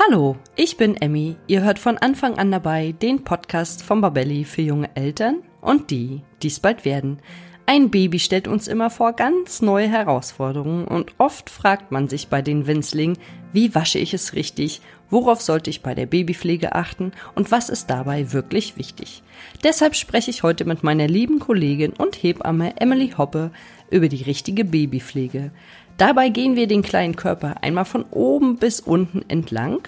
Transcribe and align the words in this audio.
Hallo, 0.00 0.36
ich 0.54 0.76
bin 0.76 0.96
Emmy. 0.96 1.34
Ihr 1.48 1.64
hört 1.64 1.80
von 1.80 1.98
Anfang 1.98 2.38
an 2.38 2.52
dabei 2.52 2.92
den 2.92 3.24
Podcast 3.24 3.82
von 3.82 4.00
Babelli 4.00 4.44
für 4.44 4.62
junge 4.62 4.94
Eltern 4.94 5.42
und 5.60 5.90
die, 5.90 6.22
die 6.40 6.46
es 6.46 6.60
bald 6.60 6.84
werden. 6.84 7.18
Ein 7.66 7.90
Baby 7.90 8.20
stellt 8.20 8.46
uns 8.46 8.68
immer 8.68 8.90
vor 8.90 9.12
ganz 9.14 9.60
neue 9.60 9.88
Herausforderungen 9.88 10.86
und 10.86 11.14
oft 11.18 11.50
fragt 11.50 11.90
man 11.90 12.08
sich 12.08 12.28
bei 12.28 12.42
den 12.42 12.68
Winzlingen, 12.68 13.18
wie 13.52 13.74
wasche 13.74 13.98
ich 13.98 14.14
es 14.14 14.34
richtig, 14.34 14.82
worauf 15.10 15.42
sollte 15.42 15.68
ich 15.68 15.82
bei 15.82 15.96
der 15.96 16.06
Babypflege 16.06 16.76
achten 16.76 17.10
und 17.34 17.50
was 17.50 17.68
ist 17.68 17.90
dabei 17.90 18.32
wirklich 18.32 18.76
wichtig. 18.76 19.24
Deshalb 19.64 19.96
spreche 19.96 20.30
ich 20.30 20.44
heute 20.44 20.64
mit 20.64 20.84
meiner 20.84 21.08
lieben 21.08 21.40
Kollegin 21.40 21.92
und 21.92 22.22
Hebamme 22.22 22.80
Emily 22.80 23.14
Hoppe 23.18 23.50
über 23.90 24.08
die 24.08 24.22
richtige 24.22 24.64
Babypflege. 24.64 25.50
Dabei 25.98 26.28
gehen 26.28 26.54
wir 26.54 26.68
den 26.68 26.82
kleinen 26.82 27.16
Körper 27.16 27.56
einmal 27.62 27.84
von 27.84 28.04
oben 28.12 28.56
bis 28.56 28.78
unten 28.78 29.24
entlang, 29.28 29.80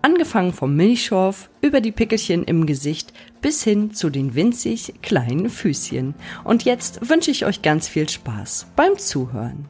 angefangen 0.00 0.52
vom 0.52 0.76
Milchschorf 0.76 1.50
über 1.60 1.80
die 1.80 1.90
Pickelchen 1.90 2.44
im 2.44 2.66
Gesicht 2.66 3.12
bis 3.40 3.64
hin 3.64 3.92
zu 3.92 4.10
den 4.10 4.36
winzig 4.36 4.94
kleinen 5.02 5.50
Füßchen. 5.50 6.14
Und 6.44 6.62
jetzt 6.62 7.10
wünsche 7.10 7.32
ich 7.32 7.46
euch 7.46 7.62
ganz 7.62 7.88
viel 7.88 8.08
Spaß 8.08 8.68
beim 8.76 8.96
Zuhören. 8.96 9.68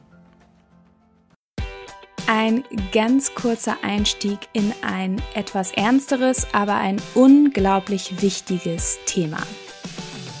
Ein 2.27 2.63
ganz 2.93 3.33
kurzer 3.33 3.77
Einstieg 3.81 4.37
in 4.53 4.71
ein 4.83 5.19
etwas 5.33 5.71
ernsteres, 5.71 6.45
aber 6.53 6.75
ein 6.75 7.01
unglaublich 7.15 8.21
wichtiges 8.21 8.99
Thema. 9.07 9.39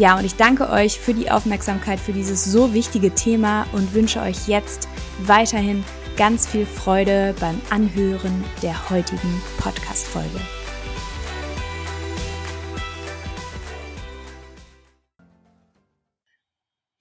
Ja, 0.00 0.16
und 0.16 0.24
ich 0.24 0.36
danke 0.36 0.70
euch 0.70 0.98
für 0.98 1.12
die 1.12 1.30
Aufmerksamkeit 1.30 2.00
für 2.00 2.14
dieses 2.14 2.42
so 2.42 2.72
wichtige 2.72 3.14
Thema 3.14 3.66
und 3.72 3.92
wünsche 3.92 4.22
euch 4.22 4.48
jetzt 4.48 4.88
weiterhin 5.26 5.84
ganz 6.16 6.46
viel 6.46 6.64
Freude 6.64 7.34
beim 7.38 7.60
Anhören 7.68 8.42
der 8.62 8.88
heutigen 8.88 9.42
Podcast-Folge. 9.58 10.40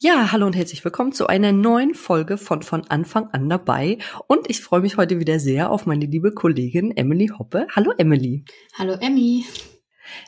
Ja, 0.01 0.33
hallo 0.33 0.45
und 0.45 0.57
herzlich 0.57 0.83
willkommen 0.83 1.13
zu 1.13 1.27
einer 1.27 1.53
neuen 1.53 1.95
Folge 1.95 2.37
von 2.37 2.63
von 2.63 2.83
Anfang 2.89 3.29
an 3.29 3.47
dabei. 3.47 3.99
Und 4.27 4.49
ich 4.49 4.59
freue 4.59 4.81
mich 4.81 4.97
heute 4.97 5.21
wieder 5.21 5.39
sehr 5.39 5.71
auf 5.71 5.85
meine 5.85 6.05
liebe 6.05 6.33
Kollegin 6.33 6.91
Emily 6.97 7.27
Hoppe. 7.27 7.65
Hallo 7.73 7.93
Emily. 7.97 8.43
Hallo 8.77 8.97
Emmy. 8.99 9.45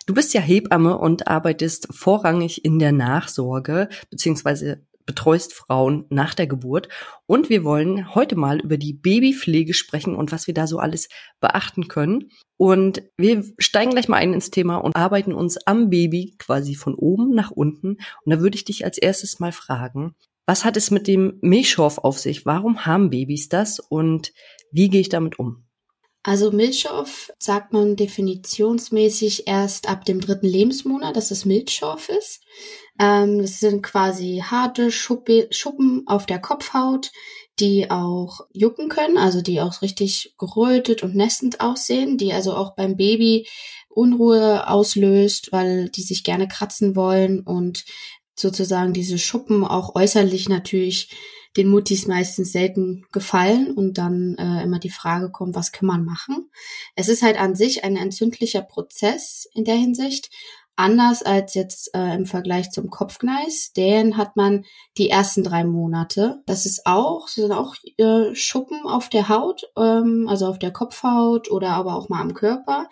Du 0.06 0.14
bist 0.14 0.34
ja 0.34 0.42
Hebamme 0.42 0.98
und 0.98 1.28
arbeitest 1.28 1.88
vorrangig 1.92 2.66
in 2.66 2.80
der 2.80 2.92
Nachsorge 2.92 3.90
beziehungsweise 4.10 4.86
betreust 5.06 5.54
Frauen 5.54 6.06
nach 6.10 6.34
der 6.34 6.48
Geburt. 6.48 6.88
Und 7.26 7.50
wir 7.50 7.64
wollen 7.64 8.14
heute 8.16 8.36
mal 8.36 8.60
über 8.60 8.78
die 8.78 8.94
Babypflege 8.94 9.74
sprechen 9.74 10.16
und 10.16 10.32
was 10.32 10.48
wir 10.48 10.54
da 10.54 10.68
so 10.68 10.80
alles 10.80 11.10
beachten 11.40 11.88
können. 11.88 12.30
Und 12.58 13.04
wir 13.18 13.44
steigen 13.58 13.92
gleich 13.92 14.08
mal 14.08 14.18
ein 14.18 14.34
ins 14.34 14.52
Thema 14.52 14.78
und 14.78 14.96
arbeiten 14.96 15.34
uns 15.34 15.58
am 15.66 15.90
Baby 15.90 16.36
quasi 16.38 16.76
von 16.76 16.94
oben 16.94 17.34
nach 17.34 17.52
unten. 17.52 17.98
Und 18.24 18.34
da 18.34 18.40
würde 18.40 18.56
ich 18.56 18.66
dich 18.66 18.86
als 18.86 18.98
erstes 18.98 19.40
mal 19.40 19.52
fragen, 19.52 20.16
was 20.46 20.66
hat 20.66 20.78
es 20.78 20.92
mit 20.92 21.08
dem 21.08 21.38
Milchschorf 21.42 21.98
auf 22.00 22.20
sich? 22.20 22.46
Warum 22.46 22.86
haben 22.86 23.10
Babys 23.10 23.50
das 23.50 23.80
und 23.80 24.34
wie 24.72 24.90
gehe 24.90 25.02
ich 25.02 25.10
damit 25.10 25.40
um? 25.40 25.66
Also 26.24 26.52
Milchschorf 26.52 27.32
sagt 27.40 27.74
man 27.74 27.96
definitionsmäßig 27.96 29.48
erst 29.48 29.90
ab 29.90 30.06
dem 30.06 30.22
dritten 30.22 30.46
Lebensmonat, 30.46 31.16
dass 31.16 31.32
es 31.32 31.46
Milchschorf 31.46 32.10
ist. 32.10 32.44
Ähm, 33.00 33.40
das 33.40 33.60
sind 33.60 33.82
quasi 33.82 34.44
harte 34.46 34.92
Schuppe, 34.92 35.48
Schuppen 35.50 36.04
auf 36.06 36.28
der 36.28 36.40
Kopfhaut, 36.40 37.12
die 37.60 37.90
auch 37.90 38.42
jucken 38.54 38.88
können, 38.88 39.18
also 39.18 39.42
die 39.42 39.62
auch 39.62 39.82
richtig 39.82 40.36
gerötet 40.38 41.02
und 41.02 41.16
nässend 41.16 41.60
aussehen, 41.60 42.18
die 42.18 42.34
also 42.34 42.56
auch 42.56 42.76
beim 42.76 42.98
Baby 42.98 43.48
Unruhe 43.90 44.70
auslöst, 44.70 45.52
weil 45.52 45.90
die 45.90 46.04
sich 46.04 46.24
gerne 46.24 46.48
kratzen 46.48 46.96
wollen 46.96 47.42
und 47.42 47.84
sozusagen 48.36 48.94
diese 48.94 49.18
Schuppen 49.18 49.66
auch 49.66 49.96
äußerlich 49.96 50.50
natürlich 50.50 51.10
den 51.58 51.68
Muttis 51.70 52.08
meistens 52.08 52.52
selten 52.52 53.06
gefallen 53.12 53.72
und 53.72 53.98
dann 53.98 54.36
äh, 54.36 54.64
immer 54.64 54.80
die 54.80 54.90
Frage 54.90 55.32
kommt, 55.32 55.56
was 55.56 55.72
kann 55.72 55.88
man 55.88 56.06
machen? 56.06 56.50
Es 56.96 57.10
ist 57.10 57.22
halt 57.22 57.40
an 57.40 57.56
sich 57.56 57.84
ein 57.84 57.98
entzündlicher 57.98 58.62
Prozess 58.62 59.48
in 59.54 59.66
der 59.66 59.76
Hinsicht, 59.76 60.30
anders 60.76 61.22
als 61.22 61.54
jetzt 61.54 61.94
äh, 61.94 62.16
im 62.16 62.26
Vergleich 62.26 62.72
zum 62.72 62.90
Kopfgneis. 62.90 63.74
Den 63.74 64.18
hat 64.18 64.36
man 64.36 64.66
die 64.98 65.10
ersten 65.10 65.44
drei 65.44 65.64
Monate. 65.64 66.42
Das 66.46 66.66
ist 66.66 66.86
auch, 66.86 67.26
das 67.26 67.36
sind 67.36 67.52
auch 67.52 67.76
äh, 67.98 68.34
Schuppen 68.34 68.86
auf 68.86 69.10
der 69.10 69.30
Haut, 69.30 69.64
ähm, 69.78 70.28
also 70.30 70.48
auf 70.48 70.60
der 70.60 70.72
Kopfhaut 70.72 71.52
oder 71.52 71.70
aber 71.72 71.96
auch 71.96 72.10
mal 72.10 72.22
am 72.22 72.34
Körper. 72.34 72.88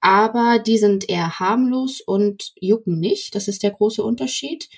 Aber 0.00 0.58
die 0.60 0.78
sind 0.78 1.08
eher 1.08 1.40
harmlos 1.40 2.00
und 2.00 2.52
jucken 2.60 3.00
nicht. 3.00 3.34
Das 3.34 3.48
ist 3.48 3.62
der 3.62 3.72
große 3.72 4.02
Unterschied. 4.02 4.68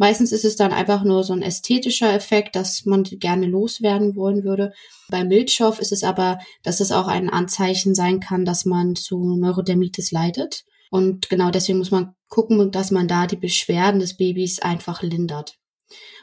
Meistens 0.00 0.32
ist 0.32 0.46
es 0.46 0.56
dann 0.56 0.72
einfach 0.72 1.04
nur 1.04 1.24
so 1.24 1.34
ein 1.34 1.42
ästhetischer 1.42 2.10
Effekt, 2.14 2.56
dass 2.56 2.86
man 2.86 3.02
gerne 3.04 3.44
loswerden 3.44 4.16
wollen 4.16 4.44
würde. 4.44 4.72
Bei 5.10 5.24
Milchschorf 5.24 5.78
ist 5.78 5.92
es 5.92 6.04
aber, 6.04 6.38
dass 6.62 6.80
es 6.80 6.90
auch 6.90 7.06
ein 7.06 7.28
Anzeichen 7.28 7.94
sein 7.94 8.18
kann, 8.18 8.46
dass 8.46 8.64
man 8.64 8.96
zu 8.96 9.36
Neurodermitis 9.36 10.10
leidet. 10.10 10.64
Und 10.90 11.28
genau 11.28 11.50
deswegen 11.50 11.76
muss 11.76 11.90
man 11.90 12.14
gucken, 12.30 12.70
dass 12.70 12.90
man 12.90 13.08
da 13.08 13.26
die 13.26 13.36
Beschwerden 13.36 14.00
des 14.00 14.16
Babys 14.16 14.60
einfach 14.60 15.02
lindert. 15.02 15.58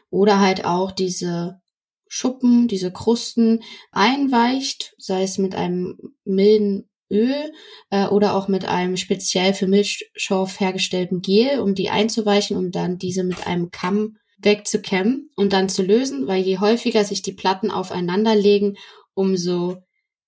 Oder 0.09 0.39
halt 0.39 0.65
auch 0.65 0.91
diese 0.91 1.61
Schuppen, 2.07 2.67
diese 2.67 2.91
Krusten 2.91 3.61
einweicht, 3.91 4.95
sei 4.97 5.21
es 5.21 5.37
mit 5.37 5.53
einem 5.53 6.15
milden 6.25 6.89
Öl 7.11 7.51
äh, 7.89 8.07
oder 8.07 8.35
auch 8.35 8.47
mit 8.47 8.65
einem 8.65 8.97
speziell 8.97 9.53
für 9.53 9.67
Milchschorf 9.67 10.59
hergestellten 10.59 11.21
Gel, 11.21 11.59
um 11.59 11.75
die 11.75 11.89
einzuweichen, 11.89 12.57
um 12.57 12.71
dann 12.71 12.97
diese 12.97 13.23
mit 13.23 13.47
einem 13.47 13.71
Kamm 13.71 14.17
wegzukämmen 14.39 15.29
und 15.35 15.53
dann 15.53 15.69
zu 15.69 15.83
lösen, 15.83 16.27
weil 16.27 16.43
je 16.43 16.59
häufiger 16.59 17.03
sich 17.03 17.21
die 17.21 17.33
Platten 17.33 17.71
aufeinander 17.71 18.35
legen, 18.35 18.77
umso 19.13 19.77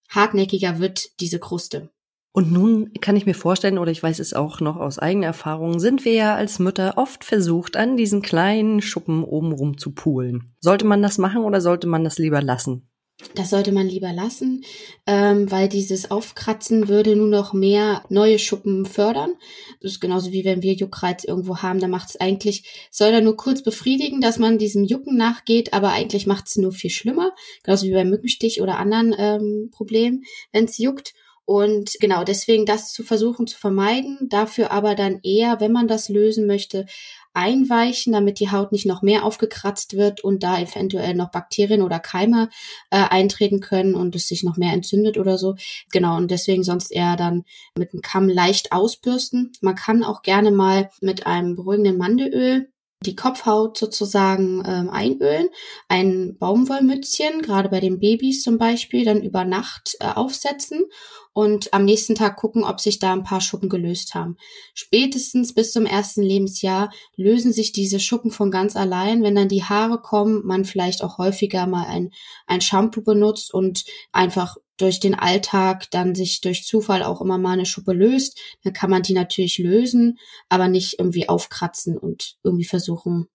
hartnäckiger 0.09 0.79
wird 0.79 1.19
diese 1.19 1.39
Kruste. 1.39 1.91
Und 2.31 2.51
nun 2.51 2.93
kann 3.01 3.15
ich 3.15 3.25
mir 3.25 3.33
vorstellen, 3.33 3.79
oder 3.79 3.91
ich 3.91 4.01
weiß 4.01 4.19
es 4.19 4.33
auch 4.33 4.59
noch 4.59 4.77
aus 4.77 4.99
eigener 4.99 5.27
Erfahrung, 5.27 5.79
sind 5.79 6.05
wir 6.05 6.13
ja 6.13 6.35
als 6.35 6.59
Mütter 6.59 6.93
oft 6.97 7.23
versucht, 7.23 7.75
an 7.75 7.97
diesen 7.97 8.21
kleinen 8.21 8.81
Schuppen 8.81 9.23
obenrum 9.23 9.77
zu 9.77 9.91
poolen. 9.91 10.55
Sollte 10.59 10.85
man 10.85 11.01
das 11.01 11.17
machen 11.17 11.43
oder 11.43 11.59
sollte 11.59 11.87
man 11.87 12.03
das 12.03 12.17
lieber 12.19 12.41
lassen? 12.41 12.87
Das 13.36 13.50
sollte 13.50 13.74
man 13.74 13.88
lieber 13.88 14.13
lassen, 14.13 14.63
ähm, 15.06 15.51
weil 15.51 15.68
dieses 15.68 16.10
Aufkratzen 16.10 16.88
würde 16.88 17.18
nur 17.18 17.27
noch 17.27 17.51
mehr 17.51 18.04
neue 18.07 18.39
Schuppen 18.39 18.86
fördern. 18.86 19.33
Das 19.81 19.92
ist 19.92 20.00
genauso 20.00 20.31
wie 20.31 20.45
wenn 20.45 20.62
wir 20.62 20.74
Juckreiz 20.74 21.25
irgendwo 21.25 21.57
haben, 21.57 21.80
da 21.80 21.89
macht 21.89 22.10
es 22.10 22.19
eigentlich, 22.19 22.88
soll 22.92 23.10
er 23.10 23.21
nur 23.21 23.36
kurz 23.36 23.62
befriedigen, 23.62 24.21
dass 24.21 24.39
man 24.39 24.57
diesem 24.57 24.86
Jucken 24.86 25.18
nachgeht, 25.18 25.74
aber 25.74 25.89
eigentlich 25.92 26.27
macht 26.27 26.48
es 26.48 26.56
nur 26.56 26.71
viel 26.71 26.89
schlimmer. 26.89 27.33
Genauso 27.63 27.88
wie 27.88 27.94
beim 27.94 28.10
Mückenstich 28.10 28.62
oder 28.62 28.77
anderen 28.77 29.13
ähm, 29.18 29.69
Problemen, 29.71 30.24
wenn 30.54 30.66
es 30.66 30.77
juckt. 30.77 31.13
Und 31.44 31.95
genau 32.00 32.24
deswegen 32.24 32.68
das 32.68 32.94
zu 32.94 33.04
versuchen 33.04 33.48
zu 33.48 33.57
vermeiden, 33.57 34.27
dafür 34.30 34.71
aber 34.71 34.94
dann 34.94 35.19
eher, 35.24 35.60
wenn 35.60 35.71
man 35.71 35.88
das 35.88 36.07
lösen 36.07 36.45
möchte, 36.45 36.86
einweichen, 37.33 38.13
damit 38.13 38.39
die 38.39 38.51
Haut 38.51 38.71
nicht 38.71 38.85
noch 38.85 39.01
mehr 39.01 39.23
aufgekratzt 39.23 39.95
wird 39.95 40.23
und 40.23 40.43
da 40.43 40.59
eventuell 40.59 41.13
noch 41.13 41.31
Bakterien 41.31 41.81
oder 41.81 41.99
Keime 41.99 42.49
äh, 42.89 42.97
eintreten 42.97 43.59
können 43.59 43.95
und 43.95 44.15
es 44.15 44.27
sich 44.27 44.43
noch 44.43 44.57
mehr 44.57 44.73
entzündet 44.73 45.17
oder 45.17 45.37
so. 45.37 45.55
Genau, 45.91 46.17
und 46.17 46.31
deswegen 46.31 46.63
sonst 46.63 46.91
eher 46.91 47.15
dann 47.15 47.43
mit 47.77 47.93
einem 47.93 48.01
Kamm 48.01 48.29
leicht 48.29 48.71
ausbürsten. 48.71 49.51
Man 49.61 49.75
kann 49.75 50.03
auch 50.03 50.21
gerne 50.21 50.51
mal 50.51 50.89
mit 51.01 51.25
einem 51.25 51.55
beruhigenden 51.55 51.97
Mandelöl 51.97 52.69
die 53.05 53.15
Kopfhaut 53.15 53.77
sozusagen 53.77 54.61
ähm, 54.65 54.89
einölen, 54.89 55.47
ein 55.87 56.37
Baumwollmützchen, 56.37 57.41
gerade 57.41 57.69
bei 57.69 57.79
den 57.79 57.99
Babys 57.99 58.43
zum 58.43 58.57
Beispiel, 58.57 59.05
dann 59.05 59.21
über 59.21 59.45
Nacht 59.45 59.95
äh, 60.01 60.07
aufsetzen 60.07 60.85
und 61.31 61.73
am 61.73 61.85
nächsten 61.85 62.15
Tag 62.15 62.35
gucken, 62.35 62.65
ob 62.65 62.81
sich 62.81 62.99
da 62.99 63.13
ein 63.13 63.23
paar 63.23 63.39
Schuppen 63.39 63.69
gelöst 63.69 64.15
haben. 64.15 64.35
Spätestens 64.73 65.53
bis 65.53 65.71
zum 65.71 65.85
ersten 65.85 66.21
Lebensjahr 66.21 66.91
lösen 67.15 67.53
sich 67.53 67.71
diese 67.71 68.01
Schuppen 68.01 68.31
von 68.31 68.51
ganz 68.51 68.75
allein. 68.75 69.23
Wenn 69.23 69.35
dann 69.35 69.47
die 69.47 69.63
Haare 69.63 70.01
kommen, 70.01 70.45
man 70.45 70.65
vielleicht 70.65 71.01
auch 71.01 71.17
häufiger 71.17 71.67
mal 71.67 71.85
ein, 71.85 72.11
ein 72.47 72.59
Shampoo 72.59 73.01
benutzt 73.01 73.53
und 73.53 73.85
einfach 74.11 74.57
durch 74.79 74.99
den 74.99 75.15
Alltag 75.15 75.89
dann 75.91 76.15
sich 76.15 76.41
durch 76.41 76.65
Zufall 76.65 77.03
auch 77.03 77.21
immer 77.21 77.37
mal 77.37 77.53
eine 77.53 77.65
Schuppe 77.65 77.93
löst, 77.93 78.39
dann 78.63 78.73
kann 78.73 78.89
man 78.89 79.03
die 79.03 79.13
natürlich 79.13 79.57
lösen, 79.59 80.17
aber 80.47 80.67
nicht 80.67 80.99
irgendwie 80.99 81.29
aufkratzen 81.29 81.97
und 81.97 82.37
irgendwie 82.43 82.65
versuchen, 82.65 83.27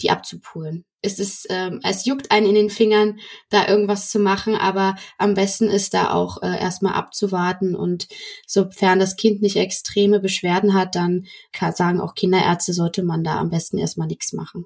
die 0.00 0.10
abzupulen. 0.10 0.84
Es 1.04 1.18
ist, 1.18 1.46
ähm, 1.50 1.80
es 1.82 2.06
juckt 2.06 2.30
einen 2.30 2.46
in 2.46 2.54
den 2.54 2.70
Fingern, 2.70 3.18
da 3.50 3.66
irgendwas 3.66 4.08
zu 4.08 4.20
machen, 4.20 4.54
aber 4.54 4.94
am 5.18 5.34
besten 5.34 5.68
ist 5.68 5.94
da 5.94 6.12
auch 6.12 6.40
äh, 6.42 6.60
erstmal 6.60 6.94
abzuwarten 6.94 7.74
und 7.74 8.06
sofern 8.46 9.00
das 9.00 9.16
Kind 9.16 9.42
nicht 9.42 9.56
extreme 9.56 10.20
Beschwerden 10.20 10.74
hat, 10.74 10.94
dann 10.94 11.26
kann, 11.52 11.74
sagen 11.74 12.00
auch 12.00 12.14
Kinderärzte, 12.14 12.72
sollte 12.72 13.02
man 13.02 13.24
da 13.24 13.38
am 13.38 13.50
besten 13.50 13.78
erstmal 13.78 14.06
nichts 14.06 14.32
machen. 14.32 14.64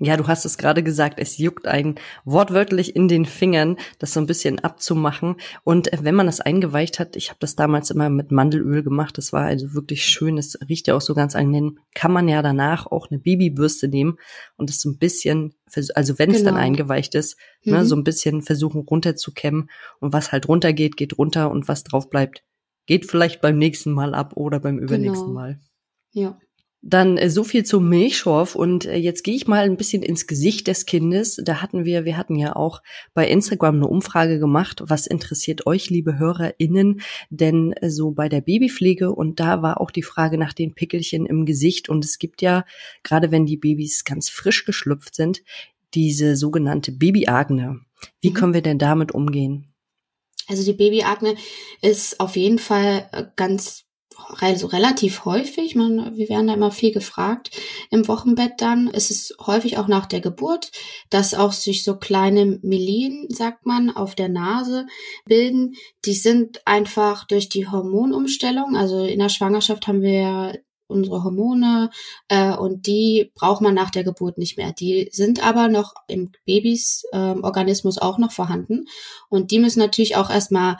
Ja, 0.00 0.16
du 0.16 0.28
hast 0.28 0.44
es 0.44 0.58
gerade 0.58 0.84
gesagt, 0.84 1.18
es 1.18 1.38
juckt 1.38 1.66
einen 1.66 1.96
wortwörtlich 2.24 2.94
in 2.94 3.08
den 3.08 3.26
Fingern, 3.26 3.76
das 3.98 4.12
so 4.12 4.20
ein 4.20 4.26
bisschen 4.26 4.60
abzumachen. 4.60 5.36
Und 5.64 5.90
wenn 6.00 6.14
man 6.14 6.26
das 6.26 6.40
eingeweicht 6.40 7.00
hat, 7.00 7.16
ich 7.16 7.30
habe 7.30 7.38
das 7.40 7.56
damals 7.56 7.90
immer 7.90 8.08
mit 8.08 8.30
Mandelöl 8.30 8.84
gemacht, 8.84 9.18
das 9.18 9.32
war 9.32 9.46
also 9.46 9.74
wirklich 9.74 10.04
schön, 10.04 10.38
es 10.38 10.56
riecht 10.68 10.86
ja 10.86 10.94
auch 10.94 11.00
so 11.00 11.14
ganz 11.14 11.34
angenehm, 11.34 11.80
kann 11.94 12.12
man 12.12 12.28
ja 12.28 12.42
danach 12.42 12.86
auch 12.86 13.10
eine 13.10 13.18
Babybürste 13.18 13.88
nehmen 13.88 14.18
und 14.56 14.70
das 14.70 14.80
so 14.80 14.88
ein 14.88 14.98
bisschen, 14.98 15.54
also 15.94 16.18
wenn 16.20 16.30
es 16.30 16.38
genau. 16.38 16.52
dann 16.52 16.60
eingeweicht 16.60 17.16
ist, 17.16 17.36
ne, 17.64 17.72
mhm. 17.72 17.78
ne, 17.78 17.84
so 17.84 17.96
ein 17.96 18.04
bisschen 18.04 18.42
versuchen 18.42 18.82
runterzukämmen. 18.82 19.68
Und 19.98 20.12
was 20.12 20.30
halt 20.30 20.46
runtergeht, 20.46 20.96
geht 20.96 21.18
runter 21.18 21.50
und 21.50 21.66
was 21.66 21.82
drauf 21.82 22.08
bleibt, 22.08 22.44
geht 22.86 23.10
vielleicht 23.10 23.40
beim 23.40 23.58
nächsten 23.58 23.90
Mal 23.90 24.14
ab 24.14 24.36
oder 24.36 24.60
beim 24.60 24.78
übernächsten 24.78 25.26
genau. 25.26 25.40
Mal. 25.40 25.60
Ja. 26.12 26.38
Dann 26.80 27.16
äh, 27.18 27.28
so 27.28 27.42
viel 27.42 27.64
zum 27.64 27.88
Milchschorf 27.88 28.54
und 28.54 28.86
äh, 28.86 28.96
jetzt 28.96 29.24
gehe 29.24 29.34
ich 29.34 29.48
mal 29.48 29.64
ein 29.64 29.76
bisschen 29.76 30.02
ins 30.02 30.26
Gesicht 30.26 30.68
des 30.68 30.86
Kindes. 30.86 31.40
Da 31.42 31.60
hatten 31.60 31.84
wir, 31.84 32.04
wir 32.04 32.16
hatten 32.16 32.36
ja 32.36 32.54
auch 32.54 32.82
bei 33.14 33.26
Instagram 33.28 33.76
eine 33.76 33.88
Umfrage 33.88 34.38
gemacht, 34.38 34.82
was 34.84 35.06
interessiert 35.06 35.66
euch, 35.66 35.90
liebe 35.90 36.18
HörerInnen, 36.18 37.00
denn 37.30 37.72
äh, 37.72 37.90
so 37.90 38.12
bei 38.12 38.28
der 38.28 38.40
Babypflege 38.40 39.12
und 39.12 39.40
da 39.40 39.60
war 39.60 39.80
auch 39.80 39.90
die 39.90 40.04
Frage 40.04 40.38
nach 40.38 40.52
den 40.52 40.74
Pickelchen 40.74 41.26
im 41.26 41.46
Gesicht 41.46 41.88
und 41.88 42.04
es 42.04 42.18
gibt 42.18 42.42
ja, 42.42 42.64
gerade 43.02 43.32
wenn 43.32 43.44
die 43.44 43.56
Babys 43.56 44.04
ganz 44.04 44.28
frisch 44.28 44.64
geschlüpft 44.64 45.16
sind, 45.16 45.42
diese 45.94 46.36
sogenannte 46.36 46.92
Babyakne. 46.92 47.80
Wie 48.20 48.30
mhm. 48.30 48.34
können 48.34 48.54
wir 48.54 48.62
denn 48.62 48.78
damit 48.78 49.12
umgehen? 49.12 49.74
Also 50.46 50.64
die 50.64 50.72
Babyakne 50.72 51.34
ist 51.82 52.20
auf 52.20 52.36
jeden 52.36 52.58
Fall 52.58 53.32
ganz 53.36 53.84
also 54.40 54.66
relativ 54.66 55.24
häufig. 55.24 55.74
Man, 55.74 56.16
wir 56.16 56.28
werden 56.28 56.48
da 56.48 56.54
immer 56.54 56.70
viel 56.70 56.92
gefragt 56.92 57.50
im 57.90 58.08
Wochenbett 58.08 58.60
dann. 58.60 58.90
Es 58.92 59.10
ist 59.10 59.36
häufig 59.46 59.78
auch 59.78 59.88
nach 59.88 60.06
der 60.06 60.20
Geburt, 60.20 60.70
dass 61.10 61.34
auch 61.34 61.52
sich 61.52 61.84
so 61.84 61.96
kleine 61.96 62.58
Melien, 62.62 63.26
sagt 63.30 63.66
man, 63.66 63.90
auf 63.90 64.14
der 64.14 64.28
Nase 64.28 64.86
bilden. 65.24 65.74
Die 66.04 66.14
sind 66.14 66.66
einfach 66.66 67.26
durch 67.26 67.48
die 67.48 67.68
Hormonumstellung. 67.68 68.76
Also 68.76 69.04
in 69.04 69.18
der 69.18 69.28
Schwangerschaft 69.28 69.86
haben 69.86 70.02
wir 70.02 70.12
ja 70.12 70.52
unsere 70.88 71.22
Hormone 71.22 71.90
äh, 72.28 72.54
und 72.54 72.86
die 72.86 73.30
braucht 73.34 73.60
man 73.60 73.74
nach 73.74 73.90
der 73.90 74.04
Geburt 74.04 74.38
nicht 74.38 74.56
mehr. 74.56 74.72
Die 74.72 75.08
sind 75.12 75.46
aber 75.46 75.68
noch 75.68 75.94
im 76.08 76.32
Babys 76.46 77.04
äh, 77.12 77.16
Organismus 77.18 77.98
auch 77.98 78.18
noch 78.18 78.32
vorhanden 78.32 78.86
und 79.28 79.50
die 79.50 79.58
müssen 79.58 79.78
natürlich 79.78 80.16
auch 80.16 80.30
erstmal 80.30 80.78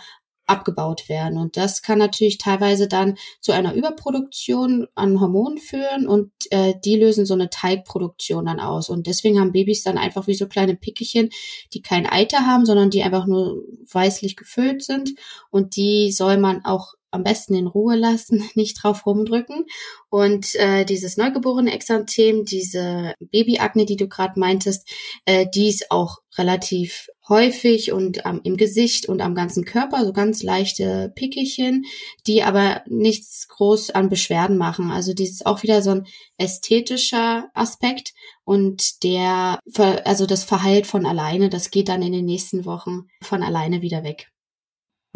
abgebaut 0.49 1.09
werden. 1.09 1.39
Und 1.39 1.57
das 1.57 1.83
kann 1.83 1.99
natürlich 1.99 2.39
teilweise 2.39 2.89
dann 2.89 3.17
zu 3.41 3.53
einer 3.53 3.75
Überproduktion 3.75 4.87
an 4.95 5.21
Hormonen 5.21 5.59
führen 5.59 6.09
und 6.09 6.33
äh, 6.51 6.75
die 6.85 6.97
lösen 6.97 7.27
so 7.27 7.35
eine 7.35 7.51
Teigproduktion 7.51 8.47
dann 8.47 8.61
aus. 8.61 8.89
Und 8.89 9.07
deswegen 9.07 9.39
haben 9.39 9.53
Babys 9.53 9.83
dann 9.83 9.99
einfach 9.99 10.27
wie 10.27 10.35
so 10.35 10.49
kleine 10.49 10.75
Pickelchen, 10.75 11.31
die 11.73 11.83
kein 11.83 12.07
Eiter 12.07 12.47
haben, 12.47 12.67
sondern 12.67 12.91
die 12.91 13.03
einfach 13.03 13.27
nur 13.27 13.63
weißlich 13.93 14.37
gefüllt 14.37 14.83
sind. 14.83 15.15
Und 15.51 15.77
die 15.77 16.11
soll 16.13 16.39
man 16.39 16.65
auch 16.65 16.95
am 17.11 17.23
besten 17.23 17.55
in 17.55 17.67
Ruhe 17.67 17.97
lassen, 17.97 18.49
nicht 18.55 18.83
drauf 18.83 19.07
rumdrücken. 19.07 19.67
Und 20.11 20.55
äh, 20.57 20.85
dieses 20.85 21.17
neugeborene 21.17 21.73
Exanthem, 21.73 22.45
diese 22.45 23.15
Babyakne, 23.21 23.87
die 23.87 23.97
du 23.97 24.09
gerade 24.09 24.39
meintest, 24.39 24.89
äh, 25.25 25.47
die 25.55 25.69
ist 25.69 25.91
auch 25.91 26.19
relativ 26.37 27.09
häufig 27.29 27.93
und 27.93 28.23
ähm, 28.25 28.41
im 28.45 28.57
Gesicht 28.57 29.07
und 29.07 29.21
am 29.21 29.35
ganzen 29.35 29.65
Körper, 29.65 30.05
so 30.05 30.13
ganz 30.13 30.43
leichte 30.43 31.13
Pickelchen, 31.15 31.85
die 32.27 32.43
aber 32.43 32.83
nichts 32.87 33.49
groß 33.49 33.91
an 33.91 34.09
Beschwerden 34.09 34.57
machen. 34.57 34.91
Also 34.91 35.13
dies 35.13 35.33
ist 35.33 35.47
auch 35.47 35.63
wieder 35.63 35.83
so 35.83 35.91
ein 35.91 36.07
ästhetischer 36.39 37.51
Aspekt 37.55 38.13
und 38.45 39.03
der, 39.03 39.59
also 40.05 40.27
das 40.27 40.45
verheilt 40.45 40.87
von 40.87 41.05
alleine, 41.05 41.51
das 41.51 41.71
geht 41.71 41.89
dann 41.89 42.03
in 42.03 42.13
den 42.13 42.25
nächsten 42.25 42.65
Wochen 42.65 43.09
von 43.23 43.43
alleine 43.43 43.83
wieder 43.83 44.05
weg. 44.05 44.29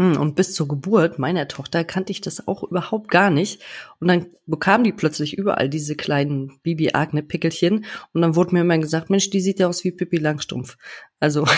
Hm, 0.02 0.20
und 0.20 0.34
bis 0.34 0.52
zur 0.52 0.66
Geburt 0.66 1.20
meiner 1.20 1.46
Tochter 1.46 1.84
kannte 1.84 2.10
ich 2.10 2.20
das 2.20 2.48
auch 2.48 2.64
überhaupt 2.64 3.08
gar 3.08 3.30
nicht. 3.30 3.62
Und 4.00 4.08
dann 4.08 4.26
bekam 4.46 4.82
die 4.82 4.92
plötzlich 4.92 5.38
überall 5.38 5.68
diese 5.68 5.94
kleinen 5.94 6.58
Bibi-Agne-Pickelchen. 6.64 7.84
Und 8.12 8.20
dann 8.20 8.34
wurde 8.34 8.52
mir 8.52 8.62
immer 8.62 8.78
gesagt, 8.78 9.10
Mensch, 9.10 9.30
die 9.30 9.40
sieht 9.40 9.60
ja 9.60 9.68
aus 9.68 9.84
wie 9.84 9.92
Pippi 9.92 10.16
Langstrumpf. 10.16 10.76
Also. 11.20 11.46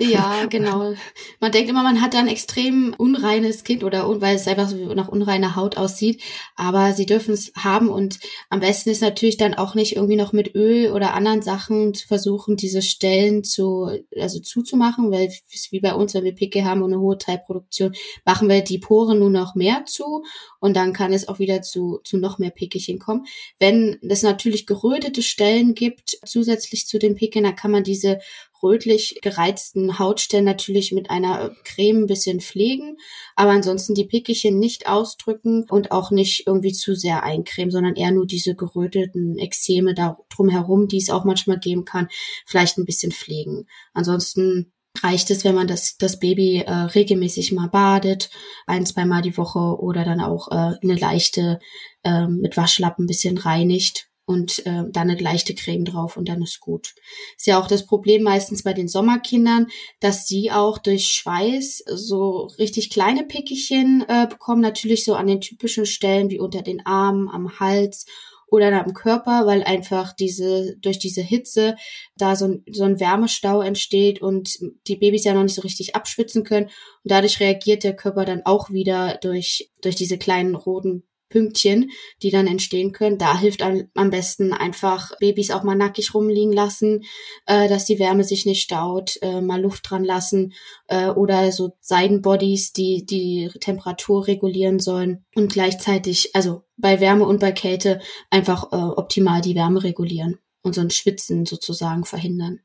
Ja, 0.00 0.46
genau. 0.46 0.94
Man 1.40 1.52
denkt 1.52 1.70
immer, 1.70 1.82
man 1.82 2.00
hat 2.00 2.14
da 2.14 2.18
ein 2.18 2.26
extrem 2.26 2.94
unreines 2.96 3.62
Kind 3.62 3.84
oder 3.84 4.08
weil 4.20 4.34
es 4.34 4.48
einfach 4.48 4.68
so 4.68 4.94
nach 4.94 5.08
unreiner 5.08 5.54
Haut 5.54 5.76
aussieht. 5.76 6.22
Aber 6.56 6.94
sie 6.94 7.06
dürfen 7.06 7.34
es 7.34 7.52
haben 7.56 7.90
und 7.90 8.18
am 8.50 8.60
besten 8.60 8.90
ist 8.90 9.02
natürlich 9.02 9.36
dann 9.36 9.54
auch 9.54 9.74
nicht 9.74 9.94
irgendwie 9.94 10.16
noch 10.16 10.32
mit 10.32 10.54
Öl 10.54 10.90
oder 10.90 11.14
anderen 11.14 11.42
Sachen 11.42 11.94
zu 11.94 12.08
versuchen, 12.08 12.56
diese 12.56 12.82
Stellen 12.82 13.44
zu, 13.44 13.88
also 14.18 14.40
zuzumachen, 14.40 15.12
weil 15.12 15.28
es 15.52 15.68
wie 15.70 15.80
bei 15.80 15.94
uns, 15.94 16.14
wenn 16.14 16.24
wir 16.24 16.34
Pickel 16.34 16.64
haben 16.64 16.82
und 16.82 16.92
eine 16.92 17.00
hohe 17.00 17.18
Teilproduktion, 17.18 17.83
machen 18.24 18.48
wir 18.48 18.62
die 18.62 18.78
Poren 18.78 19.18
nur 19.18 19.30
noch 19.30 19.54
mehr 19.54 19.84
zu 19.86 20.24
und 20.60 20.74
dann 20.74 20.92
kann 20.92 21.12
es 21.12 21.28
auch 21.28 21.38
wieder 21.38 21.62
zu, 21.62 22.00
zu 22.04 22.18
noch 22.18 22.38
mehr 22.38 22.50
Pickelchen 22.50 22.98
kommen. 22.98 23.26
Wenn 23.58 23.98
es 24.08 24.22
natürlich 24.22 24.66
gerötete 24.66 25.22
Stellen 25.22 25.74
gibt, 25.74 26.18
zusätzlich 26.24 26.86
zu 26.86 26.98
den 26.98 27.14
Pickeln, 27.14 27.44
dann 27.44 27.56
kann 27.56 27.70
man 27.70 27.84
diese 27.84 28.18
rötlich 28.64 29.18
gereizten 29.22 29.98
Hautstellen 29.98 30.46
natürlich 30.46 30.90
mit 30.90 31.10
einer 31.10 31.54
Creme 31.64 32.04
ein 32.04 32.06
bisschen 32.06 32.40
pflegen, 32.40 32.96
aber 33.36 33.50
ansonsten 33.50 33.94
die 33.94 34.06
Pickelchen 34.06 34.58
nicht 34.58 34.88
ausdrücken 34.88 35.66
und 35.68 35.92
auch 35.92 36.10
nicht 36.10 36.46
irgendwie 36.46 36.72
zu 36.72 36.94
sehr 36.94 37.22
eincremen, 37.22 37.70
sondern 37.70 37.94
eher 37.94 38.10
nur 38.10 38.26
diese 38.26 38.56
geröteten 38.56 39.38
Ekzeme 39.38 39.94
da 39.94 40.18
drumherum, 40.34 40.88
die 40.88 40.96
es 40.96 41.10
auch 41.10 41.24
manchmal 41.24 41.58
geben 41.58 41.84
kann, 41.84 42.08
vielleicht 42.46 42.78
ein 42.78 42.86
bisschen 42.86 43.12
pflegen. 43.12 43.66
Ansonsten 43.92 44.72
reicht 45.02 45.30
es, 45.30 45.44
wenn 45.44 45.54
man 45.54 45.66
das, 45.66 45.96
das 45.96 46.18
Baby 46.18 46.58
äh, 46.58 46.72
regelmäßig 46.72 47.52
mal 47.52 47.68
badet, 47.68 48.30
ein, 48.66 48.86
zweimal 48.86 49.22
die 49.22 49.36
Woche 49.36 49.58
oder 49.58 50.04
dann 50.04 50.20
auch 50.20 50.48
äh, 50.50 50.76
eine 50.82 50.94
leichte 50.94 51.58
äh, 52.04 52.26
mit 52.26 52.56
Waschlappen 52.56 53.04
ein 53.04 53.08
bisschen 53.08 53.38
reinigt 53.38 54.08
und 54.26 54.64
äh, 54.66 54.84
dann 54.90 55.10
eine 55.10 55.18
leichte 55.18 55.54
Creme 55.54 55.84
drauf 55.84 56.16
und 56.16 56.28
dann 56.28 56.42
ist 56.42 56.60
gut. 56.60 56.94
Ist 57.36 57.46
ja 57.46 57.60
auch 57.60 57.66
das 57.66 57.86
Problem 57.86 58.22
meistens 58.22 58.62
bei 58.62 58.72
den 58.72 58.88
Sommerkindern, 58.88 59.66
dass 60.00 60.26
sie 60.26 60.50
auch 60.50 60.78
durch 60.78 61.08
Schweiß 61.08 61.84
so 61.86 62.48
richtig 62.58 62.90
kleine 62.90 63.24
Pickelchen 63.24 64.04
äh, 64.08 64.26
bekommen, 64.28 64.62
natürlich 64.62 65.04
so 65.04 65.14
an 65.14 65.26
den 65.26 65.40
typischen 65.40 65.86
Stellen 65.86 66.30
wie 66.30 66.40
unter 66.40 66.62
den 66.62 66.86
Armen, 66.86 67.28
am 67.28 67.58
Hals 67.60 68.06
oder 68.54 68.84
am 68.84 68.94
Körper, 68.94 69.46
weil 69.46 69.62
einfach 69.62 70.12
diese 70.12 70.76
durch 70.78 70.98
diese 70.98 71.22
Hitze 71.22 71.76
da 72.16 72.36
so 72.36 72.46
ein, 72.46 72.64
so 72.70 72.84
ein 72.84 73.00
Wärmestau 73.00 73.60
entsteht 73.62 74.22
und 74.22 74.58
die 74.86 74.96
Babys 74.96 75.24
ja 75.24 75.34
noch 75.34 75.42
nicht 75.42 75.54
so 75.54 75.62
richtig 75.62 75.94
abschwitzen 75.96 76.44
können. 76.44 76.66
Und 76.66 77.10
dadurch 77.10 77.40
reagiert 77.40 77.84
der 77.84 77.96
Körper 77.96 78.24
dann 78.24 78.42
auch 78.44 78.70
wieder 78.70 79.18
durch 79.20 79.70
durch 79.82 79.96
diese 79.96 80.18
kleinen 80.18 80.54
roten 80.54 81.04
Pünktchen, 81.34 81.90
die 82.22 82.30
dann 82.30 82.46
entstehen 82.46 82.92
können. 82.92 83.18
Da 83.18 83.36
hilft 83.36 83.60
am 83.60 84.10
besten 84.10 84.52
einfach 84.52 85.18
Babys 85.18 85.50
auch 85.50 85.64
mal 85.64 85.74
nackig 85.74 86.14
rumliegen 86.14 86.52
lassen, 86.52 87.02
äh, 87.46 87.68
dass 87.68 87.86
die 87.86 87.98
Wärme 87.98 88.22
sich 88.22 88.46
nicht 88.46 88.62
staut, 88.62 89.18
äh, 89.20 89.40
mal 89.40 89.60
Luft 89.60 89.90
dran 89.90 90.04
lassen 90.04 90.52
äh, 90.86 91.08
oder 91.08 91.50
so 91.50 91.72
Seidenbodies, 91.80 92.72
die 92.72 93.04
die 93.04 93.50
Temperatur 93.58 94.28
regulieren 94.28 94.78
sollen 94.78 95.24
und 95.34 95.52
gleichzeitig, 95.52 96.30
also 96.36 96.62
bei 96.76 97.00
Wärme 97.00 97.26
und 97.26 97.40
bei 97.40 97.50
Kälte 97.50 98.00
einfach 98.30 98.70
äh, 98.70 98.76
optimal 98.76 99.40
die 99.40 99.56
Wärme 99.56 99.82
regulieren 99.82 100.38
und 100.62 100.76
so 100.76 100.82
ein 100.82 100.90
Schwitzen 100.90 101.46
sozusagen 101.46 102.04
verhindern. 102.04 102.60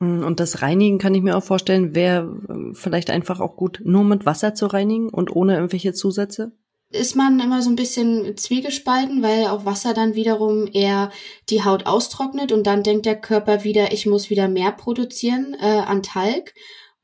Hm, 0.00 0.24
und 0.24 0.40
das 0.40 0.60
Reinigen 0.60 0.98
kann 0.98 1.14
ich 1.14 1.22
mir 1.22 1.36
auch 1.36 1.44
vorstellen, 1.44 1.94
wäre 1.94 2.24
äh, 2.48 2.74
vielleicht 2.74 3.10
einfach 3.10 3.38
auch 3.38 3.54
gut, 3.54 3.80
nur 3.84 4.02
mit 4.02 4.26
Wasser 4.26 4.54
zu 4.54 4.66
reinigen 4.66 5.08
und 5.08 5.30
ohne 5.34 5.54
irgendwelche 5.54 5.92
Zusätze? 5.92 6.50
Ist 6.92 7.16
man 7.16 7.40
immer 7.40 7.62
so 7.62 7.70
ein 7.70 7.76
bisschen 7.76 8.36
zwiegespalten, 8.36 9.22
weil 9.22 9.46
auch 9.46 9.64
Wasser 9.64 9.94
dann 9.94 10.14
wiederum 10.14 10.68
eher 10.72 11.10
die 11.48 11.64
Haut 11.64 11.86
austrocknet 11.86 12.52
und 12.52 12.66
dann 12.66 12.82
denkt 12.82 13.06
der 13.06 13.20
Körper 13.20 13.64
wieder, 13.64 13.92
ich 13.92 14.06
muss 14.06 14.30
wieder 14.30 14.48
mehr 14.48 14.72
produzieren 14.72 15.56
äh, 15.60 15.66
an 15.66 16.02
Talg. 16.02 16.54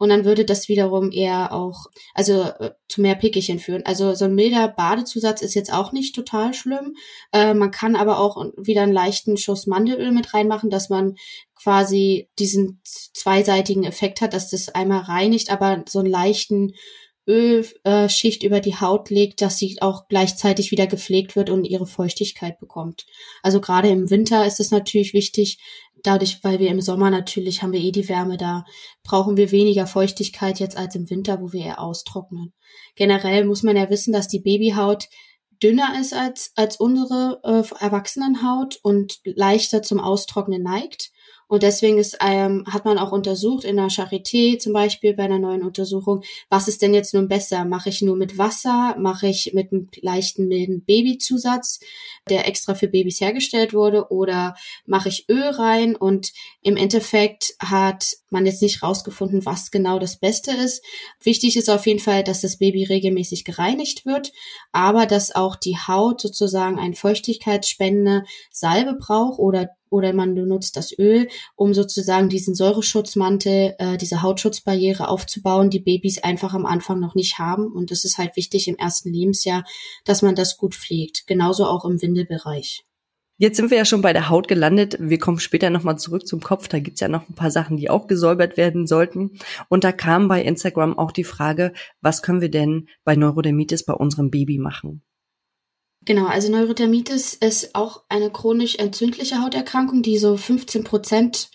Und 0.00 0.10
dann 0.10 0.24
würde 0.24 0.44
das 0.44 0.68
wiederum 0.68 1.10
eher 1.10 1.52
auch, 1.52 1.86
also 2.14 2.42
äh, 2.42 2.70
zu 2.86 3.00
mehr 3.00 3.16
Pickelchen 3.16 3.58
führen. 3.58 3.84
Also 3.84 4.14
so 4.14 4.26
ein 4.26 4.34
milder 4.34 4.68
Badezusatz 4.68 5.42
ist 5.42 5.54
jetzt 5.54 5.72
auch 5.72 5.90
nicht 5.90 6.14
total 6.14 6.54
schlimm. 6.54 6.94
Äh, 7.32 7.52
man 7.52 7.72
kann 7.72 7.96
aber 7.96 8.20
auch 8.20 8.36
wieder 8.56 8.82
einen 8.82 8.92
leichten 8.92 9.36
Schuss 9.36 9.66
Mandelöl 9.66 10.12
mit 10.12 10.34
reinmachen, 10.34 10.70
dass 10.70 10.88
man 10.88 11.16
quasi 11.60 12.28
diesen 12.38 12.80
zweiseitigen 12.84 13.82
Effekt 13.82 14.20
hat, 14.20 14.34
dass 14.34 14.50
das 14.50 14.68
einmal 14.68 15.00
reinigt, 15.00 15.50
aber 15.50 15.82
so 15.88 15.98
einen 15.98 16.10
leichten 16.10 16.74
Ölschicht 17.28 18.42
über 18.42 18.60
die 18.60 18.76
Haut 18.76 19.10
legt, 19.10 19.42
dass 19.42 19.58
sie 19.58 19.76
auch 19.82 20.08
gleichzeitig 20.08 20.70
wieder 20.70 20.86
gepflegt 20.86 21.36
wird 21.36 21.50
und 21.50 21.64
ihre 21.64 21.86
Feuchtigkeit 21.86 22.58
bekommt. 22.58 23.04
Also 23.42 23.60
gerade 23.60 23.88
im 23.88 24.08
Winter 24.08 24.46
ist 24.46 24.60
es 24.60 24.70
natürlich 24.70 25.12
wichtig, 25.12 25.58
dadurch, 26.02 26.42
weil 26.42 26.58
wir 26.58 26.70
im 26.70 26.80
Sommer 26.80 27.10
natürlich 27.10 27.62
haben 27.62 27.72
wir 27.72 27.80
eh 27.80 27.92
die 27.92 28.08
Wärme 28.08 28.36
da, 28.36 28.64
brauchen 29.02 29.36
wir 29.36 29.50
weniger 29.50 29.86
Feuchtigkeit 29.86 30.58
jetzt 30.60 30.76
als 30.76 30.94
im 30.94 31.10
Winter, 31.10 31.40
wo 31.40 31.52
wir 31.52 31.64
eher 31.64 31.80
austrocknen. 31.80 32.54
Generell 32.96 33.44
muss 33.44 33.62
man 33.62 33.76
ja 33.76 33.90
wissen, 33.90 34.12
dass 34.12 34.28
die 34.28 34.40
Babyhaut 34.40 35.08
dünner 35.62 35.98
ist 36.00 36.14
als, 36.14 36.52
als 36.56 36.76
unsere 36.76 37.40
äh, 37.42 37.84
Erwachsenenhaut 37.84 38.78
und 38.82 39.18
leichter 39.24 39.82
zum 39.82 40.00
Austrocknen 40.00 40.62
neigt. 40.62 41.10
Und 41.48 41.62
deswegen 41.62 41.98
ist, 41.98 42.18
ähm, 42.20 42.64
hat 42.70 42.84
man 42.84 42.98
auch 42.98 43.10
untersucht 43.10 43.64
in 43.64 43.76
der 43.76 43.88
Charité 43.88 44.58
zum 44.58 44.74
Beispiel 44.74 45.14
bei 45.14 45.24
einer 45.24 45.38
neuen 45.38 45.62
Untersuchung, 45.62 46.22
was 46.50 46.68
ist 46.68 46.82
denn 46.82 46.92
jetzt 46.92 47.14
nun 47.14 47.26
besser? 47.26 47.64
Mache 47.64 47.88
ich 47.88 48.02
nur 48.02 48.16
mit 48.16 48.36
Wasser? 48.36 48.96
Mache 48.98 49.28
ich 49.28 49.52
mit 49.54 49.72
einem 49.72 49.88
leichten 50.02 50.46
milden 50.48 50.84
Babyzusatz, 50.84 51.80
der 52.28 52.46
extra 52.46 52.74
für 52.74 52.88
Babys 52.88 53.22
hergestellt 53.22 53.72
wurde? 53.72 54.10
Oder 54.10 54.56
mache 54.84 55.08
ich 55.08 55.26
Öl 55.30 55.48
rein? 55.48 55.96
Und 55.96 56.32
im 56.60 56.76
Endeffekt 56.76 57.54
hat 57.58 58.18
man 58.28 58.44
jetzt 58.44 58.60
nicht 58.60 58.82
rausgefunden, 58.82 59.46
was 59.46 59.70
genau 59.70 59.98
das 59.98 60.18
Beste 60.18 60.52
ist. 60.52 60.84
Wichtig 61.22 61.56
ist 61.56 61.70
auf 61.70 61.86
jeden 61.86 62.00
Fall, 62.00 62.24
dass 62.24 62.42
das 62.42 62.58
Baby 62.58 62.84
regelmäßig 62.84 63.44
gereinigt 63.44 64.04
wird, 64.04 64.32
aber 64.72 65.06
dass 65.06 65.34
auch 65.34 65.56
die 65.56 65.78
Haut 65.78 66.20
sozusagen 66.20 66.78
ein 66.78 66.92
feuchtigkeitsspendende 66.92 68.24
Salbe 68.50 68.98
braucht 69.00 69.38
oder 69.38 69.70
oder 69.90 70.12
man 70.12 70.34
benutzt 70.34 70.76
das 70.76 70.96
Öl, 70.98 71.28
um 71.56 71.74
sozusagen 71.74 72.28
diesen 72.28 72.54
Säureschutzmantel, 72.54 73.74
äh, 73.78 73.96
diese 73.96 74.22
Hautschutzbarriere 74.22 75.08
aufzubauen, 75.08 75.70
die 75.70 75.80
Babys 75.80 76.22
einfach 76.22 76.54
am 76.54 76.66
Anfang 76.66 77.00
noch 77.00 77.14
nicht 77.14 77.38
haben. 77.38 77.72
Und 77.72 77.90
es 77.90 78.04
ist 78.04 78.18
halt 78.18 78.36
wichtig 78.36 78.68
im 78.68 78.76
ersten 78.76 79.12
Lebensjahr, 79.12 79.64
dass 80.04 80.22
man 80.22 80.34
das 80.34 80.56
gut 80.56 80.74
pflegt. 80.74 81.26
Genauso 81.26 81.66
auch 81.66 81.84
im 81.84 82.00
Windelbereich. 82.00 82.84
Jetzt 83.40 83.56
sind 83.56 83.70
wir 83.70 83.78
ja 83.78 83.84
schon 83.84 84.02
bei 84.02 84.12
der 84.12 84.30
Haut 84.30 84.48
gelandet. 84.48 84.96
Wir 84.98 85.20
kommen 85.20 85.38
später 85.38 85.70
nochmal 85.70 85.96
zurück 85.96 86.26
zum 86.26 86.40
Kopf. 86.40 86.66
Da 86.66 86.80
gibt's 86.80 86.98
ja 86.98 87.06
noch 87.06 87.28
ein 87.28 87.36
paar 87.36 87.52
Sachen, 87.52 87.76
die 87.76 87.88
auch 87.88 88.08
gesäubert 88.08 88.56
werden 88.56 88.88
sollten. 88.88 89.38
Und 89.68 89.84
da 89.84 89.92
kam 89.92 90.26
bei 90.26 90.42
Instagram 90.42 90.98
auch 90.98 91.12
die 91.12 91.22
Frage, 91.22 91.72
was 92.00 92.22
können 92.22 92.40
wir 92.40 92.50
denn 92.50 92.88
bei 93.04 93.14
Neurodermitis 93.14 93.84
bei 93.84 93.94
unserem 93.94 94.30
Baby 94.30 94.58
machen? 94.58 95.04
Genau, 96.08 96.24
also 96.24 96.50
Neurodermitis 96.50 97.34
ist 97.34 97.74
auch 97.74 98.02
eine 98.08 98.30
chronisch 98.30 98.76
entzündliche 98.76 99.42
Hauterkrankung, 99.42 100.00
die 100.02 100.16
so 100.16 100.38
15 100.38 100.82
Prozent 100.82 101.50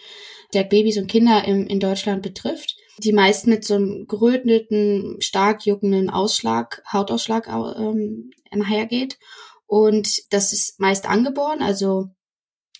der 0.54 0.64
Babys 0.64 1.00
und 1.00 1.08
Kinder 1.08 1.44
im, 1.44 1.66
in 1.66 1.80
Deutschland 1.80 2.22
betrifft. 2.22 2.76
Die 3.00 3.14
meisten 3.14 3.50
mit 3.50 3.66
so 3.66 3.74
einem 3.74 4.06
geröteten, 4.06 5.18
stark 5.22 5.66
juckenden 5.66 6.12
Ausschlag, 6.12 6.84
Hautausschlag 6.94 7.48
ähm, 7.48 8.30
einhergeht. 8.52 9.18
Und 9.66 10.22
das 10.32 10.54
ist 10.54 10.80
meist 10.80 11.10
angeboren, 11.10 11.64
also 11.64 12.10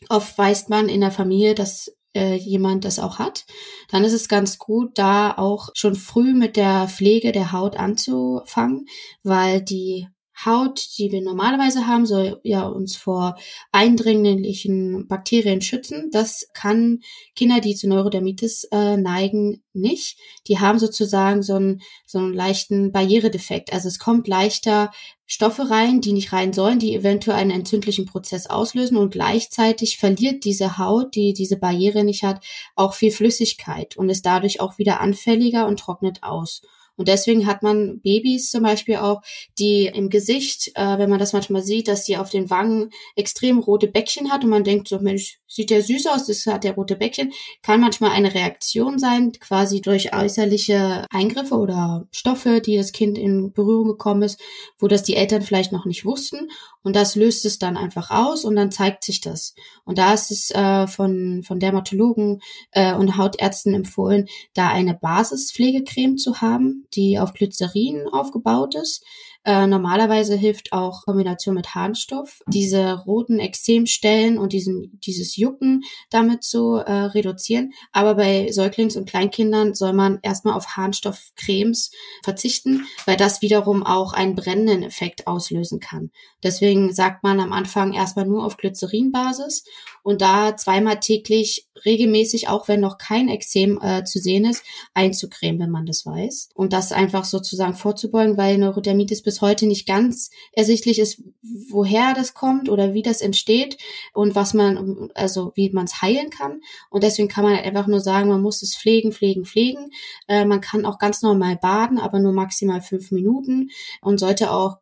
oft 0.10 0.38
weiß 0.38 0.70
man 0.70 0.90
in 0.90 1.02
der 1.02 1.10
Familie, 1.10 1.56
dass 1.56 1.92
äh, 2.14 2.36
jemand 2.36 2.86
das 2.86 3.00
auch 3.00 3.18
hat, 3.18 3.46
dann 3.90 4.04
ist 4.04 4.14
es 4.14 4.30
ganz 4.30 4.60
gut, 4.60 5.00
da 5.00 5.34
auch 5.36 5.70
schon 5.74 5.96
früh 5.96 6.36
mit 6.36 6.56
der 6.56 6.88
Pflege 6.88 7.32
der 7.32 7.52
Haut 7.52 7.78
anzufangen, 7.78 8.86
weil 9.24 9.60
die 9.60 10.08
Haut, 10.46 10.98
die 10.98 11.12
wir 11.12 11.22
normalerweise 11.22 11.88
haben, 11.88 12.06
soll 12.06 12.40
ja 12.44 12.66
uns 12.66 12.96
vor 12.96 13.36
eindringlichen 13.72 15.08
Bakterien 15.08 15.62
schützen. 15.62 16.10
Das 16.12 16.50
kann 16.54 17.02
Kinder, 17.36 17.60
die 17.60 17.76
zu 17.76 17.88
Neurodermitis 17.88 18.66
äh, 18.72 18.98
neigen, 18.98 19.64
nicht. 19.74 20.18
Die 20.48 20.60
haben 20.60 20.80
sozusagen 20.80 21.44
so 21.44 21.56
einen, 21.56 21.82
so 22.06 22.20
einen 22.20 22.34
leichten 22.34 22.92
Barrieredefekt. 22.92 23.74
Also 23.74 23.88
es 23.88 24.00
kommt 24.00 24.28
leichter 24.28 24.92
Stoffe 25.26 25.70
rein, 25.70 26.02
die 26.02 26.14
nicht 26.14 26.34
rein 26.34 26.54
sollen, 26.54 26.80
die 26.80 26.96
eventuell 26.96 27.38
einen 27.38 27.52
entzündlichen 27.52 28.06
Prozess 28.06 28.48
auslösen 28.48 28.98
und 28.98 29.12
gleichzeitig 29.12 29.98
verliert 29.98 30.46
diese 30.46 30.78
Haut, 30.78 31.16
die 31.16 31.34
diese 31.34 31.58
Barriere 31.58 32.04
nicht 32.04 32.24
hat, 32.24 32.44
auch 32.76 32.94
viel 32.94 33.12
Flüssigkeit 33.12 33.98
und 33.98 34.10
ist 34.10 34.26
dadurch 34.26 34.60
auch 34.60 34.78
wieder 34.78 35.00
anfälliger 35.00 35.68
und 35.68 35.80
trocknet 35.80 36.24
aus. 36.24 36.62
Und 36.96 37.08
deswegen 37.08 37.48
hat 37.48 37.64
man 37.64 38.00
Babys 38.02 38.52
zum 38.52 38.64
Beispiel 38.64 38.98
auch, 38.98 39.22
die 39.58 39.88
im 39.88 40.10
Gesicht, 40.10 40.72
äh, 40.76 40.98
wenn 40.98 41.10
man 41.10 41.20
das 41.20 41.34
manchmal 41.34 41.64
sieht, 41.64 41.88
dass 41.88 42.06
die 42.06 42.18
auf 42.18 42.30
den 42.30 42.50
Wangen 42.50 42.92
extrem 43.16 43.60
rote 43.60 43.88
Bäckchen 43.88 44.32
hat 44.32 44.44
und 44.44 44.50
man 44.50 44.64
denkt 44.64 44.88
so, 44.88 45.00
Mensch, 45.00 45.40
sieht 45.48 45.70
der 45.70 45.84
süß 45.84 46.08
aus, 46.08 46.26
das 46.26 46.46
hat 46.46 46.64
der 46.64 46.76
rote 46.76 46.96
Bäckchen, 46.96 47.32
kann 47.62 47.82
manchmal 47.82 48.12
eine 48.12 48.34
Reaktion 48.34 49.00
sein, 49.00 49.32
quasi 49.34 49.82
durch 49.82 50.16
äußerliche 50.16 51.06
Eingriffe 51.10 51.56
oder 51.56 52.08
Stoffe, 52.12 52.62
die 52.62 52.78
das 52.78 52.92
Kind 52.92 53.18
in 53.18 53.54
Berührung 53.54 53.88
gekommen 53.88 54.24
ist, 54.24 54.40
wo 54.80 54.88
das 54.88 55.04
die 55.04 55.16
Eltern 55.16 55.42
vielleicht 55.42 55.72
noch 55.72 55.86
nicht 55.86 56.06
wussten 56.06 56.50
und 56.84 56.96
das 56.96 57.16
löst 57.16 57.46
es 57.46 57.58
dann 57.60 57.78
einfach 57.78 58.12
aus 58.12 58.44
und 58.44 58.56
dann 58.56 58.72
zeigt 58.72 59.04
sich 59.04 59.22
das. 59.22 59.56
Und 59.86 59.98
da 59.98 60.14
ist 60.14 60.32
es 60.32 60.52
äh, 60.52 60.86
von, 60.88 61.42
von 61.44 61.60
Dermatologen 61.60 62.42
äh, 62.72 62.94
und 62.94 63.18
Hautärzten 63.18 63.74
empfohlen, 63.74 64.28
da 64.54 64.70
eine 64.70 64.94
Basispflegecreme 64.94 66.18
zu 66.18 66.42
haben, 66.42 66.86
die 66.96 67.20
auf 67.20 67.34
Glycerin 67.34 68.08
aufgebaut 68.08 68.76
ist. 68.76 69.04
Äh, 69.46 69.68
normalerweise 69.68 70.36
hilft 70.36 70.72
auch 70.72 71.04
Kombination 71.04 71.56
mit 71.56 71.76
Harnstoff, 71.76 72.42
diese 72.48 72.94
roten 72.94 73.40
Extremstellen 73.40 74.38
und 74.38 74.54
diesen, 74.54 75.00
dieses 75.02 75.36
Jucken 75.36 75.84
damit 76.10 76.44
zu 76.44 76.76
äh, 76.76 76.92
reduzieren. 76.92 77.74
Aber 77.92 78.16
bei 78.16 78.48
Säuglings- 78.52 78.96
und 78.96 79.10
Kleinkindern 79.10 79.74
soll 79.74 79.92
man 79.94 80.20
erstmal 80.22 80.54
auf 80.56 80.78
Harnstoffcremes 80.78 81.92
verzichten, 82.24 82.86
weil 83.06 83.18
das 83.18 83.42
wiederum 83.42 83.84
auch 83.84 84.14
einen 84.14 84.36
brennenden 84.36 84.84
Effekt 84.84 85.28
auslösen 85.28 85.80
kann. 85.80 86.12
Deswegen 86.42 86.94
sagt 86.94 87.24
man 87.24 87.40
am 87.40 87.54
Anfang 87.54 87.94
erstmal 87.94 88.26
nur 88.26 88.46
auf 88.46 88.58
Glycerinbasis 88.58 89.66
und 90.04 90.22
da 90.22 90.56
zweimal 90.56 91.00
täglich 91.00 91.68
regelmäßig, 91.86 92.50
auch 92.50 92.68
wenn 92.68 92.80
noch 92.80 92.98
kein 92.98 93.30
Ekzem 93.30 93.80
äh, 93.82 94.04
zu 94.04 94.20
sehen 94.20 94.46
ist, 94.46 94.64
einzucremen, 94.94 95.62
wenn 95.62 95.70
man 95.70 95.86
das 95.86 96.06
weiß. 96.06 96.50
Und 96.54 96.74
das 96.74 96.92
einfach 96.92 97.26
sozusagen 97.26 97.74
vorzubeugen, 97.74 98.38
weil 98.38 98.58
Neurodermitis 98.58 99.22
bis 99.22 99.33
heute 99.42 99.68
nicht 99.68 99.88
ganz 99.88 100.30
ersichtlich 100.52 101.00
ist, 101.00 101.22
woher 101.70 102.14
das 102.14 102.34
kommt 102.34 102.70
oder 102.70 102.94
wie 102.94 103.02
das 103.02 103.22
entsteht 103.22 103.78
und 104.14 104.36
was 104.36 104.54
man, 104.54 105.10
also 105.16 105.52
wie 105.56 105.70
man 105.72 105.86
es 105.86 106.02
heilen 106.02 106.30
kann. 106.30 106.62
Und 106.90 107.04
deswegen 107.04 107.28
kann 107.28 107.44
man 107.44 107.56
einfach 107.56 107.88
nur 107.88 108.00
sagen, 108.00 108.30
man 108.30 108.42
muss 108.42 108.62
es 108.62 108.76
pflegen, 108.76 109.12
pflegen, 109.12 109.46
pflegen. 109.46 109.90
Äh, 110.28 110.46
man 110.46 110.62
kann 110.62 110.86
auch 110.86 111.00
ganz 111.00 111.22
normal 111.22 111.58
baden, 111.58 111.98
aber 112.00 112.20
nur 112.20 112.34
maximal 112.34 112.82
fünf 112.82 113.12
Minuten 113.12 113.70
und 114.02 114.20
sollte 114.20 114.52
auch 114.52 114.78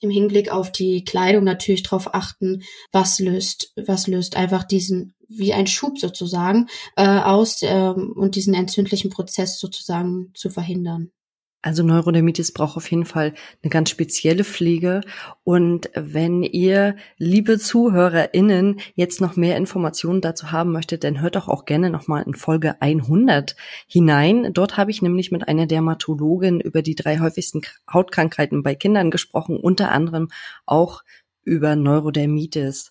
im 0.00 0.10
Hinblick 0.10 0.50
auf 0.50 0.72
die 0.72 1.04
Kleidung 1.04 1.44
natürlich 1.44 1.84
darauf 1.84 2.12
achten, 2.12 2.64
was 2.90 3.20
löst, 3.20 3.72
was 3.76 4.08
löst 4.08 4.36
einfach 4.36 4.64
diesen 4.64 5.14
wie 5.28 5.52
ein 5.52 5.66
Schub 5.66 5.98
sozusagen 5.98 6.68
äh, 6.96 7.06
aus 7.06 7.60
ähm, 7.62 8.12
und 8.14 8.36
diesen 8.36 8.54
entzündlichen 8.54 9.10
Prozess 9.10 9.58
sozusagen 9.58 10.30
zu 10.34 10.50
verhindern. 10.50 11.10
Also 11.62 11.84
Neurodermitis 11.84 12.52
braucht 12.52 12.76
auf 12.76 12.90
jeden 12.90 13.04
Fall 13.04 13.34
eine 13.62 13.70
ganz 13.70 13.88
spezielle 13.88 14.42
Pflege. 14.42 15.00
Und 15.44 15.90
wenn 15.94 16.42
ihr, 16.42 16.96
liebe 17.18 17.56
ZuhörerInnen, 17.56 18.80
jetzt 18.96 19.20
noch 19.20 19.36
mehr 19.36 19.56
Informationen 19.56 20.20
dazu 20.20 20.50
haben 20.50 20.72
möchtet, 20.72 21.04
dann 21.04 21.20
hört 21.20 21.36
doch 21.36 21.48
auch 21.48 21.64
gerne 21.64 21.88
nochmal 21.88 22.24
in 22.24 22.34
Folge 22.34 22.82
100 22.82 23.54
hinein. 23.86 24.52
Dort 24.52 24.76
habe 24.76 24.90
ich 24.90 25.02
nämlich 25.02 25.30
mit 25.30 25.46
einer 25.46 25.66
Dermatologin 25.66 26.60
über 26.60 26.82
die 26.82 26.96
drei 26.96 27.20
häufigsten 27.20 27.62
Hautkrankheiten 27.90 28.64
bei 28.64 28.74
Kindern 28.74 29.12
gesprochen, 29.12 29.56
unter 29.56 29.92
anderem 29.92 30.30
auch 30.66 31.02
über 31.44 31.76
Neurodermitis. 31.76 32.90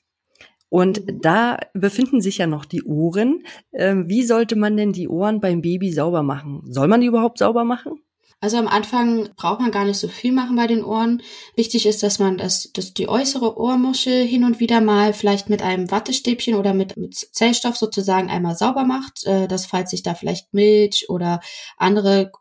Und 0.71 1.01
da 1.21 1.59
befinden 1.73 2.21
sich 2.21 2.37
ja 2.37 2.47
noch 2.47 2.63
die 2.63 2.83
Ohren. 2.83 3.43
Ähm, 3.73 4.07
wie 4.07 4.23
sollte 4.23 4.55
man 4.55 4.77
denn 4.77 4.93
die 4.93 5.09
Ohren 5.09 5.41
beim 5.41 5.61
Baby 5.61 5.91
sauber 5.91 6.23
machen? 6.23 6.61
Soll 6.63 6.87
man 6.87 7.01
die 7.01 7.07
überhaupt 7.07 7.39
sauber 7.39 7.65
machen? 7.65 8.01
Also 8.39 8.55
am 8.55 8.69
Anfang 8.69 9.27
braucht 9.35 9.59
man 9.59 9.71
gar 9.71 9.83
nicht 9.83 9.97
so 9.97 10.07
viel 10.07 10.31
machen 10.31 10.55
bei 10.55 10.67
den 10.67 10.85
Ohren. 10.85 11.21
Wichtig 11.57 11.85
ist, 11.85 12.03
dass 12.03 12.19
man 12.19 12.37
das, 12.37 12.71
dass 12.73 12.93
die 12.93 13.09
äußere 13.09 13.59
Ohrmuschel 13.59 14.25
hin 14.25 14.45
und 14.45 14.61
wieder 14.61 14.79
mal 14.79 15.11
vielleicht 15.13 15.49
mit 15.49 15.61
einem 15.61 15.91
Wattestäbchen 15.91 16.55
oder 16.55 16.73
mit, 16.73 16.95
mit 16.95 17.15
Zellstoff 17.15 17.75
sozusagen 17.75 18.29
einmal 18.29 18.55
sauber 18.55 18.85
macht, 18.85 19.25
äh, 19.25 19.49
dass 19.49 19.65
falls 19.65 19.89
sich 19.91 20.03
da 20.03 20.13
vielleicht 20.13 20.53
Milch 20.53 21.09
oder 21.09 21.41
andere 21.75 22.31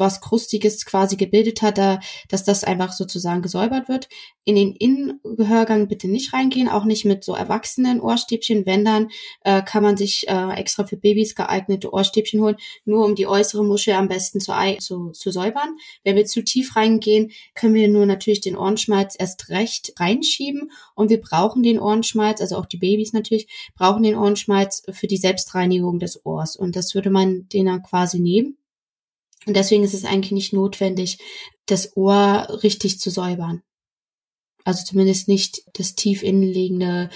was 0.00 0.20
Krustiges 0.20 0.84
quasi 0.84 1.16
gebildet 1.16 1.62
hat, 1.62 1.78
da, 1.78 2.00
dass 2.28 2.44
das 2.44 2.64
einfach 2.64 2.92
sozusagen 2.92 3.42
gesäubert 3.42 3.88
wird. 3.88 4.08
In 4.44 4.56
den 4.56 4.74
Innengehörgang 4.74 5.86
bitte 5.86 6.08
nicht 6.08 6.32
reingehen, 6.32 6.68
auch 6.68 6.84
nicht 6.84 7.04
mit 7.04 7.22
so 7.22 7.34
erwachsenen 7.34 8.00
Ohrstäbchen. 8.00 8.66
Wenn 8.66 8.84
dann, 8.84 9.10
äh, 9.44 9.62
kann 9.62 9.82
man 9.82 9.96
sich 9.96 10.26
äh, 10.28 10.52
extra 10.54 10.84
für 10.84 10.96
Babys 10.96 11.34
geeignete 11.34 11.92
Ohrstäbchen 11.92 12.40
holen, 12.40 12.56
nur 12.84 13.04
um 13.04 13.14
die 13.14 13.26
äußere 13.26 13.64
Muschel 13.64 13.94
am 13.94 14.08
besten 14.08 14.40
zu, 14.40 14.52
zu, 14.80 15.10
zu 15.10 15.30
säubern. 15.30 15.76
Wenn 16.02 16.16
wir 16.16 16.24
zu 16.24 16.42
tief 16.42 16.74
reingehen, 16.74 17.30
können 17.54 17.74
wir 17.74 17.88
nur 17.88 18.06
natürlich 18.06 18.40
den 18.40 18.56
Ohrenschmalz 18.56 19.14
erst 19.18 19.50
recht 19.50 19.92
reinschieben 20.00 20.70
und 20.94 21.10
wir 21.10 21.20
brauchen 21.20 21.62
den 21.62 21.78
Ohrenschmalz, 21.78 22.40
also 22.40 22.56
auch 22.56 22.66
die 22.66 22.78
Babys 22.78 23.12
natürlich, 23.12 23.46
brauchen 23.74 24.02
den 24.02 24.16
Ohrenschmalz 24.16 24.82
für 24.90 25.06
die 25.06 25.18
Selbstreinigung 25.18 25.98
des 25.98 26.24
Ohrs 26.24 26.56
und 26.56 26.76
das 26.76 26.94
würde 26.94 27.10
man 27.10 27.48
den 27.48 27.66
dann 27.66 27.82
quasi 27.82 28.18
nehmen 28.18 28.56
und 29.46 29.56
deswegen 29.56 29.84
ist 29.84 29.94
es 29.94 30.04
eigentlich 30.04 30.32
nicht 30.32 30.52
notwendig, 30.52 31.18
das 31.66 31.96
Ohr 31.96 32.60
richtig 32.62 33.00
zu 33.00 33.10
säubern. 33.10 33.62
Also 34.64 34.84
zumindest 34.84 35.26
nicht 35.26 35.62
das 35.72 35.94
tief 35.94 36.22
innenliegende 36.22 37.08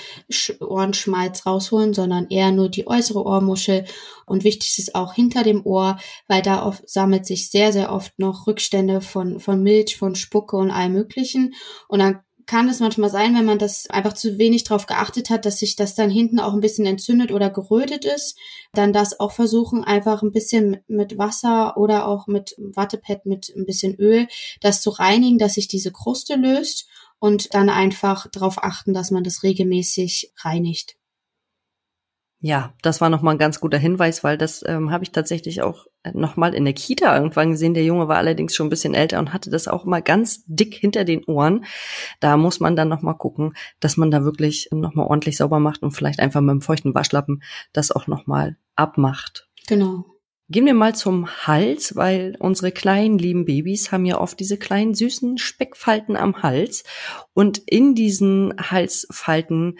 Ohrenschmalz 0.60 1.44
rausholen, 1.44 1.92
sondern 1.92 2.28
eher 2.30 2.52
nur 2.52 2.70
die 2.70 2.86
äußere 2.86 3.22
Ohrmuschel. 3.22 3.84
Und 4.24 4.44
wichtig 4.44 4.78
ist 4.78 4.94
auch 4.94 5.12
hinter 5.12 5.42
dem 5.42 5.64
Ohr, 5.66 5.98
weil 6.26 6.40
da 6.40 6.64
oft, 6.64 6.88
sammelt 6.88 7.26
sich 7.26 7.50
sehr, 7.50 7.72
sehr 7.72 7.92
oft 7.92 8.18
noch 8.18 8.46
Rückstände 8.46 9.02
von, 9.02 9.40
von 9.40 9.62
Milch, 9.62 9.96
von 9.96 10.14
Spucke 10.14 10.56
und 10.56 10.70
allem 10.70 10.92
Möglichen. 10.92 11.54
Und 11.86 11.98
dann 11.98 12.20
kann 12.46 12.68
es 12.68 12.80
manchmal 12.80 13.10
sein, 13.10 13.34
wenn 13.34 13.44
man 13.44 13.58
das 13.58 13.88
einfach 13.88 14.12
zu 14.12 14.38
wenig 14.38 14.64
drauf 14.64 14.86
geachtet 14.86 15.30
hat, 15.30 15.44
dass 15.44 15.58
sich 15.58 15.76
das 15.76 15.94
dann 15.94 16.10
hinten 16.10 16.40
auch 16.40 16.52
ein 16.52 16.60
bisschen 16.60 16.86
entzündet 16.86 17.32
oder 17.32 17.50
gerötet 17.50 18.04
ist, 18.04 18.38
dann 18.72 18.92
das 18.92 19.20
auch 19.20 19.32
versuchen, 19.32 19.84
einfach 19.84 20.22
ein 20.22 20.32
bisschen 20.32 20.78
mit 20.86 21.18
Wasser 21.18 21.76
oder 21.76 22.06
auch 22.06 22.26
mit 22.26 22.54
Wattepad 22.58 23.26
mit 23.26 23.52
ein 23.56 23.66
bisschen 23.66 23.94
Öl, 23.96 24.28
das 24.60 24.82
zu 24.82 24.90
reinigen, 24.90 25.38
dass 25.38 25.54
sich 25.54 25.68
diese 25.68 25.92
Kruste 25.92 26.36
löst 26.36 26.88
und 27.18 27.54
dann 27.54 27.70
einfach 27.70 28.26
darauf 28.30 28.62
achten, 28.62 28.92
dass 28.92 29.10
man 29.10 29.24
das 29.24 29.42
regelmäßig 29.42 30.32
reinigt. 30.42 30.96
Ja, 32.46 32.74
das 32.82 33.00
war 33.00 33.08
nochmal 33.08 33.36
ein 33.36 33.38
ganz 33.38 33.58
guter 33.58 33.78
Hinweis, 33.78 34.22
weil 34.22 34.36
das 34.36 34.62
ähm, 34.68 34.90
habe 34.90 35.02
ich 35.02 35.12
tatsächlich 35.12 35.62
auch 35.62 35.86
nochmal 36.12 36.52
in 36.52 36.66
der 36.66 36.74
Kita 36.74 37.16
irgendwann 37.16 37.52
gesehen. 37.52 37.72
Der 37.72 37.86
Junge 37.86 38.06
war 38.06 38.18
allerdings 38.18 38.54
schon 38.54 38.66
ein 38.66 38.70
bisschen 38.70 38.92
älter 38.92 39.18
und 39.18 39.32
hatte 39.32 39.48
das 39.48 39.66
auch 39.66 39.86
mal 39.86 40.02
ganz 40.02 40.44
dick 40.44 40.74
hinter 40.74 41.04
den 41.04 41.24
Ohren. 41.24 41.64
Da 42.20 42.36
muss 42.36 42.60
man 42.60 42.76
dann 42.76 42.90
nochmal 42.90 43.16
gucken, 43.16 43.54
dass 43.80 43.96
man 43.96 44.10
da 44.10 44.24
wirklich 44.24 44.68
nochmal 44.72 45.06
ordentlich 45.06 45.38
sauber 45.38 45.58
macht 45.58 45.82
und 45.82 45.92
vielleicht 45.92 46.20
einfach 46.20 46.42
mit 46.42 46.50
einem 46.50 46.60
feuchten 46.60 46.94
Waschlappen 46.94 47.42
das 47.72 47.90
auch 47.90 48.08
nochmal 48.08 48.58
abmacht. 48.76 49.48
Genau. 49.66 50.04
Gehen 50.50 50.66
wir 50.66 50.74
mal 50.74 50.94
zum 50.94 51.26
Hals, 51.26 51.96
weil 51.96 52.36
unsere 52.38 52.70
kleinen 52.70 53.16
lieben 53.16 53.46
Babys 53.46 53.92
haben 53.92 54.04
ja 54.04 54.20
oft 54.20 54.38
diese 54.38 54.58
kleinen 54.58 54.94
süßen 54.94 55.38
Speckfalten 55.38 56.16
am 56.16 56.42
Hals. 56.42 56.84
Und 57.32 57.62
in 57.64 57.94
diesen 57.94 58.52
Halsfalten 58.58 59.78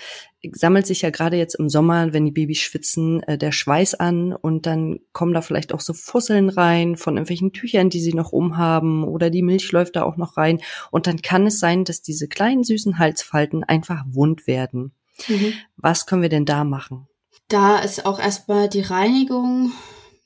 sammelt 0.52 0.86
sich 0.86 1.02
ja 1.02 1.10
gerade 1.10 1.36
jetzt 1.36 1.56
im 1.56 1.68
Sommer, 1.68 2.14
wenn 2.14 2.24
die 2.24 2.30
Babys 2.30 2.60
schwitzen, 2.60 3.22
äh, 3.24 3.36
der 3.36 3.52
Schweiß 3.52 3.94
an 3.94 4.32
und 4.32 4.64
dann 4.64 5.00
kommen 5.12 5.34
da 5.34 5.42
vielleicht 5.42 5.74
auch 5.74 5.80
so 5.80 5.92
Fusseln 5.92 6.48
rein 6.48 6.96
von 6.96 7.14
irgendwelchen 7.14 7.52
Tüchern, 7.52 7.90
die 7.90 8.00
sie 8.00 8.14
noch 8.14 8.32
umhaben 8.32 9.04
oder 9.04 9.28
die 9.28 9.42
Milch 9.42 9.70
läuft 9.70 9.96
da 9.96 10.02
auch 10.02 10.16
noch 10.16 10.38
rein. 10.38 10.60
Und 10.90 11.06
dann 11.06 11.20
kann 11.20 11.46
es 11.46 11.58
sein, 11.58 11.84
dass 11.84 12.00
diese 12.00 12.26
kleinen 12.26 12.64
süßen 12.64 12.98
Halsfalten 12.98 13.64
einfach 13.64 14.04
wund 14.08 14.46
werden. 14.46 14.92
Mhm. 15.28 15.52
Was 15.76 16.06
können 16.06 16.22
wir 16.22 16.30
denn 16.30 16.46
da 16.46 16.64
machen? 16.64 17.06
Da 17.48 17.78
ist 17.78 18.06
auch 18.06 18.18
erstmal 18.18 18.70
die 18.70 18.80
Reinigung 18.80 19.72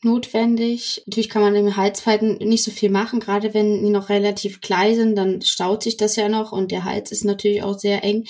notwendig. 0.02 1.02
Natürlich 1.06 1.28
kann 1.28 1.42
man 1.42 1.54
im 1.56 1.76
Halsfalten 1.76 2.36
nicht 2.38 2.64
so 2.64 2.70
viel 2.70 2.90
machen, 2.90 3.20
gerade 3.20 3.54
wenn 3.54 3.82
die 3.82 3.90
noch 3.90 4.08
relativ 4.08 4.60
klein 4.60 4.94
sind, 4.94 5.16
dann 5.16 5.42
staut 5.42 5.82
sich 5.82 5.96
das 5.96 6.16
ja 6.16 6.28
noch 6.28 6.52
und 6.52 6.70
der 6.70 6.84
Hals 6.84 7.10
ist 7.12 7.24
natürlich 7.24 7.62
auch 7.62 7.78
sehr 7.78 8.04
eng, 8.04 8.24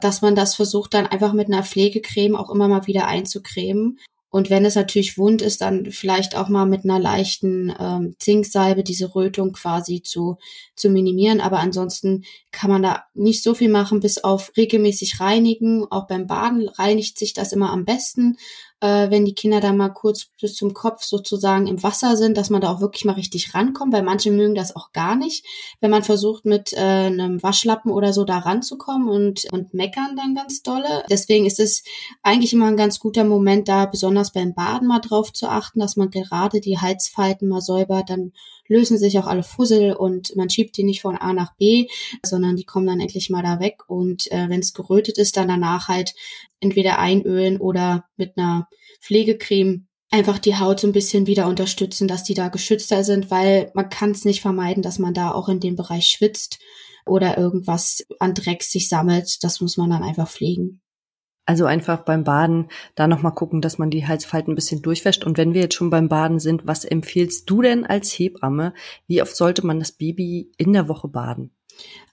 dass 0.00 0.22
man 0.22 0.34
das 0.34 0.54
versucht 0.54 0.94
dann 0.94 1.06
einfach 1.06 1.32
mit 1.32 1.48
einer 1.48 1.64
Pflegecreme 1.64 2.36
auch 2.36 2.50
immer 2.50 2.68
mal 2.68 2.86
wieder 2.86 3.06
einzucremen. 3.06 3.98
Und 4.32 4.48
wenn 4.48 4.64
es 4.64 4.76
natürlich 4.76 5.18
wund 5.18 5.42
ist, 5.42 5.60
dann 5.60 5.90
vielleicht 5.90 6.36
auch 6.36 6.48
mal 6.48 6.64
mit 6.64 6.84
einer 6.84 7.00
leichten 7.00 7.74
ähm, 7.76 8.14
Zinksalbe 8.20 8.84
diese 8.84 9.12
Rötung 9.16 9.50
quasi 9.50 10.02
zu, 10.02 10.38
zu 10.76 10.88
minimieren. 10.88 11.40
Aber 11.40 11.58
ansonsten 11.58 12.24
kann 12.52 12.70
man 12.70 12.80
da 12.80 13.06
nicht 13.12 13.42
so 13.42 13.54
viel 13.54 13.68
machen, 13.68 13.98
bis 13.98 14.22
auf 14.22 14.52
regelmäßig 14.56 15.18
reinigen. 15.18 15.84
Auch 15.90 16.06
beim 16.06 16.28
Baden 16.28 16.68
reinigt 16.68 17.18
sich 17.18 17.34
das 17.34 17.52
immer 17.52 17.72
am 17.72 17.84
besten 17.84 18.36
äh, 18.80 19.10
wenn 19.10 19.24
die 19.24 19.34
Kinder 19.34 19.60
da 19.60 19.72
mal 19.72 19.90
kurz 19.90 20.28
bis 20.40 20.54
zum 20.54 20.74
Kopf 20.74 21.02
sozusagen 21.02 21.66
im 21.66 21.82
Wasser 21.82 22.16
sind, 22.16 22.36
dass 22.36 22.50
man 22.50 22.60
da 22.60 22.72
auch 22.72 22.80
wirklich 22.80 23.04
mal 23.04 23.12
richtig 23.12 23.54
rankommt, 23.54 23.92
weil 23.92 24.02
manche 24.02 24.30
mögen 24.30 24.54
das 24.54 24.74
auch 24.74 24.92
gar 24.92 25.16
nicht, 25.16 25.44
wenn 25.80 25.90
man 25.90 26.02
versucht 26.02 26.44
mit 26.44 26.72
äh, 26.72 26.78
einem 26.78 27.42
Waschlappen 27.42 27.92
oder 27.92 28.12
so 28.12 28.24
da 28.24 28.38
ranzukommen 28.38 29.08
und, 29.08 29.46
und 29.52 29.74
meckern 29.74 30.16
dann 30.16 30.34
ganz 30.34 30.62
dolle. 30.62 31.04
Deswegen 31.10 31.46
ist 31.46 31.60
es 31.60 31.84
eigentlich 32.22 32.52
immer 32.52 32.66
ein 32.66 32.76
ganz 32.76 32.98
guter 32.98 33.24
Moment 33.24 33.68
da, 33.68 33.86
besonders 33.86 34.32
beim 34.32 34.54
Baden 34.54 34.88
mal 34.88 35.00
drauf 35.00 35.32
zu 35.32 35.48
achten, 35.48 35.80
dass 35.80 35.96
man 35.96 36.10
gerade 36.10 36.60
die 36.60 36.78
Halsfalten 36.78 37.48
mal 37.48 37.60
säubert, 37.60 38.10
dann 38.10 38.32
lösen 38.70 38.96
sich 38.98 39.18
auch 39.18 39.26
alle 39.26 39.42
Fussel 39.42 39.92
und 39.92 40.34
man 40.36 40.48
schiebt 40.48 40.76
die 40.76 40.84
nicht 40.84 41.02
von 41.02 41.16
A 41.16 41.32
nach 41.32 41.54
B, 41.56 41.88
sondern 42.24 42.54
die 42.54 42.64
kommen 42.64 42.86
dann 42.86 43.00
endlich 43.00 43.28
mal 43.28 43.42
da 43.42 43.58
weg. 43.58 43.82
Und 43.88 44.30
äh, 44.30 44.48
wenn 44.48 44.60
es 44.60 44.72
gerötet 44.72 45.18
ist, 45.18 45.36
dann 45.36 45.48
danach 45.48 45.88
halt 45.88 46.14
entweder 46.60 46.98
einölen 46.98 47.58
oder 47.58 48.04
mit 48.16 48.36
einer 48.36 48.68
Pflegecreme 49.00 49.86
einfach 50.10 50.38
die 50.38 50.56
Haut 50.56 50.80
so 50.80 50.86
ein 50.86 50.92
bisschen 50.92 51.26
wieder 51.26 51.46
unterstützen, 51.46 52.08
dass 52.08 52.24
die 52.24 52.34
da 52.34 52.48
geschützter 52.48 53.04
sind, 53.04 53.30
weil 53.30 53.70
man 53.74 53.88
kann 53.88 54.10
es 54.10 54.24
nicht 54.24 54.40
vermeiden, 54.40 54.82
dass 54.82 54.98
man 54.98 55.14
da 55.14 55.32
auch 55.32 55.48
in 55.48 55.60
dem 55.60 55.76
Bereich 55.76 56.06
schwitzt 56.06 56.58
oder 57.06 57.38
irgendwas 57.38 58.04
an 58.18 58.34
Dreck 58.34 58.62
sich 58.62 58.88
sammelt. 58.88 59.42
Das 59.42 59.60
muss 59.60 59.76
man 59.76 59.90
dann 59.90 60.02
einfach 60.02 60.28
pflegen. 60.28 60.80
Also 61.46 61.64
einfach 61.64 62.04
beim 62.04 62.22
Baden 62.22 62.68
da 62.94 63.08
nochmal 63.08 63.34
gucken, 63.34 63.60
dass 63.60 63.78
man 63.78 63.90
die 63.90 64.06
Halsfalten 64.06 64.52
ein 64.52 64.56
bisschen 64.56 64.82
durchwäscht. 64.82 65.24
Und 65.24 65.36
wenn 65.36 65.54
wir 65.54 65.62
jetzt 65.62 65.74
schon 65.74 65.90
beim 65.90 66.08
Baden 66.08 66.38
sind, 66.38 66.66
was 66.66 66.84
empfiehlst 66.84 67.48
du 67.50 67.62
denn 67.62 67.84
als 67.84 68.12
Hebamme? 68.12 68.72
Wie 69.06 69.22
oft 69.22 69.34
sollte 69.34 69.66
man 69.66 69.80
das 69.80 69.92
Baby 69.92 70.52
in 70.58 70.72
der 70.72 70.86
Woche 70.86 71.08
baden? 71.08 71.50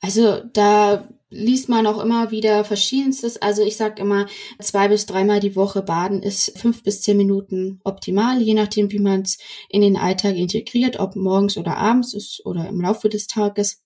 Also 0.01 0.41
da 0.53 1.07
liest 1.29 1.67
man 1.67 1.87
auch 1.87 2.01
immer 2.01 2.31
wieder 2.31 2.63
verschiedenstes. 2.63 3.41
Also 3.41 3.63
ich 3.63 3.75
sage 3.75 4.01
immer, 4.01 4.27
zwei 4.59 4.87
bis 4.87 5.05
dreimal 5.05 5.39
die 5.39 5.55
Woche 5.55 5.81
baden 5.81 6.23
ist 6.23 6.57
fünf 6.57 6.83
bis 6.83 7.01
zehn 7.01 7.17
Minuten 7.17 7.81
optimal, 7.83 8.41
je 8.41 8.53
nachdem, 8.53 8.91
wie 8.91 8.99
man 8.99 9.21
es 9.21 9.37
in 9.69 9.81
den 9.81 9.97
Alltag 9.97 10.35
integriert, 10.35 10.99
ob 10.99 11.15
morgens 11.15 11.57
oder 11.57 11.77
abends 11.77 12.13
ist 12.13 12.45
oder 12.45 12.67
im 12.69 12.79
Laufe 12.79 13.09
des 13.09 13.27
Tages. 13.27 13.83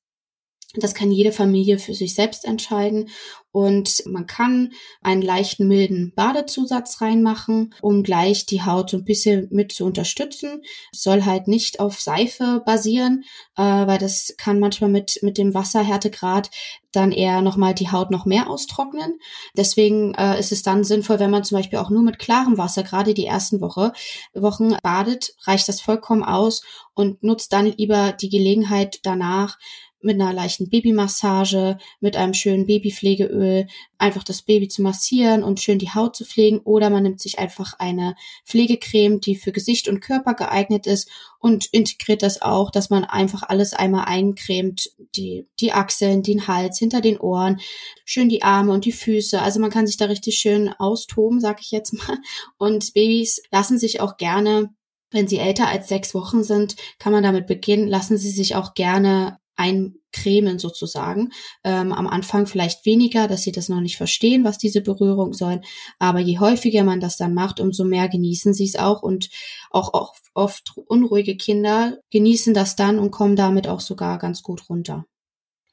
Das 0.76 0.94
kann 0.94 1.12
jede 1.12 1.34
Familie 1.34 1.80
für 1.80 1.94
sich 1.94 2.16
selbst 2.16 2.46
entscheiden. 2.46 3.10
Und 3.54 4.04
man 4.06 4.28
kann 4.28 4.72
einen 5.02 5.22
leichten, 5.22 5.68
milden 5.68 6.14
Badezusatz 6.16 7.02
reinmachen, 7.02 7.74
um 7.82 8.02
gleich 8.02 8.46
die 8.46 8.64
Haut 8.64 8.90
so 8.90 8.98
ein 8.98 9.04
bisschen 9.04 9.50
mit 9.52 9.74
zu 9.74 9.84
unterstützen. 9.84 10.62
Es 10.94 11.04
soll 11.04 11.26
halt 11.26 11.50
nicht 11.50 11.82
auf 11.82 12.00
Seife 12.00 12.64
basieren, 12.66 13.26
äh, 13.58 13.64
weil 13.64 13.98
das 13.98 14.34
kann 14.38 14.60
manchmal 14.60 14.90
mit, 14.90 15.20
mit 15.22 15.38
dem 15.38 15.54
Wasserhärtegrad 15.54 16.50
dann 16.94 17.12
eher 17.12 17.42
nochmal 17.42 17.74
die 17.74 17.92
Haut 17.92 18.10
noch 18.10 18.26
mehr 18.26 18.50
austrocknen. 18.50 19.20
Deswegen 19.58 20.14
äh, 20.14 20.40
ist 20.40 20.54
es 20.54 20.64
dann 20.64 20.86
sinnvoll, 20.86 21.20
wenn 21.20 21.32
man 21.32 21.44
zum 21.44 21.58
Beispiel 21.58 21.80
auch 21.80 21.90
nur 21.90 22.04
mit 22.04 22.20
klarem 22.20 22.58
Wasser, 22.58 22.84
gerade 22.84 23.14
die 23.14 23.26
ersten 23.26 23.60
Woche, 23.60 23.92
Wochen 24.34 24.78
badet, 24.82 25.36
reicht 25.44 25.68
das 25.68 25.82
vollkommen 25.82 26.24
aus 26.24 26.64
und 26.94 27.22
nutzt 27.22 27.52
dann 27.52 27.66
lieber 27.66 28.14
die 28.14 28.30
Gelegenheit 28.30 29.00
danach, 29.04 29.58
mit 30.04 30.16
einer 30.16 30.34
leichten 30.34 30.70
Babymassage, 30.70 31.78
mit 32.00 32.16
einem 32.16 32.34
schönen 32.34 32.66
Babypflegeöl 32.66 33.68
einfach 33.98 34.24
das 34.24 34.42
Baby 34.42 34.68
zu 34.68 34.82
massieren 34.82 35.44
und 35.44 35.60
schön 35.60 35.80
die 35.80 35.92
Haut 35.92 36.16
zu 36.16 36.26
pflegen 36.26 36.60
oder 36.60 36.90
man 36.90 37.04
nimmt 37.04 37.22
sich 37.22 37.40
einfach 37.40 37.78
eine 37.80 38.16
Pflegecreme, 38.46 39.20
die 39.20 39.36
für 39.36 39.52
Gesicht 39.52 39.88
und 39.88 40.02
Körper 40.02 40.34
geeignet 40.34 40.88
ist 40.88 41.10
und 41.40 41.68
integriert 41.68 42.24
das 42.24 42.42
auch, 42.42 42.72
dass 42.72 42.90
man 42.90 43.04
einfach 43.04 43.44
alles 43.44 43.74
einmal 43.74 44.06
eincremt, 44.06 44.92
die, 45.16 45.48
die 45.60 45.72
Achseln, 45.74 46.24
den 46.24 46.48
Hals, 46.48 46.80
hinter 46.80 47.02
den 47.02 47.20
Ohren, 47.20 47.60
schön 48.06 48.30
die 48.30 48.44
Arme 48.44 48.74
und 48.74 48.86
die 48.86 48.92
Füße. 48.92 49.42
Also 49.42 49.60
man 49.60 49.72
kann 49.72 49.88
sich 49.88 49.98
da 49.98 50.06
richtig 50.06 50.38
schön 50.38 50.70
austoben, 50.70 51.40
sag 51.40 51.62
ich 51.62 51.72
jetzt 51.72 51.94
mal. 51.94 52.18
Und 52.58 52.94
Babys 52.94 53.42
lassen 53.52 53.78
sich 53.78 54.02
auch 54.02 54.18
gerne 54.18 54.70
wenn 55.12 55.28
sie 55.28 55.38
älter 55.38 55.68
als 55.68 55.90
sechs 55.90 56.14
Wochen 56.14 56.44
sind, 56.44 56.78
kann 56.98 57.12
man 57.12 57.24
damit 57.24 57.46
beginnen. 57.46 57.88
Lassen 57.88 58.18
sie 58.18 58.32
sich 58.32 58.56
auch 58.56 58.74
gerne 58.74 59.41
eincremen 59.56 60.60
sozusagen. 60.60 61.32
Ähm, 61.64 61.94
am 61.94 62.08
Anfang 62.08 62.48
vielleicht 62.48 62.86
weniger, 62.86 63.28
dass 63.28 63.44
sie 63.44 63.52
das 63.52 63.70
noch 63.70 63.82
nicht 63.82 63.98
verstehen, 63.98 64.44
was 64.44 64.58
diese 64.58 64.82
Berührung 64.82 65.34
soll. 65.34 65.62
Aber 66.00 66.20
je 66.20 66.40
häufiger 66.40 66.84
man 66.84 67.00
das 67.00 67.18
dann 67.18 67.34
macht, 67.34 67.60
umso 67.60 67.84
mehr 67.84 68.10
genießen 68.10 68.54
sie 68.54 68.66
es 68.66 68.76
auch 68.76 69.02
und 69.02 69.30
auch, 69.70 69.94
auch 69.94 70.16
oft 70.34 70.74
unruhige 70.88 71.36
Kinder 71.36 71.98
genießen 72.12 72.54
das 72.54 72.76
dann 72.76 73.00
und 73.00 73.12
kommen 73.12 73.36
damit 73.36 73.68
auch 73.68 73.82
sogar 73.82 74.18
ganz 74.18 74.44
gut 74.44 74.70
runter. 74.70 75.06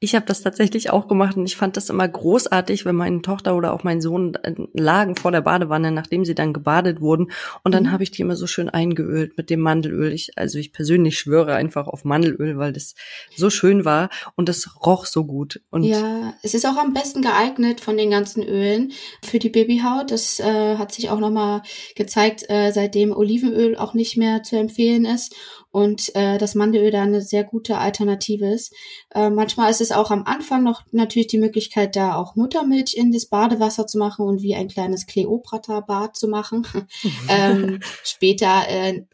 Ich 0.01 0.15
habe 0.15 0.25
das 0.25 0.41
tatsächlich 0.41 0.91
auch 0.91 1.09
gemacht 1.09 1.35
und 1.35 1.45
ich 1.45 1.57
fand 1.57 1.75
das 1.75 1.89
immer 1.89 2.07
großartig, 2.07 2.85
wenn 2.85 2.95
meine 2.95 3.21
Tochter 3.21 3.57
oder 3.57 3.73
auch 3.73 3.83
mein 3.83 3.99
Sohn 3.99 4.33
äh, 4.35 4.55
lagen 4.73 5.17
vor 5.17 5.31
der 5.31 5.41
Badewanne, 5.41 5.91
nachdem 5.91 6.23
sie 6.23 6.35
dann 6.35 6.53
gebadet 6.53 7.01
wurden. 7.01 7.31
Und 7.63 7.73
dann 7.73 7.83
mhm. 7.83 7.91
habe 7.91 8.03
ich 8.03 8.11
die 8.11 8.21
immer 8.21 8.37
so 8.37 8.47
schön 8.47 8.69
eingeölt 8.69 9.35
mit 9.35 9.49
dem 9.49 9.59
Mandelöl. 9.59 10.13
Ich, 10.13 10.37
also 10.37 10.57
ich 10.57 10.71
persönlich 10.71 11.19
schwöre 11.19 11.53
einfach 11.53 11.87
auf 11.87 12.05
Mandelöl, 12.05 12.57
weil 12.57 12.71
das 12.71 12.95
so 13.35 13.49
schön 13.49 13.83
war 13.83 14.09
und 14.35 14.47
das 14.47 14.69
roch 14.85 15.05
so 15.05 15.25
gut. 15.25 15.61
Und 15.69 15.83
ja, 15.83 16.33
es 16.43 16.53
ist 16.53 16.65
auch 16.65 16.77
am 16.77 16.93
besten 16.93 17.21
geeignet 17.21 17.81
von 17.81 17.97
den 17.97 18.09
ganzen 18.09 18.41
Ölen 18.41 18.93
für 19.21 19.39
die 19.39 19.49
Babyhaut. 19.49 20.11
Das 20.11 20.39
äh, 20.39 20.77
hat 20.77 20.93
sich 20.93 21.09
auch 21.09 21.19
nochmal 21.19 21.61
gezeigt, 21.95 22.45
äh, 22.49 22.71
seitdem 22.71 23.11
Olivenöl 23.11 23.75
auch 23.75 23.93
nicht 23.93 24.15
mehr 24.15 24.43
zu 24.43 24.55
empfehlen 24.55 25.03
ist 25.03 25.35
und 25.71 26.15
äh, 26.15 26.37
das 26.37 26.55
Mandelöl 26.55 26.91
da 26.91 27.03
eine 27.03 27.21
sehr 27.21 27.43
gute 27.43 27.77
Alternative 27.77 28.51
ist. 28.51 28.73
Äh, 29.13 29.29
manchmal 29.29 29.69
ist 29.69 29.81
es 29.81 29.91
auch 29.91 30.11
am 30.11 30.23
Anfang 30.23 30.63
noch 30.63 30.83
natürlich 30.91 31.27
die 31.27 31.37
Möglichkeit, 31.37 31.95
da 31.95 32.15
auch 32.15 32.35
Muttermilch 32.35 32.95
in 32.95 33.11
das 33.11 33.27
Badewasser 33.27 33.85
zu 33.85 33.97
machen 33.97 34.25
und 34.25 34.41
wie 34.41 34.55
ein 34.55 34.67
kleines 34.67 35.05
Kleopatra-Bad 35.05 36.15
zu 36.15 36.27
machen. 36.27 36.65
ähm, 37.29 37.79
später 38.03 38.63
äh, 38.67 39.05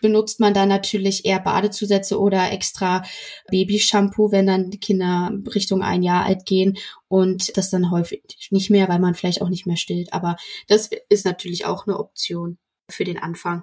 benutzt 0.00 0.40
man 0.40 0.54
dann 0.54 0.68
natürlich 0.68 1.24
eher 1.24 1.40
Badezusätze 1.40 2.18
oder 2.18 2.52
extra 2.52 3.02
Babyshampoo, 3.50 4.32
wenn 4.32 4.46
dann 4.46 4.70
die 4.70 4.80
Kinder 4.80 5.30
Richtung 5.54 5.82
ein 5.82 6.02
Jahr 6.02 6.24
alt 6.24 6.46
gehen 6.46 6.78
und 7.08 7.56
das 7.56 7.70
dann 7.70 7.90
häufig 7.90 8.48
nicht 8.50 8.70
mehr, 8.70 8.88
weil 8.88 8.98
man 8.98 9.14
vielleicht 9.14 9.42
auch 9.42 9.48
nicht 9.48 9.66
mehr 9.66 9.76
stillt. 9.76 10.12
Aber 10.12 10.36
das 10.68 10.90
ist 11.08 11.26
natürlich 11.26 11.66
auch 11.66 11.86
eine 11.86 11.98
Option 11.98 12.58
für 12.90 13.04
den 13.04 13.18
Anfang. 13.18 13.62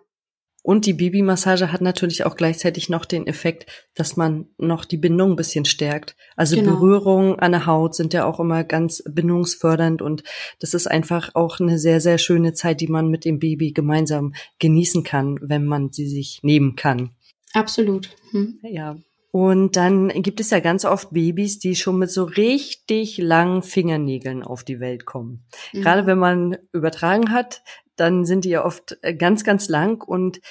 Und 0.65 0.87
die 0.87 0.93
Babymassage 0.93 1.71
hat 1.71 1.81
natürlich 1.81 2.25
auch 2.25 2.35
gleichzeitig 2.35 2.89
noch 2.89 3.05
den 3.05 3.27
Effekt, 3.27 3.67
dass 3.93 4.17
man 4.17 4.47
noch 4.57 4.83
die 4.85 4.97
Bindung 4.97 5.33
ein 5.33 5.35
bisschen 5.35 5.63
stärkt. 5.63 6.15
Also 6.35 6.55
genau. 6.55 6.71
Berührungen 6.71 7.37
an 7.37 7.51
der 7.51 7.67
Haut 7.67 7.93
sind 7.93 8.15
ja 8.15 8.25
auch 8.25 8.39
immer 8.39 8.63
ganz 8.63 9.03
bindungsfördernd 9.07 10.01
und 10.01 10.23
das 10.59 10.73
ist 10.73 10.87
einfach 10.87 11.35
auch 11.35 11.59
eine 11.59 11.77
sehr, 11.77 12.01
sehr 12.01 12.17
schöne 12.17 12.53
Zeit, 12.53 12.81
die 12.81 12.87
man 12.87 13.09
mit 13.09 13.25
dem 13.25 13.37
Baby 13.37 13.73
gemeinsam 13.73 14.33
genießen 14.57 15.03
kann, 15.03 15.37
wenn 15.39 15.65
man 15.65 15.91
sie 15.91 16.07
sich 16.07 16.39
nehmen 16.41 16.75
kann. 16.75 17.11
Absolut. 17.53 18.09
Hm. 18.31 18.57
Ja. 18.63 18.97
Und 19.29 19.75
dann 19.75 20.07
gibt 20.23 20.39
es 20.39 20.49
ja 20.49 20.61
ganz 20.61 20.83
oft 20.83 21.11
Babys, 21.11 21.59
die 21.59 21.75
schon 21.75 21.99
mit 21.99 22.09
so 22.09 22.23
richtig 22.23 23.19
langen 23.19 23.61
Fingernägeln 23.61 24.41
auf 24.41 24.63
die 24.63 24.79
Welt 24.79 25.05
kommen. 25.05 25.45
Mhm. 25.73 25.81
Gerade 25.81 26.07
wenn 26.07 26.17
man 26.17 26.57
übertragen 26.71 27.31
hat, 27.31 27.61
dann 27.95 28.25
sind 28.25 28.45
die 28.45 28.49
ja 28.49 28.65
oft 28.65 28.97
äh, 29.01 29.13
ganz, 29.13 29.43
ganz 29.43 29.69
lang 29.69 30.03
und 30.03 30.41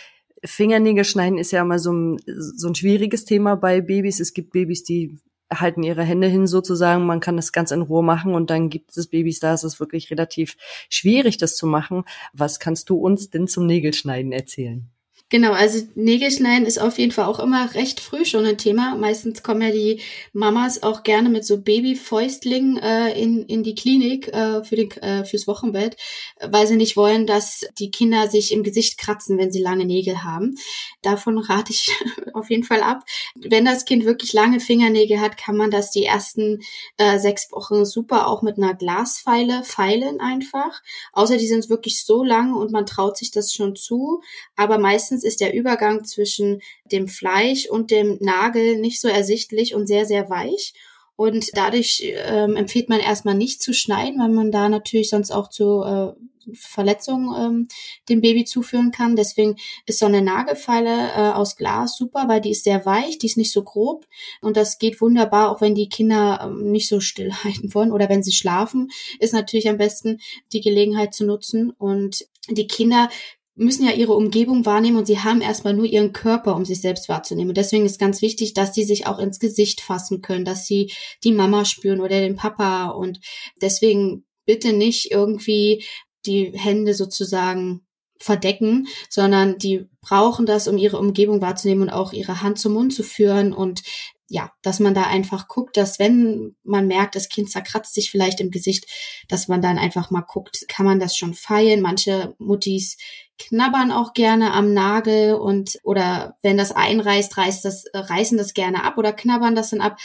Fingernägel 0.45 1.05
schneiden 1.05 1.39
ist 1.39 1.53
ja 1.53 1.63
immer 1.63 1.79
so 1.79 1.93
ein, 1.93 2.19
so 2.27 2.69
ein 2.69 2.75
schwieriges 2.75 3.25
Thema 3.25 3.57
bei 3.57 3.81
Babys. 3.81 4.21
Es 4.21 4.35
gibt 4.35 4.53
Babys, 4.53 4.85
die 4.85 5.19
halten 5.53 5.83
ihre 5.83 6.03
Hände 6.03 6.27
hin 6.27 6.47
sozusagen, 6.47 7.07
man 7.07 7.21
kann 7.21 7.37
das 7.37 7.53
ganz 7.53 7.71
in 7.71 7.83
Ruhe 7.83 8.03
machen 8.03 8.35
und 8.35 8.51
dann 8.51 8.69
gibt 8.71 8.97
es 8.97 9.09
Babys, 9.09 9.41
da 9.41 9.55
ist 9.55 9.65
es 9.65 9.81
wirklich 9.81 10.11
relativ 10.11 10.57
schwierig, 10.89 11.39
das 11.39 11.57
zu 11.57 11.67
machen. 11.67 12.05
Was 12.33 12.59
kannst 12.59 12.91
du 12.91 12.97
uns 12.97 13.31
denn 13.31 13.47
zum 13.47 13.67
Nägelschneiden 13.67 14.33
erzählen? 14.33 14.91
Genau, 15.31 15.53
also 15.53 15.81
Nägelschneiden 15.95 16.67
ist 16.67 16.79
auf 16.79 16.99
jeden 16.99 17.11
Fall 17.11 17.25
auch 17.25 17.41
immer 17.41 17.75
recht 17.75 17.99
früh 17.99 18.27
schon 18.27 18.45
ein 18.45 18.59
Thema. 18.59 18.95
Meistens 18.95 19.43
kommen 19.43 19.63
ja 19.63 19.71
die 19.71 20.01
Mamas 20.35 20.83
auch 20.83 21.03
gerne 21.03 21.31
mit 21.31 21.47
so 21.47 21.61
Babyfäustlingen 21.61 22.77
äh, 22.77 23.19
in, 23.19 23.45
in 23.47 23.63
die 23.65 23.75
Klinik 23.75 24.29
äh, 24.29 24.63
für 24.63 24.77
den, 24.77 24.91
äh, 24.91 25.25
fürs 25.25 25.47
Wochenbett, 25.47 25.97
weil 26.41 26.67
sie 26.67 26.77
nicht 26.77 26.97
wollen, 26.97 27.27
dass 27.27 27.65
die 27.79 27.91
Kinder 27.91 28.29
sich 28.29 28.53
im 28.53 28.63
Gesicht 28.63 28.99
kratzen, 28.99 29.39
wenn 29.39 29.51
sie 29.51 29.63
lange 29.63 29.87
Nägel 29.87 30.23
haben. 30.25 30.57
Davon 31.01 31.39
rate 31.39 31.73
ich 31.73 31.91
auf 32.35 32.51
jeden 32.51 32.65
Fall 32.65 32.83
ab. 32.83 33.03
Wenn 33.35 33.65
das 33.65 33.87
Kind 33.87 34.05
wirklich 34.05 34.35
lange 34.35 34.61
Fingernägel 34.61 35.21
hat, 35.21 35.39
kann 35.39 35.57
man 35.57 35.71
das 35.71 35.91
die 35.91 36.05
ersten 36.05 36.61
äh, 36.99 37.19
sechs 37.19 37.51
Wochen 37.51 37.87
super 37.87 38.29
auch 38.29 38.43
mit 38.43 38.59
einer 38.59 38.75
Glasfeile 38.75 39.65
feilen 39.65 40.21
einfach. 40.21 40.83
Außer 41.13 41.39
die 41.39 41.47
sind 41.49 41.71
wirklich 41.71 42.05
so 42.05 42.23
lang 42.23 42.53
und 42.55 42.73
man 42.73 42.85
traut 42.85 43.17
sich 43.17 43.31
das 43.31 43.55
schon 43.55 43.75
zu. 43.75 44.21
Aber 44.55 44.79
meistens 44.79 45.14
meistens 45.15 45.25
ist 45.25 45.41
der 45.41 45.55
Übergang 45.55 46.05
zwischen 46.05 46.61
dem 46.91 47.09
Fleisch 47.09 47.69
und 47.69 47.91
dem 47.91 48.19
Nagel 48.21 48.79
nicht 48.79 49.01
so 49.01 49.09
ersichtlich 49.09 49.75
und 49.75 49.87
sehr, 49.87 50.07
sehr 50.07 50.29
weich. 50.29 50.75
Und 51.17 51.51
dadurch 51.55 52.03
ähm, 52.27 52.57
empfiehlt 52.57 52.89
man 52.89 52.99
erstmal 52.99 53.37
nicht 53.37 53.63
zu 53.63 53.73
schneiden, 53.73 54.21
weil 54.21 54.31
man 54.31 54.51
da 54.51 54.69
natürlich 54.69 55.11
sonst 55.11 55.31
auch 55.31 55.49
zu, 55.49 55.83
äh, 55.83 56.13
Verletzungen 56.53 57.35
ähm, 57.39 57.69
dem 58.09 58.21
Baby 58.21 58.45
zuführen 58.45 58.91
kann. 58.91 59.17
Deswegen 59.17 59.57
ist 59.87 59.99
so 59.99 60.07
eine 60.07 60.23
Nagelfeile 60.23 60.91
äh, 60.91 61.33
aus 61.33 61.57
Glas 61.57 61.97
super, 61.97 62.29
weil 62.29 62.41
die 62.41 62.51
ist 62.51 62.65
sehr 62.65 62.85
weich, 62.85 63.19
die 63.19 63.27
ist 63.27 63.37
nicht 63.37 63.53
so 63.53 63.63
grob 63.63 64.07
und 64.41 64.57
das 64.57 64.79
geht 64.79 65.01
wunderbar, 65.01 65.51
auch 65.51 65.61
wenn 65.61 65.75
die 65.75 65.89
Kinder 65.89 66.41
ähm, 66.45 66.71
nicht 66.71 66.89
so 66.89 67.01
stillhalten 67.01 67.73
wollen 67.75 67.93
oder 67.93 68.09
wenn 68.09 68.23
sie 68.23 68.33
schlafen, 68.33 68.91
ist 69.21 69.33
natürlich 69.33 69.69
am 69.69 69.79
besten 69.79 70.21
die 70.53 70.61
Gelegenheit 70.61 71.15
zu 71.15 71.25
nutzen 71.25 71.71
und 71.71 72.27
die 72.51 72.67
Kinder 72.67 73.09
müssen 73.57 73.87
ja 73.87 73.93
ihre 73.93 74.15
Umgebung 74.15 74.67
wahrnehmen 74.67 74.97
und 74.97 75.07
sie 75.07 75.21
haben 75.21 75.41
erstmal 75.41 75.75
nur 75.75 75.85
ihren 75.87 76.13
Körper, 76.13 76.57
um 76.57 76.65
sich 76.65 76.81
selbst 76.81 77.09
wahrzunehmen. 77.09 77.51
Und 77.51 77.57
deswegen 77.57 77.87
ist 77.87 78.01
ganz 78.01 78.21
wichtig, 78.21 78.55
dass 78.55 78.73
die 78.73 78.85
sich 78.85 79.07
auch 79.07 79.19
ins 79.19 79.39
Gesicht 79.39 79.81
fassen 79.81 80.23
können, 80.23 80.45
dass 80.45 80.67
sie 80.67 80.93
die 81.23 81.33
Mama 81.33 81.65
spüren 81.65 82.01
oder 82.01 82.21
den 82.21 82.37
Papa. 82.37 82.89
Und 82.89 83.21
deswegen 83.63 84.25
bitte 84.45 84.73
nicht 84.73 85.13
irgendwie 85.13 85.85
die 86.27 86.53
Hände 86.55 86.95
sozusagen 86.95 87.87
verdecken, 88.19 88.87
sondern 89.09 89.59
die 89.59 89.87
brauchen 90.01 90.47
das, 90.47 90.67
um 90.67 90.79
ihre 90.79 90.99
Umgebung 90.99 91.41
wahrzunehmen 91.41 91.85
und 91.85 91.91
auch 91.91 92.13
ihre 92.13 92.43
Hand 92.43 92.59
zum 92.59 92.73
Mund 92.73 92.95
zu 92.95 93.03
führen 93.03 93.53
und 93.53 93.83
ja, 94.29 94.51
dass 94.63 94.81
man 94.81 94.95
da 94.95 95.03
einfach 95.03 95.49
guckt, 95.49 95.77
dass 95.77 95.99
wenn 95.99 96.57
man 96.63 96.87
merkt, 96.87 97.15
das 97.15 97.29
Kind 97.29 97.51
zerkratzt 97.51 97.95
sich 97.95 98.11
vielleicht 98.11 98.41
im 98.41 98.51
Gesicht, 98.51 98.87
dass 99.29 99.49
man 99.49 99.61
dann 99.61 99.79
einfach 99.79 100.11
mal 100.11 100.23
guckt, 100.23 100.65
kann 100.67 100.87
man 100.87 100.99
das 100.99 101.17
schon 101.17 101.35
feilen? 101.35 101.83
Manche 101.83 102.35
Muttis 102.39 102.97
knabbern 103.39 103.93
auch 103.93 104.13
gerne 104.15 104.53
am 104.53 104.73
Nagel 104.73 105.35
und 105.35 105.79
oder 105.83 106.37
wenn 106.43 106.57
das 106.57 106.73
einreißt, 106.73 107.37
reißt 107.37 107.65
das, 107.65 107.85
äh, 107.87 107.99
reißen 107.99 108.39
das 108.39 108.55
gerne 108.55 108.85
ab 108.85 108.99
oder 108.99 109.13
knabbern 109.13 109.55
das 109.55 109.71
dann 109.71 109.81
ab. 109.81 109.99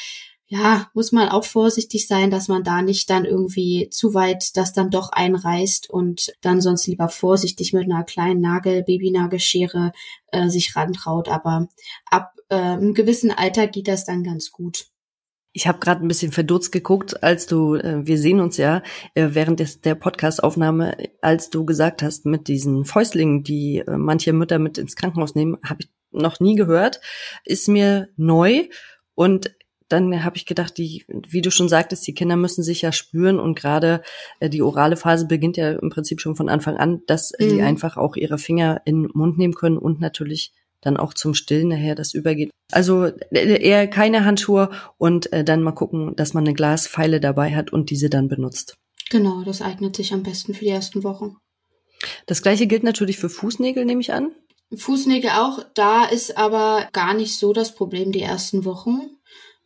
Ja, 0.51 0.87
muss 0.95 1.11
man 1.11 1.29
auch 1.29 1.45
vorsichtig 1.45 2.07
sein, 2.07 2.31
dass 2.31 2.47
man 2.47 2.63
da 2.63 2.81
nicht 2.81 3.07
dann 3.11 3.23
irgendwie 3.23 3.89
zu 3.91 4.15
weit 4.15 4.57
das 4.57 4.73
dann 4.73 4.89
doch 4.89 5.11
einreißt 5.11 5.91
und 5.91 6.33
dann 6.41 6.59
sonst 6.59 6.87
lieber 6.87 7.07
vorsichtig 7.07 7.71
mit 7.73 7.83
einer 7.83 8.03
kleinen 8.03 8.41
Nagel, 8.41 8.81
Babynagelschere 8.83 9.91
äh, 10.31 10.49
sich 10.49 10.75
rantraut. 10.75 11.29
Aber 11.29 11.67
ab 12.09 12.33
äh, 12.49 12.55
einem 12.55 12.95
gewissen 12.95 13.31
Alter 13.31 13.67
geht 13.67 13.87
das 13.87 14.05
dann 14.05 14.23
ganz 14.23 14.51
gut. 14.51 14.87
Ich 15.51 15.67
habe 15.67 15.79
gerade 15.79 16.05
ein 16.05 16.07
bisschen 16.07 16.31
verdutzt 16.31 16.71
geguckt, 16.71 17.23
als 17.23 17.47
du, 17.47 17.75
äh, 17.75 18.05
wir 18.05 18.17
sehen 18.17 18.39
uns 18.39 18.57
ja 18.57 18.83
äh, 19.15 19.29
während 19.31 19.59
des, 19.59 19.81
der 19.81 19.95
Podcast-Aufnahme, 19.95 20.95
als 21.21 21.49
du 21.49 21.65
gesagt 21.65 22.03
hast, 22.03 22.25
mit 22.25 22.47
diesen 22.47 22.85
Fäustlingen, 22.85 23.43
die 23.43 23.79
äh, 23.79 23.97
manche 23.97 24.31
Mütter 24.31 24.59
mit 24.59 24.77
ins 24.77 24.95
Krankenhaus 24.95 25.33
nehmen, 25.35 25.57
habe 25.63 25.81
ich 25.81 25.89
noch 26.11 26.39
nie 26.39 26.55
gehört, 26.55 27.01
ist 27.45 27.67
mir 27.67 28.09
neu. 28.15 28.67
Und 29.15 29.55
dann 29.89 30.23
habe 30.23 30.37
ich 30.37 30.45
gedacht, 30.45 30.77
die, 30.77 31.03
wie 31.07 31.41
du 31.41 31.49
schon 31.49 31.67
sagtest, 31.67 32.05
die 32.05 32.13
Kinder 32.13 32.35
müssen 32.35 32.63
sich 32.63 32.83
ja 32.83 32.91
spüren. 32.91 33.39
Und 33.39 33.55
gerade 33.55 34.03
äh, 34.39 34.49
die 34.49 34.61
orale 34.61 34.97
Phase 34.97 35.25
beginnt 35.25 35.57
ja 35.57 35.71
im 35.71 35.89
Prinzip 35.89 36.21
schon 36.21 36.35
von 36.35 36.47
Anfang 36.47 36.77
an, 36.77 37.01
dass 37.07 37.33
mhm. 37.37 37.49
die 37.49 37.61
einfach 37.61 37.97
auch 37.97 38.15
ihre 38.15 38.37
Finger 38.37 38.81
in 38.85 39.03
den 39.03 39.11
Mund 39.13 39.37
nehmen 39.37 39.55
können 39.55 39.77
und 39.77 39.99
natürlich 39.99 40.53
dann 40.81 40.97
auch 40.97 41.13
zum 41.13 41.33
Stillen 41.33 41.69
nachher 41.69 41.95
das 41.95 42.13
übergeht. 42.13 42.51
Also 42.71 43.05
äh, 43.05 43.61
eher 43.61 43.87
keine 43.87 44.25
Handschuhe 44.25 44.69
und 44.97 45.31
äh, 45.33 45.43
dann 45.43 45.63
mal 45.63 45.71
gucken, 45.71 46.15
dass 46.15 46.33
man 46.33 46.45
eine 46.45 46.53
Glasfeile 46.53 47.19
dabei 47.19 47.55
hat 47.55 47.73
und 47.73 47.89
diese 47.89 48.09
dann 48.09 48.27
benutzt. 48.27 48.75
Genau, 49.09 49.43
das 49.43 49.61
eignet 49.61 49.95
sich 49.95 50.13
am 50.13 50.23
besten 50.23 50.53
für 50.53 50.65
die 50.65 50.71
ersten 50.71 51.03
Wochen. 51.03 51.37
Das 52.27 52.41
gleiche 52.41 52.67
gilt 52.67 52.83
natürlich 52.83 53.17
für 53.17 53.29
Fußnägel, 53.29 53.85
nehme 53.85 54.01
ich 54.01 54.13
an. 54.13 54.31
Fußnägel 54.75 55.31
auch, 55.31 55.65
da 55.73 56.05
ist 56.05 56.37
aber 56.37 56.87
gar 56.93 57.15
nicht 57.15 57.37
so 57.37 57.53
das 57.53 57.73
Problem 57.73 58.11
die 58.11 58.21
ersten 58.21 58.65
Wochen. 58.65 59.17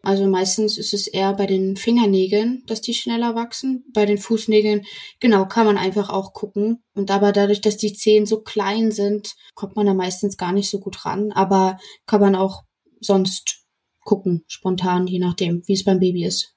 Also 0.03 0.27
meistens 0.27 0.77
ist 0.77 0.93
es 0.93 1.07
eher 1.07 1.33
bei 1.33 1.45
den 1.45 1.77
Fingernägeln, 1.77 2.63
dass 2.67 2.81
die 2.81 2.93
schneller 2.93 3.35
wachsen. 3.35 3.85
Bei 3.93 4.05
den 4.05 4.17
Fußnägeln, 4.17 4.85
genau, 5.21 5.45
kann 5.45 5.65
man 5.65 5.77
einfach 5.77 6.09
auch 6.09 6.33
gucken. 6.33 6.83
Und 6.93 7.09
aber 7.09 7.31
dadurch, 7.31 7.61
dass 7.61 7.77
die 7.77 7.93
Zehen 7.93 8.25
so 8.25 8.41
klein 8.41 8.91
sind, 8.91 9.35
kommt 9.55 9.77
man 9.77 9.85
da 9.85 9.93
meistens 9.93 10.35
gar 10.35 10.51
nicht 10.51 10.69
so 10.69 10.81
gut 10.81 11.05
ran. 11.05 11.31
Aber 11.31 11.77
kann 12.05 12.19
man 12.19 12.35
auch 12.35 12.63
sonst 12.99 13.63
gucken, 14.03 14.43
spontan, 14.47 15.07
je 15.07 15.19
nachdem, 15.19 15.63
wie 15.67 15.73
es 15.73 15.85
beim 15.85 15.99
Baby 15.99 16.25
ist. 16.25 16.53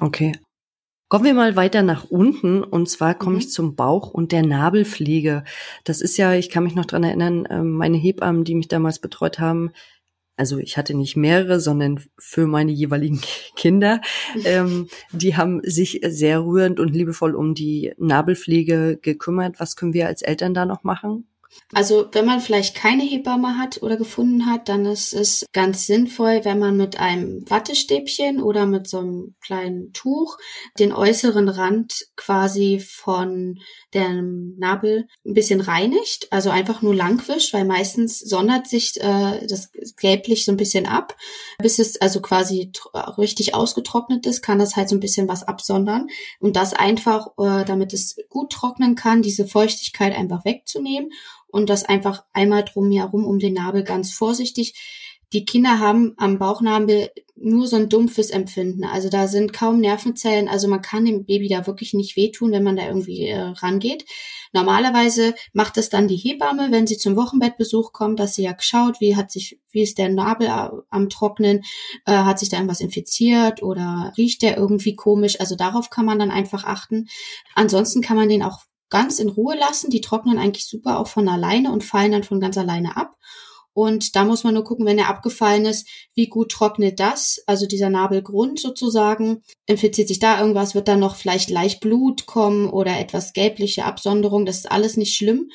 Okay. 0.00 0.32
Kommen 1.08 1.24
wir 1.24 1.34
mal 1.34 1.54
weiter 1.54 1.82
nach 1.82 2.04
unten 2.04 2.62
und 2.62 2.88
zwar 2.88 3.14
komme 3.14 3.34
mhm. 3.34 3.40
ich 3.40 3.50
zum 3.50 3.76
Bauch 3.76 4.10
und 4.10 4.32
der 4.32 4.44
Nabelpflege. 4.44 5.44
Das 5.84 6.00
ist 6.00 6.16
ja, 6.16 6.34
ich 6.34 6.50
kann 6.50 6.64
mich 6.64 6.74
noch 6.74 6.86
dran 6.86 7.04
erinnern, 7.04 7.46
ähm, 7.50 7.70
meine 7.72 7.96
Hebammen, 7.96 8.44
die 8.44 8.54
mich 8.54 8.68
damals 8.68 8.98
betreut 9.00 9.38
haben, 9.38 9.72
also 10.40 10.56
ich 10.56 10.78
hatte 10.78 10.94
nicht 10.94 11.16
mehrere, 11.16 11.60
sondern 11.60 12.00
für 12.18 12.46
meine 12.46 12.72
jeweiligen 12.72 13.20
Kinder, 13.56 14.00
ähm, 14.46 14.88
die 15.12 15.36
haben 15.36 15.60
sich 15.64 16.00
sehr 16.02 16.42
rührend 16.42 16.80
und 16.80 16.94
liebevoll 16.94 17.34
um 17.34 17.52
die 17.52 17.92
Nabelpflege 17.98 18.98
gekümmert. 19.02 19.60
Was 19.60 19.76
können 19.76 19.92
wir 19.92 20.06
als 20.06 20.22
Eltern 20.22 20.54
da 20.54 20.64
noch 20.64 20.82
machen? 20.82 21.29
Also 21.72 22.08
wenn 22.12 22.26
man 22.26 22.40
vielleicht 22.40 22.74
keine 22.74 23.04
Hebamme 23.04 23.56
hat 23.56 23.82
oder 23.82 23.96
gefunden 23.96 24.46
hat, 24.46 24.68
dann 24.68 24.86
ist 24.86 25.12
es 25.12 25.46
ganz 25.52 25.86
sinnvoll, 25.86 26.40
wenn 26.44 26.58
man 26.58 26.76
mit 26.76 26.98
einem 26.98 27.48
Wattestäbchen 27.48 28.42
oder 28.42 28.66
mit 28.66 28.88
so 28.88 28.98
einem 28.98 29.34
kleinen 29.40 29.92
Tuch 29.92 30.36
den 30.80 30.92
äußeren 30.92 31.48
Rand 31.48 32.06
quasi 32.16 32.80
von 32.80 33.60
dem 33.94 34.56
Nabel 34.58 35.06
ein 35.24 35.34
bisschen 35.34 35.60
reinigt, 35.60 36.28
also 36.32 36.50
einfach 36.50 36.82
nur 36.82 36.94
langwischt, 36.94 37.54
weil 37.54 37.64
meistens 37.64 38.18
sondert 38.18 38.66
sich 38.66 39.00
äh, 39.00 39.46
das 39.46 39.70
gelblich 39.96 40.44
so 40.44 40.52
ein 40.52 40.56
bisschen 40.56 40.86
ab, 40.86 41.16
bis 41.58 41.78
es 41.78 42.00
also 42.00 42.20
quasi 42.20 42.72
richtig 43.16 43.54
ausgetrocknet 43.54 44.26
ist, 44.26 44.42
kann 44.42 44.58
das 44.58 44.74
halt 44.74 44.88
so 44.88 44.96
ein 44.96 45.00
bisschen 45.00 45.28
was 45.28 45.44
absondern. 45.44 46.08
Und 46.40 46.56
das 46.56 46.72
einfach, 46.74 47.28
äh, 47.38 47.64
damit 47.64 47.92
es 47.92 48.16
gut 48.28 48.52
trocknen 48.52 48.96
kann, 48.96 49.22
diese 49.22 49.46
Feuchtigkeit 49.46 50.16
einfach 50.16 50.44
wegzunehmen 50.44 51.10
und 51.52 51.70
das 51.70 51.84
einfach 51.84 52.24
einmal 52.32 52.64
drum 52.64 52.90
herum 52.90 53.24
um 53.24 53.38
den 53.38 53.54
Nabel 53.54 53.84
ganz 53.84 54.12
vorsichtig. 54.12 54.74
Die 55.32 55.44
Kinder 55.44 55.78
haben 55.78 56.14
am 56.16 56.38
Bauchnabel 56.38 57.10
nur 57.36 57.66
so 57.66 57.76
ein 57.76 57.88
dumpfes 57.88 58.30
Empfinden. 58.30 58.84
Also 58.84 59.08
da 59.08 59.28
sind 59.28 59.52
kaum 59.52 59.80
Nervenzellen. 59.80 60.48
Also 60.48 60.68
man 60.68 60.82
kann 60.82 61.04
dem 61.04 61.24
Baby 61.24 61.48
da 61.48 61.66
wirklich 61.66 61.94
nicht 61.94 62.16
wehtun, 62.16 62.50
wenn 62.50 62.64
man 62.64 62.76
da 62.76 62.86
irgendwie 62.86 63.28
äh, 63.28 63.40
rangeht. 63.40 64.04
Normalerweise 64.52 65.34
macht 65.52 65.78
es 65.78 65.88
dann 65.88 66.08
die 66.08 66.16
Hebamme, 66.16 66.72
wenn 66.72 66.86
sie 66.86 66.98
zum 66.98 67.14
Wochenbettbesuch 67.16 67.92
kommt, 67.92 68.18
dass 68.18 68.34
sie 68.34 68.42
ja 68.42 68.54
schaut, 68.58 69.00
wie 69.00 69.16
hat 69.16 69.30
sich, 69.30 69.58
wie 69.70 69.82
ist 69.82 69.98
der 69.98 70.08
Nabel 70.08 70.48
am 70.90 71.08
Trocknen, 71.08 71.62
äh, 72.04 72.12
hat 72.12 72.40
sich 72.40 72.48
da 72.48 72.56
irgendwas 72.56 72.80
infiziert 72.80 73.62
oder 73.62 74.12
riecht 74.18 74.42
der 74.42 74.56
irgendwie 74.58 74.96
komisch. 74.96 75.40
Also 75.40 75.54
darauf 75.54 75.88
kann 75.90 76.04
man 76.04 76.18
dann 76.18 76.32
einfach 76.32 76.64
achten. 76.64 77.08
Ansonsten 77.54 78.02
kann 78.02 78.16
man 78.16 78.28
den 78.28 78.42
auch 78.42 78.58
ganz 78.90 79.18
in 79.18 79.28
Ruhe 79.28 79.56
lassen. 79.56 79.90
Die 79.90 80.00
trocknen 80.00 80.38
eigentlich 80.38 80.66
super 80.66 80.98
auch 80.98 81.08
von 81.08 81.28
alleine 81.28 81.72
und 81.72 81.84
fallen 81.84 82.12
dann 82.12 82.24
von 82.24 82.40
ganz 82.40 82.58
alleine 82.58 82.96
ab. 82.96 83.16
Und 83.72 84.16
da 84.16 84.24
muss 84.24 84.42
man 84.42 84.54
nur 84.54 84.64
gucken, 84.64 84.84
wenn 84.84 84.98
er 84.98 85.08
abgefallen 85.08 85.64
ist, 85.64 85.88
wie 86.14 86.26
gut 86.26 86.50
trocknet 86.50 86.98
das, 86.98 87.42
also 87.46 87.66
dieser 87.66 87.88
Nabelgrund 87.88 88.58
sozusagen. 88.58 89.42
Infiziert 89.66 90.08
sich 90.08 90.18
da 90.18 90.40
irgendwas, 90.40 90.74
wird 90.74 90.88
dann 90.88 91.00
noch 91.00 91.14
vielleicht 91.14 91.50
leicht 91.50 91.80
Blut 91.80 92.26
kommen 92.26 92.68
oder 92.68 92.98
etwas 92.98 93.32
gelbliche 93.32 93.84
Absonderung. 93.84 94.44
Das 94.44 94.58
ist 94.58 94.70
alles 94.70 94.96
nicht 94.96 95.14
schlimm. 95.14 95.50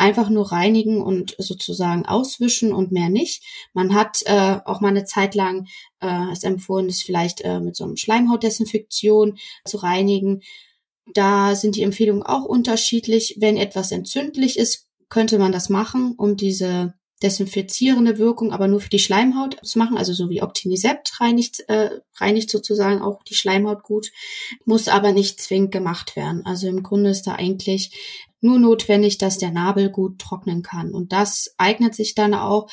Einfach 0.00 0.30
nur 0.30 0.52
reinigen 0.52 1.02
und 1.02 1.34
sozusagen 1.38 2.06
auswischen 2.06 2.72
und 2.72 2.92
mehr 2.92 3.10
nicht. 3.10 3.42
Man 3.74 3.94
hat 3.94 4.22
äh, 4.26 4.58
auch 4.64 4.80
mal 4.80 4.88
eine 4.88 5.04
Zeit 5.04 5.34
lang 5.34 5.66
äh, 6.00 6.30
es 6.32 6.44
empfohlen, 6.44 6.86
es 6.86 7.02
vielleicht 7.02 7.40
äh, 7.40 7.58
mit 7.58 7.74
so 7.76 7.84
einem 7.84 7.96
Schleimhautdesinfektion 7.96 9.38
zu 9.64 9.76
reinigen. 9.78 10.42
Da 11.14 11.54
sind 11.54 11.76
die 11.76 11.82
Empfehlungen 11.82 12.22
auch 12.22 12.44
unterschiedlich. 12.44 13.36
Wenn 13.38 13.56
etwas 13.56 13.92
entzündlich 13.92 14.58
ist, 14.58 14.86
könnte 15.08 15.38
man 15.38 15.52
das 15.52 15.68
machen, 15.68 16.14
um 16.16 16.36
diese 16.36 16.94
desinfizierende 17.22 18.18
Wirkung, 18.18 18.52
aber 18.52 18.68
nur 18.68 18.80
für 18.80 18.90
die 18.90 18.98
Schleimhaut 18.98 19.56
zu 19.64 19.78
machen, 19.78 19.98
also 19.98 20.12
so 20.12 20.30
wie 20.30 20.42
Optimisept 20.42 21.20
reinigt, 21.20 21.68
äh, 21.68 21.90
reinigt 22.16 22.48
sozusagen 22.50 23.02
auch 23.02 23.22
die 23.24 23.34
Schleimhaut 23.34 23.82
gut, 23.82 24.12
muss 24.64 24.88
aber 24.88 25.12
nicht 25.12 25.40
zwingend 25.40 25.72
gemacht 25.72 26.14
werden. 26.14 26.46
Also 26.46 26.68
im 26.68 26.82
Grunde 26.82 27.10
ist 27.10 27.26
da 27.26 27.34
eigentlich 27.34 28.24
nur 28.40 28.60
notwendig, 28.60 29.18
dass 29.18 29.38
der 29.38 29.50
Nabel 29.50 29.90
gut 29.90 30.20
trocknen 30.20 30.62
kann. 30.62 30.94
Und 30.94 31.12
das 31.12 31.54
eignet 31.58 31.94
sich 31.96 32.14
dann 32.14 32.34
auch 32.34 32.70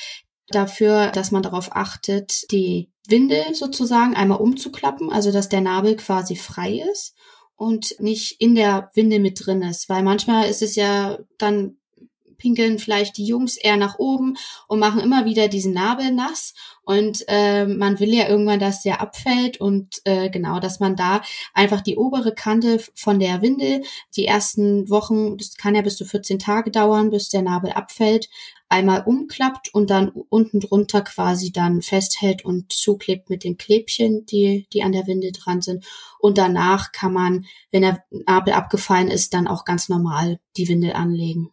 dafür, 0.50 1.08
dass 1.12 1.32
man 1.32 1.42
darauf 1.42 1.76
achtet, 1.76 2.52
die 2.52 2.92
Winde 3.08 3.44
sozusagen 3.54 4.16
einmal 4.16 4.40
umzuklappen, 4.40 5.12
also 5.12 5.32
dass 5.32 5.50
der 5.50 5.62
Nabel 5.62 5.96
quasi 5.96 6.36
frei 6.36 6.84
ist 6.92 7.16
und 7.56 7.96
nicht 8.00 8.40
in 8.40 8.56
der 8.56 8.92
Winde 8.94 9.20
mit 9.20 9.46
drin 9.46 9.62
ist, 9.62 9.90
weil 9.90 10.04
manchmal 10.04 10.50
ist 10.50 10.62
es 10.62 10.76
ja 10.76 11.18
dann 11.38 11.78
pinkeln 12.38 12.80
vielleicht 12.80 13.18
die 13.18 13.26
Jungs 13.26 13.58
eher 13.58 13.78
nach 13.78 14.00
oben 14.00 14.38
und 14.68 14.80
machen 14.80 15.02
immer 15.02 15.26
wieder 15.26 15.48
diesen 15.48 15.74
Nabel 15.74 16.12
nass. 16.12 16.54
Und 16.84 17.24
äh, 17.28 17.66
man 17.66 18.00
will 18.00 18.14
ja 18.14 18.30
irgendwann, 18.30 18.60
dass 18.60 18.84
der 18.84 19.02
abfällt 19.02 19.60
und 19.60 20.02
äh, 20.04 20.30
genau, 20.30 20.60
dass 20.60 20.80
man 20.80 20.96
da 20.96 21.22
einfach 21.54 21.82
die 21.82 21.98
obere 21.98 22.34
Kante 22.34 22.80
von 22.94 23.20
der 23.20 23.42
Windel 23.42 23.82
die 24.16 24.26
ersten 24.26 24.90
Wochen, 24.90 25.38
das 25.38 25.56
kann 25.56 25.74
ja 25.74 25.82
bis 25.82 25.98
zu 25.98 26.06
14 26.06 26.38
Tage 26.38 26.70
dauern, 26.70 27.10
bis 27.10 27.30
der 27.30 27.42
Nabel 27.42 27.72
abfällt, 27.72 28.30
einmal 28.70 29.04
umklappt 29.06 29.74
und 29.74 29.90
dann 29.90 30.10
unten 30.10 30.60
drunter 30.60 31.02
quasi 31.02 31.52
dann 31.52 31.82
festhält 31.82 32.44
und 32.44 32.72
zuklebt 32.72 33.30
mit 33.30 33.44
den 33.44 33.58
Klebchen, 33.58 34.26
die, 34.26 34.68
die 34.74 34.84
an 34.84 34.92
der 34.92 35.08
Windel 35.08 35.32
dran 35.32 35.62
sind. 35.62 35.86
Und 36.20 36.38
danach 36.38 36.92
kann 36.92 37.14
man, 37.14 37.46
wenn 37.72 37.84
der 37.84 38.04
Nabel 38.10 38.54
abgefallen 38.54 39.10
ist, 39.10 39.34
dann 39.34 39.48
auch 39.48 39.66
ganz 39.66 39.90
normal 39.90 40.40
die 40.58 40.68
Windel 40.68 40.94
anlegen. 40.94 41.52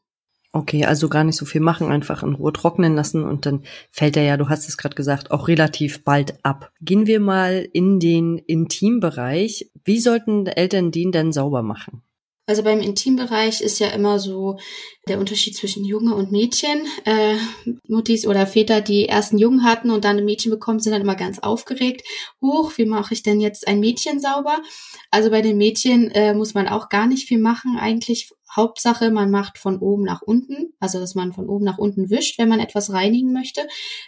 Okay, 0.54 0.84
also 0.84 1.08
gar 1.08 1.24
nicht 1.24 1.36
so 1.36 1.46
viel 1.46 1.62
machen, 1.62 1.90
einfach 1.90 2.22
in 2.22 2.34
Ruhe 2.34 2.52
trocknen 2.52 2.94
lassen 2.94 3.24
und 3.24 3.46
dann 3.46 3.62
fällt 3.90 4.18
er 4.18 4.24
ja, 4.24 4.36
du 4.36 4.50
hast 4.50 4.68
es 4.68 4.76
gerade 4.76 4.94
gesagt, 4.94 5.30
auch 5.30 5.48
relativ 5.48 6.04
bald 6.04 6.44
ab. 6.44 6.70
Gehen 6.82 7.06
wir 7.06 7.20
mal 7.20 7.66
in 7.72 8.00
den 8.00 8.36
Intimbereich. 8.36 9.70
Wie 9.82 9.98
sollten 9.98 10.46
Eltern 10.46 10.90
den 10.90 11.10
denn 11.10 11.32
sauber 11.32 11.62
machen? 11.62 12.02
Also 12.44 12.64
beim 12.64 12.80
Intimbereich 12.80 13.60
ist 13.60 13.78
ja 13.78 13.88
immer 13.90 14.18
so 14.18 14.58
der 15.08 15.20
Unterschied 15.20 15.56
zwischen 15.56 15.84
Junge 15.84 16.14
und 16.14 16.32
Mädchen. 16.32 16.86
Äh, 17.04 17.36
Muttis 17.86 18.26
oder 18.26 18.48
Väter, 18.48 18.80
die 18.80 19.08
ersten 19.08 19.38
Jungen 19.38 19.62
hatten 19.62 19.90
und 19.90 20.04
dann 20.04 20.18
ein 20.18 20.24
Mädchen 20.24 20.50
bekommen, 20.50 20.80
sind 20.80 20.92
dann 20.92 21.02
immer 21.02 21.14
ganz 21.14 21.38
aufgeregt. 21.38 22.02
Huch, 22.42 22.76
wie 22.76 22.84
mache 22.84 23.14
ich 23.14 23.22
denn 23.22 23.40
jetzt 23.40 23.68
ein 23.68 23.78
Mädchen 23.78 24.20
sauber? 24.20 24.60
Also 25.10 25.30
bei 25.30 25.40
den 25.40 25.56
Mädchen 25.56 26.10
äh, 26.10 26.34
muss 26.34 26.52
man 26.52 26.66
auch 26.66 26.88
gar 26.88 27.06
nicht 27.06 27.28
viel 27.28 27.38
machen. 27.38 27.78
Eigentlich 27.78 28.30
Hauptsache, 28.54 29.10
man 29.10 29.30
macht 29.30 29.58
von 29.58 29.78
oben 29.78 30.04
nach 30.04 30.22
unten, 30.22 30.74
also 30.78 31.00
dass 31.00 31.14
man 31.14 31.32
von 31.32 31.48
oben 31.48 31.64
nach 31.64 31.78
unten 31.78 32.10
wischt, 32.10 32.38
wenn 32.38 32.48
man 32.48 32.60
etwas 32.60 32.92
reinigen 32.92 33.32
möchte 33.32 33.62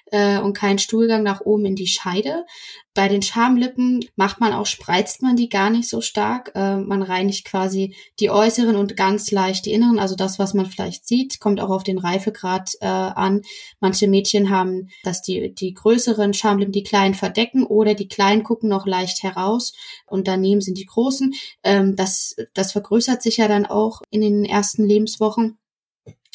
äh, 0.07 0.38
und 0.38 0.54
keinen 0.54 0.78
Stuhlgang 0.78 1.22
nach 1.22 1.40
oben 1.40 1.64
in 1.64 1.76
die 1.76 1.87
Scheide. 1.87 2.44
Bei 2.92 3.09
den 3.09 3.22
Schamlippen 3.22 4.04
macht 4.14 4.38
man 4.38 4.52
auch, 4.52 4.66
spreizt 4.66 5.20
man 5.20 5.35
die 5.35 5.48
gar 5.48 5.68
nicht 5.68 5.88
so 5.88 6.00
stark. 6.00 6.52
Äh, 6.54 6.76
man 6.76 7.02
reinigt 7.02 7.44
quasi 7.44 7.96
die 8.20 8.30
äußeren 8.30 8.76
und 8.76 8.96
ganz 8.96 9.33
leicht 9.33 9.66
die 9.66 9.72
inneren, 9.72 9.98
also 9.98 10.14
das, 10.14 10.38
was 10.38 10.54
man 10.54 10.66
vielleicht 10.66 11.09
sieht, 11.09 11.40
kommt 11.40 11.61
auch 11.61 11.70
auf 11.70 11.83
den 11.83 11.98
Reifegrad 11.98 12.70
äh, 12.80 12.87
an. 12.87 13.42
Manche 13.80 14.07
Mädchen 14.07 14.50
haben, 14.50 14.90
dass 15.02 15.22
die, 15.22 15.54
die 15.54 15.74
größeren 15.74 16.35
Schamlippen 16.35 16.72
die 16.72 16.85
kleinen 16.85 17.14
verdecken 17.14 17.64
oder 17.64 17.94
die 17.94 18.09
kleinen 18.09 18.44
gucken 18.44 18.68
noch 18.68 18.87
leicht 18.87 19.22
heraus 19.22 19.72
und 20.07 20.29
daneben 20.29 20.61
sind 20.61 20.79
die 20.79 20.87
großen. 20.87 21.35
Ähm, 21.62 21.97
das, 21.97 22.37
das 22.55 22.73
vergrößert 22.73 23.23
sich 23.23 23.38
ja 23.38 23.49
dann 23.49 23.67
auch 23.67 24.03
in 24.11 24.21
den 24.21 24.45
ersten 24.45 24.85
Lebenswochen 24.85 25.59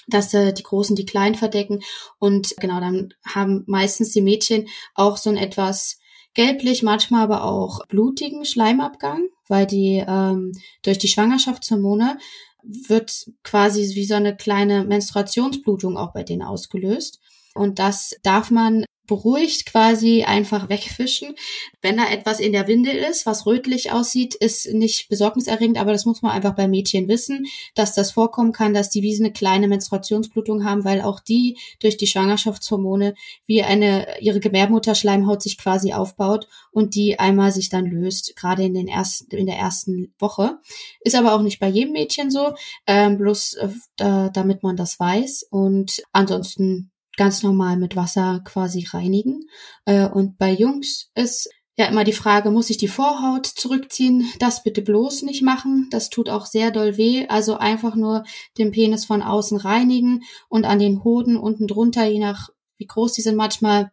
dass 0.07 0.33
äh, 0.33 0.53
die 0.53 0.63
Großen 0.63 0.95
die 0.95 1.05
Kleinen 1.05 1.35
verdecken. 1.35 1.81
Und 2.17 2.55
genau, 2.57 2.79
dann 2.79 3.13
haben 3.23 3.63
meistens 3.67 4.11
die 4.11 4.21
Mädchen 4.21 4.67
auch 4.95 5.17
so 5.17 5.29
ein 5.29 5.37
etwas 5.37 5.99
gelblich, 6.33 6.83
manchmal 6.83 7.23
aber 7.23 7.43
auch 7.43 7.85
blutigen 7.87 8.45
Schleimabgang, 8.45 9.29
weil 9.47 9.65
die 9.65 10.03
ähm, 10.07 10.53
durch 10.83 10.97
die 10.97 11.07
Schwangerschaftshormone 11.07 12.17
wird 12.63 13.31
quasi 13.43 13.95
wie 13.95 14.05
so 14.05 14.15
eine 14.15 14.35
kleine 14.35 14.83
Menstruationsblutung 14.83 15.97
auch 15.97 16.13
bei 16.13 16.23
denen 16.23 16.43
ausgelöst. 16.43 17.19
Und 17.55 17.79
das 17.79 18.15
darf 18.23 18.51
man 18.51 18.85
beruhigt 19.09 19.65
quasi 19.65 20.23
einfach 20.23 20.69
wegfischen. 20.69 21.35
Wenn 21.81 21.97
da 21.97 22.09
etwas 22.09 22.39
in 22.39 22.53
der 22.53 22.67
Windel 22.67 22.95
ist, 22.95 23.25
was 23.25 23.45
rötlich 23.45 23.91
aussieht, 23.91 24.35
ist 24.35 24.71
nicht 24.71 25.09
besorgniserregend, 25.09 25.77
aber 25.77 25.91
das 25.91 26.05
muss 26.05 26.21
man 26.21 26.31
einfach 26.31 26.55
bei 26.55 26.67
Mädchen 26.67 27.07
wissen, 27.09 27.45
dass 27.75 27.95
das 27.95 28.11
vorkommen 28.11 28.53
kann, 28.53 28.73
dass 28.73 28.89
die 28.89 29.01
wie 29.01 29.19
eine 29.19 29.33
kleine 29.33 29.67
Menstruationsblutung 29.67 30.63
haben, 30.63 30.85
weil 30.85 31.01
auch 31.01 31.19
die 31.19 31.57
durch 31.81 31.97
die 31.97 32.07
Schwangerschaftshormone 32.07 33.15
wie 33.47 33.63
eine, 33.63 34.21
ihre 34.21 34.39
Gebärmutterschleimhaut 34.39 35.41
sich 35.41 35.57
quasi 35.57 35.91
aufbaut 35.91 36.47
und 36.71 36.93
die 36.93 37.19
einmal 37.19 37.51
sich 37.51 37.69
dann 37.69 37.87
löst, 37.87 38.35
gerade 38.35 38.63
in 38.63 38.75
den 38.75 38.87
ersten, 38.87 39.35
in 39.35 39.47
der 39.47 39.57
ersten 39.57 40.13
Woche. 40.19 40.59
Ist 41.01 41.15
aber 41.15 41.33
auch 41.33 41.41
nicht 41.41 41.59
bei 41.59 41.67
jedem 41.67 41.93
Mädchen 41.93 42.29
so, 42.29 42.53
ähm, 42.85 43.17
bloß 43.17 43.55
äh, 43.55 44.29
damit 44.31 44.61
man 44.61 44.75
das 44.77 44.99
weiß 44.99 45.47
und 45.49 46.03
ansonsten 46.11 46.91
ganz 47.19 47.43
normal 47.43 47.75
mit 47.75 47.97
Wasser 47.97 48.39
quasi 48.45 48.87
reinigen. 48.89 49.41
Äh, 49.83 50.07
und 50.07 50.37
bei 50.37 50.51
Jungs 50.53 51.11
ist 51.15 51.49
ja 51.75 51.85
immer 51.87 52.05
die 52.05 52.13
Frage, 52.13 52.49
muss 52.49 52.69
ich 52.69 52.77
die 52.77 52.87
Vorhaut 52.87 53.45
zurückziehen? 53.45 54.31
Das 54.39 54.63
bitte 54.63 54.81
bloß 54.81 55.23
nicht 55.23 55.41
machen. 55.41 55.89
Das 55.91 56.09
tut 56.09 56.29
auch 56.29 56.45
sehr 56.45 56.71
doll 56.71 56.95
weh. 56.95 57.27
Also 57.27 57.57
einfach 57.57 57.95
nur 57.95 58.23
den 58.57 58.71
Penis 58.71 59.03
von 59.03 59.21
außen 59.21 59.57
reinigen 59.57 60.21
und 60.47 60.63
an 60.63 60.79
den 60.79 61.03
Hoden 61.03 61.35
unten 61.35 61.67
drunter, 61.67 62.05
je 62.05 62.19
nach 62.19 62.49
wie 62.77 62.87
groß 62.87 63.11
die 63.11 63.21
sind, 63.21 63.35
manchmal 63.35 63.91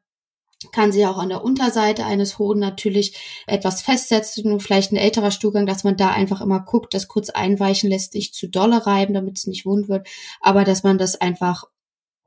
kann 0.71 0.93
sie 0.93 1.05
auch 1.05 1.19
an 1.19 1.29
der 1.29 1.43
Unterseite 1.43 2.07
eines 2.07 2.39
Hoden 2.39 2.61
natürlich 2.61 3.43
etwas 3.49 3.83
festsetzen, 3.83 4.61
vielleicht 4.61 4.93
ein 4.93 4.97
älterer 4.97 5.33
Stuhlgang, 5.33 5.67
dass 5.67 5.83
man 5.83 5.97
da 5.97 6.13
einfach 6.13 6.41
immer 6.41 6.61
guckt, 6.61 6.95
das 6.95 7.09
kurz 7.09 7.31
einweichen 7.31 7.91
lässt, 7.91 8.15
nicht 8.15 8.35
zu 8.35 8.49
dolle 8.49 8.87
reiben, 8.87 9.15
damit 9.15 9.37
es 9.37 9.49
nicht 9.49 9.67
wund 9.67 9.89
wird, 9.89 10.07
aber 10.41 10.63
dass 10.65 10.85
man 10.85 10.97
das 10.97 11.21
einfach 11.21 11.65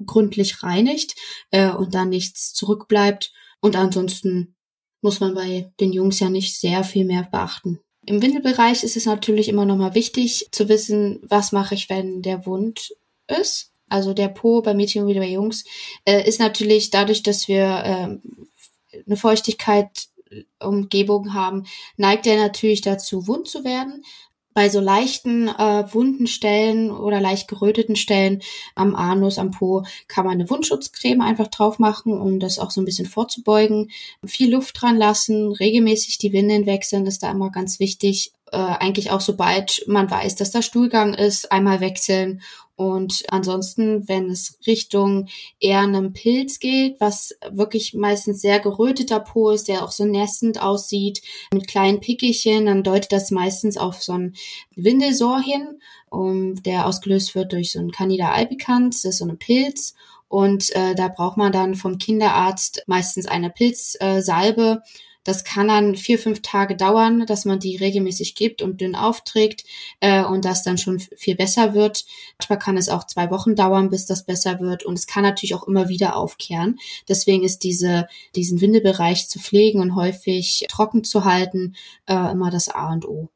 gründlich 0.06 0.64
reinigt 0.64 1.16
äh, 1.52 1.72
und 1.72 1.94
dann 1.96 2.10
nichts 2.10 2.54
zurückbleibt. 2.54 3.32
Und 3.62 3.76
ansonsten 3.76 4.56
muss 5.02 5.20
man 5.20 5.34
bei 5.34 5.72
den 5.80 5.94
Jungs 5.94 6.20
ja 6.20 6.30
nicht 6.30 6.60
sehr 6.60 6.84
viel 6.84 7.06
mehr 7.06 7.28
beachten. 7.32 7.80
Im 8.06 8.22
Windelbereich 8.22 8.84
ist 8.84 8.98
es 8.98 9.06
natürlich 9.06 9.50
immer 9.50 9.66
noch 9.66 9.78
mal 9.78 9.96
wichtig 9.96 10.48
zu 10.52 10.70
wissen, 10.70 11.20
was 11.24 11.52
mache 11.52 11.76
ich, 11.76 11.90
wenn 11.90 12.22
der 12.22 12.46
Wund 12.46 12.96
ist. 13.28 13.72
Also 13.88 14.14
der 14.14 14.30
Po 14.30 14.62
bei 14.62 14.74
Mädchen 14.74 15.08
wie 15.08 15.16
bei 15.16 15.30
Jungs 15.30 15.66
äh, 16.06 16.28
ist 16.28 16.40
natürlich 16.40 16.90
dadurch, 16.92 17.24
dass 17.24 17.48
wir 17.48 17.66
äh, 17.66 18.98
eine 19.06 19.18
Feuchtigkeit 19.18 20.10
Umgebung 20.60 21.34
haben, 21.34 21.66
neigt 21.98 22.28
er 22.28 22.38
natürlich 22.38 22.82
dazu, 22.82 23.28
wund 23.28 23.48
zu 23.48 23.64
werden 23.64 24.04
bei 24.60 24.68
so 24.68 24.82
leichten 24.82 25.48
äh, 25.48 25.86
wunden 25.94 26.28
Stellen 26.28 26.92
oder 26.92 27.22
leicht 27.22 27.48
geröteten 27.48 27.96
Stellen 27.96 28.42
am 28.76 28.94
Anus, 28.94 29.38
am 29.38 29.52
Po, 29.52 29.84
kann 30.10 30.26
man 30.26 30.34
eine 30.34 30.50
Wundschutzcreme 30.50 31.22
einfach 31.22 31.48
drauf 31.48 31.80
machen, 31.80 32.12
um 32.20 32.42
das 32.42 32.60
auch 32.60 32.70
so 32.70 32.82
ein 32.82 32.86
bisschen 32.86 33.06
vorzubeugen. 33.06 33.90
Viel 34.26 34.52
Luft 34.52 34.82
dran 34.82 34.98
lassen, 34.98 35.54
regelmäßig 35.54 36.18
die 36.18 36.34
Windeln 36.34 36.66
wechseln, 36.66 37.06
ist 37.06 37.24
da 37.24 37.32
immer 37.32 37.52
ganz 37.52 37.80
wichtig. 37.80 38.34
Äh, 38.52 38.58
eigentlich 38.58 39.12
auch 39.12 39.22
sobald 39.22 39.84
man 39.88 40.10
weiß, 40.10 40.36
dass 40.36 40.52
da 40.52 40.62
Stuhlgang 40.62 41.14
ist, 41.14 41.52
einmal 41.52 41.80
wechseln 41.82 42.42
und 42.80 43.26
ansonsten, 43.28 44.08
wenn 44.08 44.30
es 44.30 44.58
Richtung 44.66 45.28
eher 45.60 45.80
einem 45.82 46.14
Pilz 46.14 46.60
geht, 46.60 46.96
was 47.02 47.36
wirklich 47.52 47.94
meistens 47.94 48.40
sehr 48.40 48.62
geröteter 48.62 49.20
Po 49.20 49.50
ist, 49.50 49.68
der 49.68 49.84
auch 49.84 49.92
so 49.92 50.06
nässend 50.06 50.62
aussieht, 50.62 51.22
mit 51.54 51.68
kleinen 51.68 52.00
Pickelchen, 52.00 52.68
dann 52.68 52.84
deutet 52.84 53.12
das 53.12 53.32
meistens 53.32 53.76
auf 53.76 54.02
so 54.02 54.14
ein 54.14 54.34
Windelsor 54.78 55.42
hin, 55.42 55.82
um, 56.10 56.64
der 56.64 56.88
ausgelöst 56.88 57.36
wird 57.36 57.52
durch 57.52 57.74
so 57.74 57.80
ein 57.80 57.92
Candida 57.92 58.32
albicans, 58.32 59.02
das 59.02 59.16
ist 59.16 59.18
so 59.18 59.26
ein 59.26 59.38
Pilz. 59.38 59.94
Und 60.30 60.74
äh, 60.74 60.96
da 60.96 61.10
braucht 61.10 61.36
man 61.36 61.52
dann 61.52 61.76
vom 61.76 61.98
Kinderarzt 61.98 62.84
meistens 62.88 63.26
eine 63.26 63.50
Pilzsalbe, 63.50 64.84
äh, 64.86 64.90
das 65.30 65.44
kann 65.44 65.68
dann 65.68 65.96
vier, 65.96 66.18
fünf 66.18 66.42
Tage 66.42 66.76
dauern, 66.76 67.28
dass 67.28 67.46
man 67.46 67.60
die 67.60 67.78
regelmäßig 67.78 68.34
gibt 68.34 68.64
und 68.64 68.82
dünn 68.82 68.96
aufträgt 68.96 69.64
äh, 70.00 70.24
und 70.24 70.44
das 70.44 70.64
dann 70.64 70.80
schon 70.80 71.00
viel 71.00 71.36
besser 71.36 71.76
wird. 71.76 72.06
Manchmal 72.40 72.58
kann 72.58 72.78
es 72.78 72.90
auch 72.90 73.06
zwei 73.06 73.30
Wochen 73.30 73.56
dauern, 73.56 73.92
bis 73.92 74.08
das 74.08 74.26
besser 74.26 74.60
wird 74.60 74.84
und 74.84 74.98
es 74.98 75.06
kann 75.06 75.22
natürlich 75.22 75.54
auch 75.54 75.68
immer 75.68 75.88
wieder 75.88 76.16
aufkehren. 76.16 76.80
Deswegen 77.08 77.44
ist 77.44 77.60
diese, 77.60 78.08
diesen 78.36 78.60
Windebereich 78.60 79.30
zu 79.30 79.38
pflegen 79.38 79.82
und 79.82 79.94
häufig 79.94 80.66
trocken 80.68 81.04
zu 81.04 81.26
halten 81.26 81.76
äh, 82.08 82.32
immer 82.32 82.50
das 82.50 82.68
A 82.68 82.92
und 82.92 83.08
O. 83.08 83.30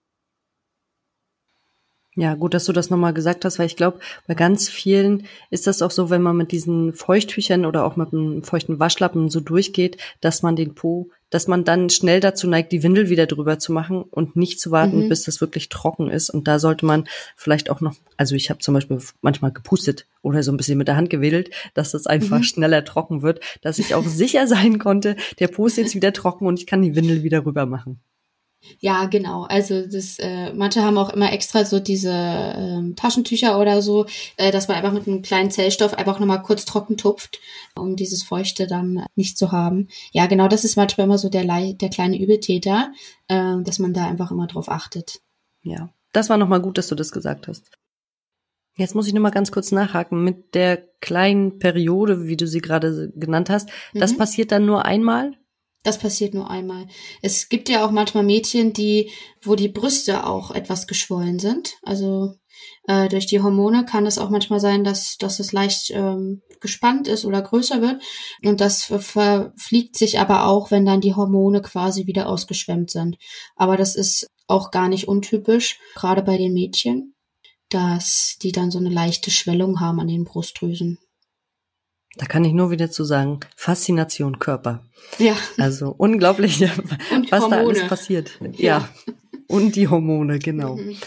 Ja, 2.16 2.36
gut, 2.36 2.54
dass 2.54 2.66
du 2.66 2.74
das 2.74 2.92
nochmal 2.92 3.14
gesagt 3.14 3.44
hast, 3.44 3.58
weil 3.58 3.66
ich 3.66 3.76
glaube, 3.76 4.00
bei 4.28 4.36
ganz 4.36 4.70
vielen 4.70 5.26
ist 5.50 5.66
das 5.66 5.82
auch 5.82 5.90
so, 5.90 6.12
wenn 6.12 6.22
man 6.22 6.38
mit 6.38 6.52
diesen 6.52 6.94
Feuchttüchern 6.94 7.66
oder 7.66 7.86
auch 7.86 7.96
mit 7.96 8.14
einem 8.14 8.44
feuchten 8.44 8.80
Waschlappen 8.80 9.30
so 9.30 9.40
durchgeht, 9.40 9.98
dass 10.22 10.44
man 10.44 10.56
den 10.56 10.76
Po, 10.76 11.10
dass 11.32 11.48
man 11.48 11.64
dann 11.64 11.90
schnell 11.90 12.20
dazu 12.20 12.48
neigt, 12.48 12.72
die 12.72 12.84
Windel 12.84 13.10
wieder 13.10 13.26
drüber 13.26 13.58
zu 13.58 13.72
machen 13.74 14.04
und 14.04 14.36
nicht 14.36 14.60
zu 14.60 14.70
warten, 14.70 15.06
mhm. 15.06 15.10
bis 15.10 15.24
das 15.24 15.42
wirklich 15.42 15.70
trocken 15.70 16.08
ist. 16.08 16.30
Und 16.30 16.48
da 16.48 16.60
sollte 16.60 16.86
man 16.86 17.06
vielleicht 17.36 17.72
auch 17.72 17.82
noch, 17.82 17.96
also 18.16 18.36
ich 18.36 18.52
habe 18.52 18.60
zum 18.60 18.76
Beispiel 18.76 19.00
manchmal 19.22 19.52
gepustet 19.52 20.06
oder 20.22 20.44
so 20.44 20.52
ein 20.52 20.58
bisschen 20.58 20.78
mit 20.78 20.88
der 20.88 20.98
Hand 20.98 21.10
gewedelt, 21.10 21.50
dass 21.74 21.92
das 21.92 22.06
einfach 22.06 22.38
mhm. 22.38 22.44
schneller 22.44 22.86
trocken 22.86 23.24
wird, 23.24 23.40
dass 23.64 23.80
ich 23.80 23.96
auch 23.96 24.06
sicher 24.06 24.46
sein 24.46 24.78
konnte, 24.78 25.16
der 25.40 25.48
Po 25.48 25.66
ist 25.66 25.78
jetzt 25.78 25.96
wieder 25.96 26.14
trocken 26.14 26.46
und 26.46 26.60
ich 26.60 26.68
kann 26.68 26.84
die 26.84 26.96
Windel 26.96 27.24
wieder 27.24 27.44
rüber 27.44 27.66
machen. 27.66 28.00
Ja, 28.80 29.06
genau. 29.06 29.44
Also 29.44 29.86
das, 29.86 30.20
äh, 30.20 30.54
manche 30.54 30.82
haben 30.82 30.98
auch 30.98 31.10
immer 31.10 31.32
extra 31.32 31.66
so 31.66 31.80
diese 31.80 32.12
äh, 32.12 32.94
Taschentücher 32.96 33.60
oder 33.60 33.82
so, 33.82 34.06
äh, 34.38 34.52
dass 34.52 34.68
man 34.68 34.78
einfach 34.78 34.92
mit 34.92 35.08
einem 35.08 35.22
kleinen 35.22 35.52
Zellstoff 35.52 35.94
einfach 35.94 36.20
nochmal 36.20 36.42
kurz 36.42 36.66
trocken 36.66 36.98
tupft, 36.98 37.40
um 37.76 37.96
dieses 37.96 38.24
Feuchte 38.24 38.68
dann 38.68 39.06
nicht 39.16 39.38
zu 39.38 39.52
haben. 39.52 39.88
Ja, 40.12 40.28
genau, 40.28 40.48
das 40.48 40.64
ist 40.64 40.76
manchmal 40.76 41.06
immer 41.06 41.18
so 41.18 41.30
der, 41.30 41.46
der 41.46 41.90
kleine 41.90 42.20
Übeltäter, 42.20 42.92
äh, 43.28 43.62
dass 43.64 43.80
man 43.80 43.94
da 43.94 44.08
einfach 44.08 44.32
immer 44.32 44.48
drauf 44.48 44.70
achtet. 44.70 45.22
Ja, 45.62 45.90
das 46.12 46.30
war 46.30 46.38
nochmal 46.38 46.62
gut, 46.62 46.78
dass 46.78 46.88
du 46.88 46.96
das 46.96 47.12
gesagt 47.12 47.48
hast. 47.48 47.72
Jetzt 48.76 48.96
muss 48.96 49.08
ich 49.08 49.14
noch 49.14 49.22
mal 49.22 49.30
ganz 49.30 49.52
kurz 49.52 49.72
nachhaken 49.72 50.24
mit 50.24 50.56
der 50.56 50.78
kleinen 51.00 51.60
Periode, 51.60 52.26
wie 52.26 52.38
du 52.38 52.48
sie 52.48 52.62
gerade 52.62 53.12
genannt 53.16 53.50
hast. 53.50 53.70
Das 53.94 54.14
mhm. 54.14 54.18
passiert 54.18 54.52
dann 54.52 54.66
nur 54.66 54.86
einmal? 54.86 55.34
Das 55.84 55.98
passiert 55.98 56.34
nur 56.34 56.50
einmal. 56.50 56.88
Es 57.22 57.50
gibt 57.50 57.68
ja 57.68 57.86
auch 57.86 57.92
manchmal 57.92 58.24
Mädchen, 58.24 58.72
die, 58.72 59.12
wo 59.42 59.56
die 59.56 59.68
Brüste 59.68 60.26
auch 60.26 60.52
etwas 60.52 60.88
geschwollen 60.88 61.40
sind. 61.40 61.76
Also 61.84 62.36
äh, 62.88 63.10
durch 63.10 63.26
die 63.26 63.42
Hormone 63.42 63.86
kann 63.86 64.06
es 64.06 64.18
auch 64.18 64.30
manchmal 64.30 64.62
sein, 64.62 64.86
dass, 64.86 65.18
dass 65.18 65.40
es 65.40 65.52
leicht 65.52 65.92
ähm, 65.92 66.42
gespannt 66.62 67.10
ist 67.10 67.26
oder 67.26 67.42
größer 67.42 67.82
wird. 67.82 68.02
Und 68.44 68.62
das 68.62 68.84
verfliegt 68.84 69.98
sich 69.98 70.20
aber 70.20 70.48
auch, 70.48 70.72
wenn 70.72 70.86
dann 70.86 71.02
die 71.02 71.16
Hormone 71.16 71.62
quasi 71.62 72.08
wieder 72.08 72.30
ausgeschwemmt 72.30 72.90
sind. 72.90 73.18
Aber 73.56 73.76
das 73.76 73.96
ist 73.96 74.28
auch 74.48 74.72
gar 74.72 74.88
nicht 74.88 75.08
untypisch, 75.08 75.80
gerade 75.96 76.24
bei 76.24 76.38
den 76.38 76.54
Mädchen, 76.54 77.16
dass 77.70 78.38
die 78.42 78.52
dann 78.52 78.72
so 78.72 78.80
eine 78.80 78.90
leichte 78.90 79.32
Schwellung 79.32 79.80
haben 79.80 80.00
an 80.00 80.08
den 80.08 80.24
Brustdrüsen. 80.24 81.00
Da 82.16 82.26
kann 82.28 82.46
ich 82.46 82.54
nur 82.54 82.70
wieder 82.70 82.92
zu 82.92 83.04
sagen, 83.04 83.40
Faszination 83.56 84.38
Körper. 84.40 84.86
Ja. 85.18 85.36
Also 85.58 85.94
unglaublich, 85.98 86.62
was 87.30 87.50
da 87.50 87.58
alles 87.58 87.88
passiert. 87.88 88.40
Ja. 88.42 88.50
ja. 88.58 88.90
Und 89.48 89.76
die 89.76 89.88
Hormone, 89.88 90.40
genau. 90.40 90.76
Mhm. 90.76 90.98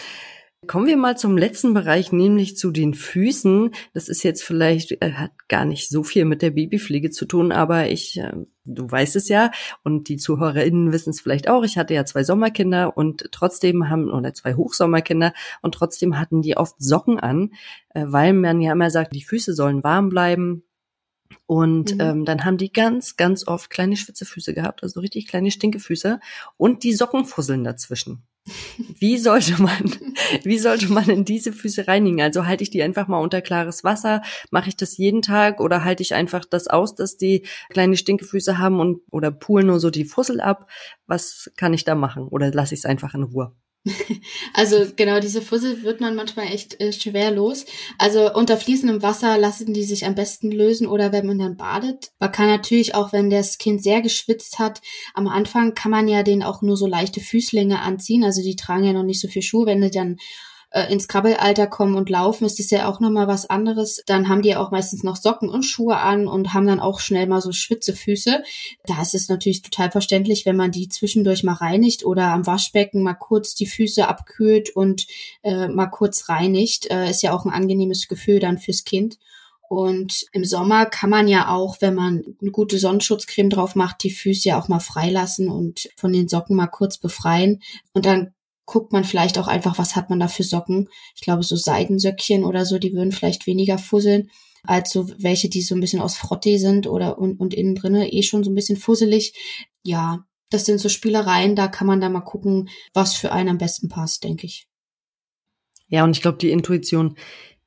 Kommen 0.66 0.86
wir 0.86 0.96
mal 0.96 1.16
zum 1.16 1.36
letzten 1.36 1.74
Bereich, 1.74 2.12
nämlich 2.12 2.56
zu 2.56 2.72
den 2.72 2.94
Füßen. 2.94 3.70
Das 3.94 4.08
ist 4.08 4.24
jetzt 4.24 4.42
vielleicht, 4.42 5.00
äh, 5.00 5.12
hat 5.12 5.30
gar 5.48 5.64
nicht 5.64 5.88
so 5.88 6.02
viel 6.02 6.24
mit 6.24 6.42
der 6.42 6.50
Babypflege 6.50 7.10
zu 7.10 7.24
tun, 7.24 7.52
aber 7.52 7.88
ich, 7.88 8.18
äh, 8.18 8.32
du 8.64 8.90
weißt 8.90 9.14
es 9.16 9.28
ja 9.28 9.52
und 9.84 10.08
die 10.08 10.16
ZuhörerInnen 10.16 10.92
wissen 10.92 11.10
es 11.10 11.20
vielleicht 11.20 11.48
auch. 11.48 11.62
Ich 11.62 11.78
hatte 11.78 11.94
ja 11.94 12.04
zwei 12.04 12.24
Sommerkinder 12.24 12.96
und 12.96 13.28
trotzdem 13.30 13.88
haben, 13.90 14.10
oder 14.10 14.34
zwei 14.34 14.54
Hochsommerkinder 14.54 15.32
und 15.62 15.74
trotzdem 15.74 16.18
hatten 16.18 16.42
die 16.42 16.56
oft 16.56 16.76
Socken 16.78 17.20
an, 17.20 17.50
äh, 17.90 18.04
weil 18.06 18.32
man 18.32 18.60
ja 18.60 18.72
immer 18.72 18.90
sagt, 18.90 19.14
die 19.14 19.24
Füße 19.24 19.54
sollen 19.54 19.84
warm 19.84 20.08
bleiben. 20.08 20.64
Und 21.46 21.94
mhm. 21.94 22.00
ähm, 22.00 22.24
dann 22.24 22.44
haben 22.44 22.56
die 22.56 22.72
ganz, 22.72 23.16
ganz 23.16 23.46
oft 23.46 23.70
kleine 23.70 23.96
Schwitzefüße 23.96 24.54
gehabt, 24.54 24.82
also 24.82 25.00
richtig 25.00 25.28
kleine 25.28 25.50
Stinkefüße 25.50 26.20
und 26.56 26.82
die 26.82 26.92
Socken 26.92 27.24
fusseln 27.24 27.64
dazwischen. 27.64 28.26
Wie 28.98 29.18
sollte 29.18 29.60
man, 29.60 29.92
wie 30.44 30.58
sollte 30.58 30.92
man 30.92 31.04
denn 31.04 31.24
diese 31.24 31.52
Füße 31.52 31.88
reinigen? 31.88 32.20
Also 32.20 32.46
halte 32.46 32.62
ich 32.62 32.70
die 32.70 32.82
einfach 32.82 33.08
mal 33.08 33.18
unter 33.18 33.42
klares 33.42 33.82
Wasser? 33.82 34.22
Mache 34.50 34.68
ich 34.68 34.76
das 34.76 34.96
jeden 34.96 35.22
Tag 35.22 35.60
oder 35.60 35.84
halte 35.84 36.02
ich 36.02 36.14
einfach 36.14 36.44
das 36.44 36.68
aus, 36.68 36.94
dass 36.94 37.16
die 37.16 37.44
kleine 37.70 37.96
Stinkefüße 37.96 38.58
haben 38.58 38.78
und 38.78 39.00
oder 39.10 39.30
poolen 39.30 39.66
nur 39.66 39.80
so 39.80 39.90
die 39.90 40.04
Fussel 40.04 40.40
ab? 40.40 40.70
Was 41.06 41.50
kann 41.56 41.74
ich 41.74 41.84
da 41.84 41.94
machen? 41.94 42.28
Oder 42.28 42.52
lasse 42.52 42.74
ich 42.74 42.80
es 42.80 42.86
einfach 42.86 43.14
in 43.14 43.24
Ruhe? 43.24 43.52
Also 44.52 44.86
genau, 44.96 45.20
diese 45.20 45.42
Fussel 45.42 45.82
wird 45.82 46.00
man 46.00 46.14
manchmal 46.14 46.46
echt 46.46 46.80
äh, 46.80 46.92
schwer 46.92 47.30
los. 47.30 47.64
Also 47.98 48.32
unter 48.34 48.56
fließendem 48.56 49.02
Wasser 49.02 49.38
lassen 49.38 49.74
die 49.74 49.84
sich 49.84 50.06
am 50.06 50.14
besten 50.14 50.50
lösen 50.50 50.86
oder 50.86 51.12
wenn 51.12 51.26
man 51.26 51.38
dann 51.38 51.56
badet. 51.56 52.10
Man 52.18 52.32
kann 52.32 52.48
natürlich 52.48 52.94
auch, 52.94 53.12
wenn 53.12 53.30
das 53.30 53.58
Kind 53.58 53.82
sehr 53.82 54.02
geschwitzt 54.02 54.58
hat, 54.58 54.80
am 55.14 55.28
Anfang 55.28 55.74
kann 55.74 55.90
man 55.90 56.08
ja 56.08 56.22
den 56.22 56.42
auch 56.42 56.62
nur 56.62 56.76
so 56.76 56.86
leichte 56.86 57.20
Füßlinge 57.20 57.80
anziehen. 57.80 58.24
Also 58.24 58.42
die 58.42 58.56
tragen 58.56 58.84
ja 58.84 58.92
noch 58.92 59.04
nicht 59.04 59.20
so 59.20 59.28
viel 59.28 59.42
Schuhe. 59.42 59.66
Wenn 59.66 59.80
die 59.80 59.90
dann 59.90 60.16
äh, 60.70 60.92
ins 60.92 61.08
Krabbelalter 61.08 61.66
kommen 61.66 61.94
und 61.94 62.10
laufen, 62.10 62.44
ist 62.44 62.58
das 62.58 62.70
ja 62.70 62.88
auch 62.88 63.00
nochmal 63.00 63.28
was 63.28 63.48
anderes. 63.48 64.02
Dann 64.06 64.28
haben 64.28 64.42
die 64.42 64.56
auch 64.56 64.70
meistens 64.70 65.02
noch 65.02 65.16
Socken 65.16 65.48
und 65.48 65.64
Schuhe 65.64 65.96
an 65.96 66.26
und 66.26 66.54
haben 66.54 66.66
dann 66.66 66.80
auch 66.80 67.00
schnell 67.00 67.26
mal 67.26 67.40
so 67.40 67.52
schwitze 67.52 67.94
Füße. 67.94 68.42
Da 68.84 69.00
ist 69.00 69.14
es 69.14 69.28
natürlich 69.28 69.62
total 69.62 69.90
verständlich, 69.90 70.44
wenn 70.46 70.56
man 70.56 70.72
die 70.72 70.88
zwischendurch 70.88 71.44
mal 71.44 71.54
reinigt 71.54 72.04
oder 72.04 72.32
am 72.32 72.46
Waschbecken 72.46 73.02
mal 73.02 73.14
kurz 73.14 73.54
die 73.54 73.66
Füße 73.66 74.06
abkühlt 74.06 74.70
und 74.70 75.06
äh, 75.42 75.68
mal 75.68 75.86
kurz 75.86 76.28
reinigt. 76.28 76.90
Äh, 76.90 77.10
ist 77.10 77.22
ja 77.22 77.32
auch 77.32 77.44
ein 77.44 77.52
angenehmes 77.52 78.08
Gefühl 78.08 78.40
dann 78.40 78.58
fürs 78.58 78.84
Kind. 78.84 79.18
Und 79.68 80.26
im 80.32 80.44
Sommer 80.44 80.86
kann 80.86 81.10
man 81.10 81.26
ja 81.26 81.48
auch, 81.48 81.80
wenn 81.80 81.94
man 81.94 82.36
eine 82.40 82.50
gute 82.52 82.78
Sonnenschutzcreme 82.78 83.50
drauf 83.50 83.74
macht, 83.74 84.02
die 84.04 84.12
Füße 84.12 84.48
ja 84.48 84.60
auch 84.60 84.68
mal 84.68 84.78
freilassen 84.78 85.48
und 85.48 85.88
von 85.96 86.12
den 86.12 86.28
Socken 86.28 86.54
mal 86.54 86.68
kurz 86.68 86.98
befreien. 86.98 87.62
Und 87.92 88.06
dann 88.06 88.32
guckt 88.66 88.92
man 88.92 89.04
vielleicht 89.04 89.38
auch 89.38 89.46
einfach, 89.46 89.78
was 89.78 89.96
hat 89.96 90.10
man 90.10 90.20
da 90.20 90.28
für 90.28 90.42
Socken. 90.42 90.88
Ich 91.14 91.22
glaube, 91.22 91.42
so 91.42 91.56
Seidensöckchen 91.56 92.44
oder 92.44 92.66
so, 92.66 92.78
die 92.78 92.92
würden 92.92 93.12
vielleicht 93.12 93.46
weniger 93.46 93.78
fusseln 93.78 94.30
als 94.64 94.90
so 94.90 95.08
welche, 95.18 95.48
die 95.48 95.62
so 95.62 95.74
ein 95.74 95.80
bisschen 95.80 96.00
aus 96.00 96.16
Frottee 96.16 96.58
sind 96.58 96.86
oder 96.86 97.18
und, 97.18 97.38
und 97.38 97.54
innen 97.54 97.76
drinne 97.76 98.12
eh 98.12 98.22
schon 98.22 98.44
so 98.44 98.50
ein 98.50 98.54
bisschen 98.54 98.76
fusselig. 98.76 99.32
Ja, 99.84 100.26
das 100.50 100.64
sind 100.64 100.78
so 100.78 100.88
Spielereien, 100.88 101.56
da 101.56 101.68
kann 101.68 101.86
man 101.86 102.00
da 102.00 102.08
mal 102.08 102.20
gucken, 102.20 102.68
was 102.92 103.14
für 103.14 103.32
einen 103.32 103.50
am 103.50 103.58
besten 103.58 103.88
passt, 103.88 104.24
denke 104.24 104.46
ich. 104.46 104.68
Ja, 105.88 106.04
und 106.04 106.16
ich 106.16 106.22
glaube, 106.22 106.38
die 106.38 106.50
Intuition 106.50 107.16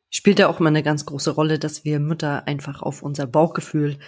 spielt 0.10 0.40
da 0.40 0.48
auch 0.48 0.60
immer 0.60 0.70
eine 0.70 0.84
ganz 0.84 1.06
große 1.06 1.32
Rolle, 1.32 1.60
dass 1.60 1.86
wir 1.86 2.00
Mütter 2.00 2.48
einfach 2.48 2.82
auf 2.82 3.02
unser 3.02 3.28
Bauchgefühl 3.28 4.00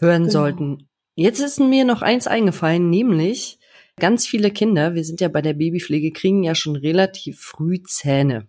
hören 0.00 0.22
genau. 0.22 0.32
sollten. 0.32 0.88
Jetzt 1.14 1.40
ist 1.40 1.60
mir 1.60 1.84
noch 1.84 2.02
eins 2.02 2.26
eingefallen, 2.26 2.88
nämlich 2.88 3.58
Ganz 4.00 4.26
viele 4.26 4.50
Kinder, 4.50 4.94
wir 4.94 5.04
sind 5.04 5.20
ja 5.20 5.28
bei 5.28 5.42
der 5.42 5.54
Babypflege, 5.54 6.10
kriegen 6.10 6.42
ja 6.42 6.54
schon 6.54 6.74
relativ 6.74 7.40
früh 7.40 7.82
Zähne. 7.82 8.48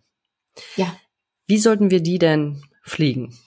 Ja. 0.75 0.97
Wie 1.47 1.59
sollten 1.59 1.91
wir 1.91 2.01
die 2.01 2.17
denn 2.17 2.63
pflegen? 2.85 3.37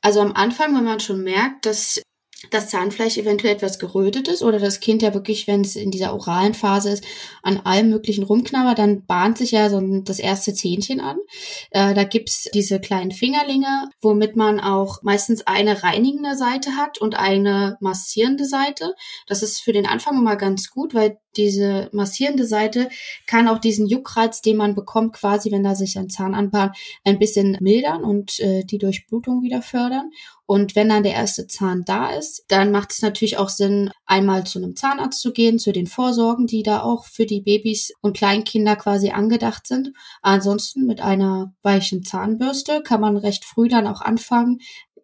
Also 0.00 0.20
am 0.20 0.32
Anfang, 0.32 0.74
wenn 0.76 0.84
man 0.84 1.00
schon 1.00 1.22
merkt, 1.22 1.66
dass 1.66 2.02
das 2.50 2.68
Zahnfleisch 2.68 3.18
eventuell 3.18 3.54
etwas 3.54 3.78
gerötet 3.78 4.28
ist 4.28 4.42
oder 4.42 4.58
das 4.58 4.80
Kind 4.80 5.02
ja 5.02 5.14
wirklich, 5.14 5.46
wenn 5.46 5.62
es 5.62 5.76
in 5.76 5.90
dieser 5.90 6.12
oralen 6.12 6.54
Phase 6.54 6.90
ist, 6.90 7.04
an 7.42 7.58
allem 7.58 7.90
möglichen 7.90 8.24
rumknabbert, 8.24 8.78
dann 8.78 9.04
bahnt 9.06 9.38
sich 9.38 9.52
ja 9.52 9.70
so 9.70 9.80
das 10.02 10.18
erste 10.18 10.52
Zähnchen 10.54 11.00
an. 11.00 11.18
Äh, 11.70 11.94
da 11.94 12.04
gibt's 12.04 12.48
diese 12.54 12.80
kleinen 12.80 13.12
Fingerlinge, 13.12 13.90
womit 14.00 14.36
man 14.36 14.60
auch 14.60 15.02
meistens 15.02 15.46
eine 15.46 15.82
reinigende 15.82 16.36
Seite 16.36 16.76
hat 16.76 16.98
und 16.98 17.14
eine 17.16 17.76
massierende 17.80 18.44
Seite. 18.44 18.94
Das 19.26 19.42
ist 19.42 19.60
für 19.60 19.72
den 19.72 19.86
Anfang 19.86 20.18
immer 20.18 20.36
ganz 20.36 20.70
gut, 20.70 20.94
weil 20.94 21.18
diese 21.36 21.88
massierende 21.92 22.46
Seite 22.46 22.90
kann 23.26 23.48
auch 23.48 23.58
diesen 23.58 23.86
Juckreiz, 23.86 24.42
den 24.42 24.56
man 24.56 24.74
bekommt, 24.74 25.14
quasi, 25.14 25.50
wenn 25.50 25.64
da 25.64 25.74
sich 25.74 25.98
ein 25.98 26.10
Zahn 26.10 26.34
anbahnt, 26.34 26.76
ein 27.04 27.18
bisschen 27.18 27.56
mildern 27.60 28.04
und 28.04 28.38
äh, 28.40 28.64
die 28.64 28.78
Durchblutung 28.78 29.42
wieder 29.42 29.62
fördern. 29.62 30.10
Und 30.52 30.76
wenn 30.76 30.90
dann 30.90 31.02
der 31.02 31.14
erste 31.14 31.46
Zahn 31.46 31.82
da 31.86 32.10
ist, 32.10 32.44
dann 32.48 32.72
macht 32.72 32.92
es 32.92 33.00
natürlich 33.00 33.38
auch 33.38 33.48
Sinn, 33.48 33.90
einmal 34.04 34.44
zu 34.44 34.58
einem 34.58 34.76
Zahnarzt 34.76 35.22
zu 35.22 35.32
gehen, 35.32 35.58
zu 35.58 35.72
den 35.72 35.86
Vorsorgen, 35.86 36.46
die 36.46 36.62
da 36.62 36.82
auch 36.82 37.06
für 37.06 37.24
die 37.24 37.40
Babys 37.40 37.90
und 38.02 38.18
Kleinkinder 38.18 38.76
quasi 38.76 39.12
angedacht 39.12 39.66
sind. 39.66 39.94
Ansonsten 40.20 40.84
mit 40.84 41.00
einer 41.00 41.54
weichen 41.62 42.04
Zahnbürste 42.04 42.82
kann 42.82 43.00
man 43.00 43.16
recht 43.16 43.46
früh 43.46 43.66
dann 43.66 43.86
auch 43.86 44.02
anfangen. 44.02 44.58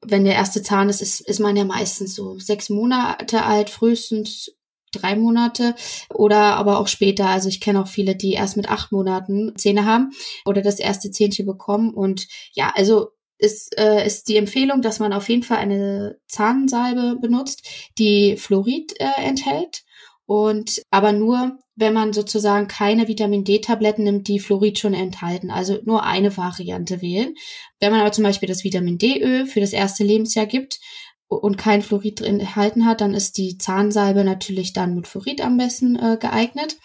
Wenn 0.04 0.26
der 0.26 0.34
erste 0.34 0.62
Zahn 0.62 0.90
ist, 0.90 1.00
ist, 1.00 1.20
ist 1.20 1.40
man 1.40 1.56
ja 1.56 1.64
meistens 1.64 2.14
so 2.14 2.38
sechs 2.38 2.68
Monate 2.68 3.42
alt, 3.42 3.70
frühestens 3.70 4.50
drei 4.92 5.16
Monate 5.16 5.74
oder 6.10 6.56
aber 6.56 6.78
auch 6.78 6.88
später. 6.88 7.26
Also 7.26 7.48
ich 7.48 7.62
kenne 7.62 7.80
auch 7.80 7.88
viele, 7.88 8.16
die 8.16 8.32
erst 8.32 8.58
mit 8.58 8.68
acht 8.68 8.92
Monaten 8.92 9.56
Zähne 9.56 9.86
haben 9.86 10.10
oder 10.44 10.60
das 10.60 10.78
erste 10.78 11.10
Zähnchen 11.10 11.46
bekommen. 11.46 11.94
Und 11.94 12.28
ja, 12.52 12.70
also 12.76 13.12
ist, 13.38 13.78
äh, 13.78 14.06
ist 14.06 14.28
die 14.28 14.36
Empfehlung, 14.36 14.82
dass 14.82 14.98
man 14.98 15.12
auf 15.12 15.28
jeden 15.28 15.42
Fall 15.42 15.58
eine 15.58 16.18
Zahnsalbe 16.26 17.16
benutzt, 17.20 17.66
die 17.98 18.36
Fluorid 18.36 18.94
äh, 19.00 19.22
enthält. 19.22 19.82
Und 20.26 20.82
aber 20.90 21.12
nur, 21.12 21.58
wenn 21.74 21.94
man 21.94 22.12
sozusagen 22.12 22.68
keine 22.68 23.08
Vitamin 23.08 23.44
D-Tabletten 23.44 24.04
nimmt, 24.04 24.28
die 24.28 24.40
Fluorid 24.40 24.78
schon 24.78 24.92
enthalten. 24.92 25.50
Also 25.50 25.78
nur 25.84 26.04
eine 26.04 26.36
Variante 26.36 27.00
wählen. 27.00 27.34
Wenn 27.80 27.92
man 27.92 28.00
aber 28.00 28.12
zum 28.12 28.24
Beispiel 28.24 28.48
das 28.48 28.64
Vitamin 28.64 28.98
D-Öl 28.98 29.46
für 29.46 29.60
das 29.60 29.72
erste 29.72 30.04
Lebensjahr 30.04 30.46
gibt 30.46 30.80
und 31.28 31.56
kein 31.56 31.82
Fluorid 31.82 32.20
drin 32.20 32.40
enthalten 32.40 32.84
hat, 32.84 33.00
dann 33.00 33.14
ist 33.14 33.38
die 33.38 33.56
Zahnsalbe 33.56 34.24
natürlich 34.24 34.74
dann 34.74 34.94
mit 34.94 35.06
Fluorid 35.06 35.40
am 35.40 35.56
besten 35.56 35.96
äh, 35.96 36.18
geeignet 36.20 36.76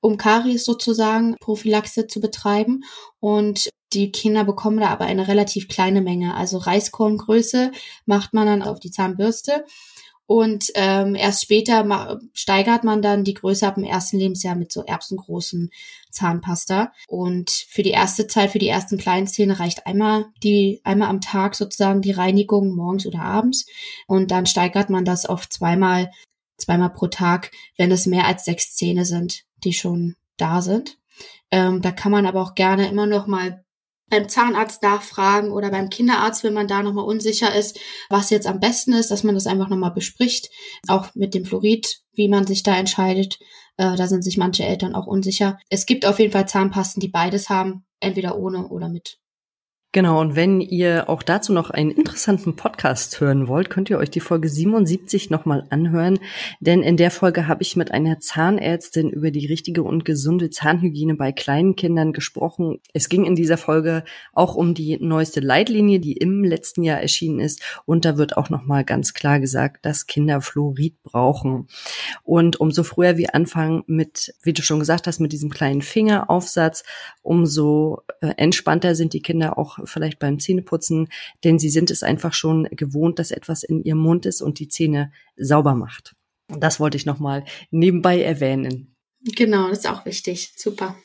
um 0.00 0.16
Karies 0.16 0.64
sozusagen 0.64 1.36
Prophylaxe 1.40 2.06
zu 2.06 2.20
betreiben. 2.20 2.84
Und 3.20 3.70
die 3.92 4.12
Kinder 4.12 4.44
bekommen 4.44 4.80
da 4.80 4.88
aber 4.88 5.06
eine 5.06 5.28
relativ 5.28 5.68
kleine 5.68 6.02
Menge. 6.02 6.34
Also 6.34 6.58
Reiskorngröße 6.58 7.72
macht 8.06 8.34
man 8.34 8.46
dann 8.46 8.62
auf 8.62 8.80
die 8.80 8.90
Zahnbürste. 8.90 9.64
Und 10.26 10.66
ähm, 10.74 11.14
erst 11.14 11.44
später 11.44 12.20
steigert 12.34 12.84
man 12.84 13.00
dann 13.00 13.24
die 13.24 13.32
Größe 13.32 13.66
ab 13.66 13.76
dem 13.76 13.84
ersten 13.84 14.18
Lebensjahr 14.18 14.56
mit 14.56 14.70
so 14.70 14.84
erbsengroßen 14.84 15.70
Zahnpasta. 16.10 16.92
Und 17.06 17.48
für 17.50 17.82
die 17.82 17.92
erste 17.92 18.26
Zeit, 18.26 18.50
für 18.50 18.58
die 18.58 18.68
ersten 18.68 18.98
kleinen 18.98 19.26
Zähne 19.26 19.58
reicht 19.58 19.86
einmal 19.86 20.26
die, 20.42 20.82
einmal 20.84 21.08
am 21.08 21.22
Tag 21.22 21.54
sozusagen 21.54 22.02
die 22.02 22.10
Reinigung 22.10 22.74
morgens 22.74 23.06
oder 23.06 23.22
abends. 23.22 23.64
Und 24.06 24.30
dann 24.30 24.44
steigert 24.44 24.90
man 24.90 25.06
das 25.06 25.24
auf 25.24 25.48
zweimal, 25.48 26.10
zweimal 26.58 26.90
pro 26.90 27.06
Tag, 27.06 27.50
wenn 27.78 27.90
es 27.90 28.04
mehr 28.04 28.26
als 28.26 28.44
sechs 28.44 28.74
Zähne 28.74 29.06
sind, 29.06 29.44
die 29.64 29.72
schon 29.72 30.14
da 30.36 30.60
sind. 30.60 30.98
Ähm, 31.50 31.80
da 31.80 31.90
kann 31.90 32.12
man 32.12 32.26
aber 32.26 32.42
auch 32.42 32.54
gerne 32.54 32.86
immer 32.90 33.06
noch 33.06 33.26
mal 33.26 33.64
beim 34.10 34.28
Zahnarzt 34.28 34.82
nachfragen 34.82 35.52
oder 35.52 35.70
beim 35.70 35.90
Kinderarzt, 35.90 36.44
wenn 36.44 36.54
man 36.54 36.68
da 36.68 36.82
nochmal 36.82 37.04
unsicher 37.04 37.54
ist, 37.54 37.78
was 38.08 38.30
jetzt 38.30 38.46
am 38.46 38.60
besten 38.60 38.92
ist, 38.92 39.10
dass 39.10 39.24
man 39.24 39.34
das 39.34 39.46
einfach 39.46 39.68
nochmal 39.68 39.92
bespricht. 39.92 40.50
Auch 40.86 41.14
mit 41.14 41.34
dem 41.34 41.44
Fluorid, 41.44 42.00
wie 42.12 42.28
man 42.28 42.46
sich 42.46 42.62
da 42.62 42.76
entscheidet. 42.76 43.38
Äh, 43.76 43.96
da 43.96 44.06
sind 44.06 44.22
sich 44.22 44.36
manche 44.36 44.64
Eltern 44.64 44.94
auch 44.94 45.06
unsicher. 45.06 45.58
Es 45.70 45.86
gibt 45.86 46.06
auf 46.06 46.18
jeden 46.18 46.32
Fall 46.32 46.48
Zahnpasten, 46.48 47.00
die 47.00 47.08
beides 47.08 47.48
haben, 47.48 47.84
entweder 48.00 48.38
ohne 48.38 48.68
oder 48.68 48.88
mit. 48.88 49.18
Genau, 49.92 50.20
und 50.20 50.36
wenn 50.36 50.60
ihr 50.60 51.08
auch 51.08 51.22
dazu 51.22 51.50
noch 51.50 51.70
einen 51.70 51.90
interessanten 51.90 52.56
Podcast 52.56 53.22
hören 53.22 53.48
wollt, 53.48 53.70
könnt 53.70 53.88
ihr 53.88 53.96
euch 53.96 54.10
die 54.10 54.20
Folge 54.20 54.46
77 54.46 55.30
nochmal 55.30 55.64
anhören, 55.70 56.18
denn 56.60 56.82
in 56.82 56.98
der 56.98 57.10
Folge 57.10 57.48
habe 57.48 57.62
ich 57.62 57.74
mit 57.74 57.90
einer 57.90 58.20
Zahnärztin 58.20 59.08
über 59.08 59.30
die 59.30 59.46
richtige 59.46 59.82
und 59.82 60.04
gesunde 60.04 60.50
Zahnhygiene 60.50 61.14
bei 61.14 61.32
kleinen 61.32 61.74
Kindern 61.74 62.12
gesprochen. 62.12 62.80
Es 62.92 63.08
ging 63.08 63.24
in 63.24 63.34
dieser 63.34 63.56
Folge 63.56 64.04
auch 64.34 64.56
um 64.56 64.74
die 64.74 64.98
neueste 65.00 65.40
Leitlinie, 65.40 66.00
die 66.00 66.18
im 66.18 66.44
letzten 66.44 66.82
Jahr 66.82 67.00
erschienen 67.00 67.40
ist 67.40 67.62
und 67.86 68.04
da 68.04 68.18
wird 68.18 68.36
auch 68.36 68.50
nochmal 68.50 68.84
ganz 68.84 69.14
klar 69.14 69.40
gesagt, 69.40 69.86
dass 69.86 70.06
Kinder 70.06 70.42
Fluorid 70.42 71.02
brauchen. 71.02 71.66
Und 72.24 72.60
umso 72.60 72.82
früher 72.82 73.16
wir 73.16 73.34
anfangen 73.34 73.84
mit, 73.86 74.34
wie 74.42 74.52
du 74.52 74.60
schon 74.60 74.80
gesagt 74.80 75.06
hast, 75.06 75.18
mit 75.18 75.32
diesem 75.32 75.48
kleinen 75.48 75.80
Fingeraufsatz, 75.80 76.84
umso 77.22 78.02
äh, 78.20 78.34
entspannter 78.36 78.94
sind 78.94 79.14
die 79.14 79.22
Kinder 79.22 79.56
auch 79.80 79.88
vielleicht 79.88 80.18
beim 80.18 80.38
Zähneputzen, 80.38 81.08
denn 81.44 81.58
sie 81.58 81.70
sind 81.70 81.90
es 81.90 82.02
einfach 82.02 82.34
schon 82.34 82.64
gewohnt, 82.70 83.18
dass 83.18 83.30
etwas 83.30 83.62
in 83.62 83.82
ihrem 83.82 83.98
Mund 83.98 84.26
ist 84.26 84.40
und 84.40 84.58
die 84.58 84.68
Zähne 84.68 85.12
sauber 85.36 85.74
macht. 85.74 86.14
Das 86.48 86.80
wollte 86.80 86.96
ich 86.96 87.06
nochmal 87.06 87.44
nebenbei 87.70 88.22
erwähnen. 88.22 88.94
Genau, 89.20 89.68
das 89.68 89.78
ist 89.78 89.90
auch 89.90 90.04
wichtig. 90.06 90.52
Super. 90.56 90.96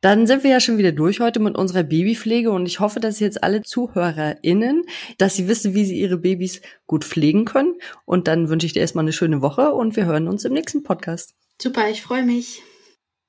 Dann 0.00 0.26
sind 0.26 0.44
wir 0.44 0.50
ja 0.50 0.60
schon 0.60 0.78
wieder 0.78 0.92
durch 0.92 1.20
heute 1.20 1.40
mit 1.40 1.56
unserer 1.56 1.82
Babypflege 1.82 2.50
und 2.50 2.66
ich 2.66 2.80
hoffe, 2.80 3.00
dass 3.00 3.18
jetzt 3.18 3.42
alle 3.42 3.62
ZuhörerInnen, 3.62 4.84
dass 5.18 5.34
sie 5.36 5.48
wissen, 5.48 5.74
wie 5.74 5.84
sie 5.84 5.98
ihre 5.98 6.18
Babys 6.18 6.60
gut 6.86 7.04
pflegen 7.04 7.44
können. 7.44 7.74
Und 8.04 8.28
dann 8.28 8.48
wünsche 8.48 8.66
ich 8.66 8.72
dir 8.72 8.80
erstmal 8.80 9.04
eine 9.04 9.12
schöne 9.12 9.42
Woche 9.42 9.72
und 9.72 9.96
wir 9.96 10.04
hören 10.04 10.28
uns 10.28 10.44
im 10.44 10.52
nächsten 10.52 10.82
Podcast. 10.82 11.34
Super, 11.60 11.90
ich 11.90 12.02
freue 12.02 12.22
mich. 12.22 12.62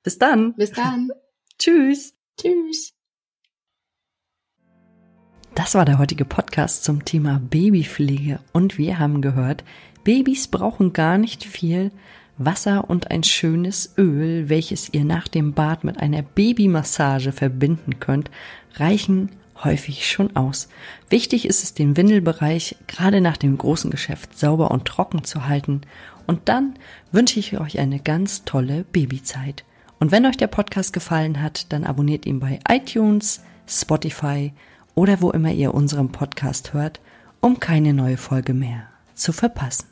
Bis 0.02 0.18
dann. 0.18 0.54
Bis 0.54 0.72
dann. 0.72 1.10
Tschüss. 1.58 2.14
Tschüss. 2.40 2.97
Das 5.58 5.74
war 5.74 5.84
der 5.84 5.98
heutige 5.98 6.24
Podcast 6.24 6.84
zum 6.84 7.04
Thema 7.04 7.40
Babypflege 7.50 8.38
und 8.52 8.78
wir 8.78 9.00
haben 9.00 9.20
gehört, 9.20 9.64
Babys 10.04 10.46
brauchen 10.46 10.92
gar 10.92 11.18
nicht 11.18 11.42
viel 11.42 11.90
Wasser 12.36 12.88
und 12.88 13.10
ein 13.10 13.24
schönes 13.24 13.92
Öl, 13.98 14.48
welches 14.48 14.94
ihr 14.94 15.04
nach 15.04 15.26
dem 15.26 15.54
Bad 15.54 15.82
mit 15.82 15.98
einer 15.98 16.22
Babymassage 16.22 17.32
verbinden 17.32 17.98
könnt, 17.98 18.30
reichen 18.76 19.30
häufig 19.64 20.08
schon 20.08 20.36
aus. 20.36 20.68
Wichtig 21.10 21.44
ist 21.44 21.64
es, 21.64 21.74
den 21.74 21.96
Windelbereich 21.96 22.76
gerade 22.86 23.20
nach 23.20 23.36
dem 23.36 23.58
großen 23.58 23.90
Geschäft 23.90 24.38
sauber 24.38 24.70
und 24.70 24.84
trocken 24.84 25.24
zu 25.24 25.48
halten. 25.48 25.80
Und 26.28 26.48
dann 26.48 26.74
wünsche 27.10 27.40
ich 27.40 27.58
euch 27.58 27.80
eine 27.80 27.98
ganz 27.98 28.44
tolle 28.44 28.84
Babyzeit. 28.92 29.64
Und 29.98 30.12
wenn 30.12 30.24
euch 30.24 30.36
der 30.36 30.46
Podcast 30.46 30.92
gefallen 30.92 31.42
hat, 31.42 31.72
dann 31.72 31.82
abonniert 31.82 32.26
ihn 32.26 32.38
bei 32.38 32.60
iTunes, 32.68 33.42
Spotify 33.66 34.52
oder 34.98 35.20
wo 35.20 35.30
immer 35.30 35.52
ihr 35.52 35.74
unseren 35.74 36.10
Podcast 36.10 36.74
hört, 36.74 37.00
um 37.40 37.60
keine 37.60 37.94
neue 37.94 38.16
Folge 38.16 38.52
mehr 38.52 38.88
zu 39.14 39.32
verpassen. 39.32 39.86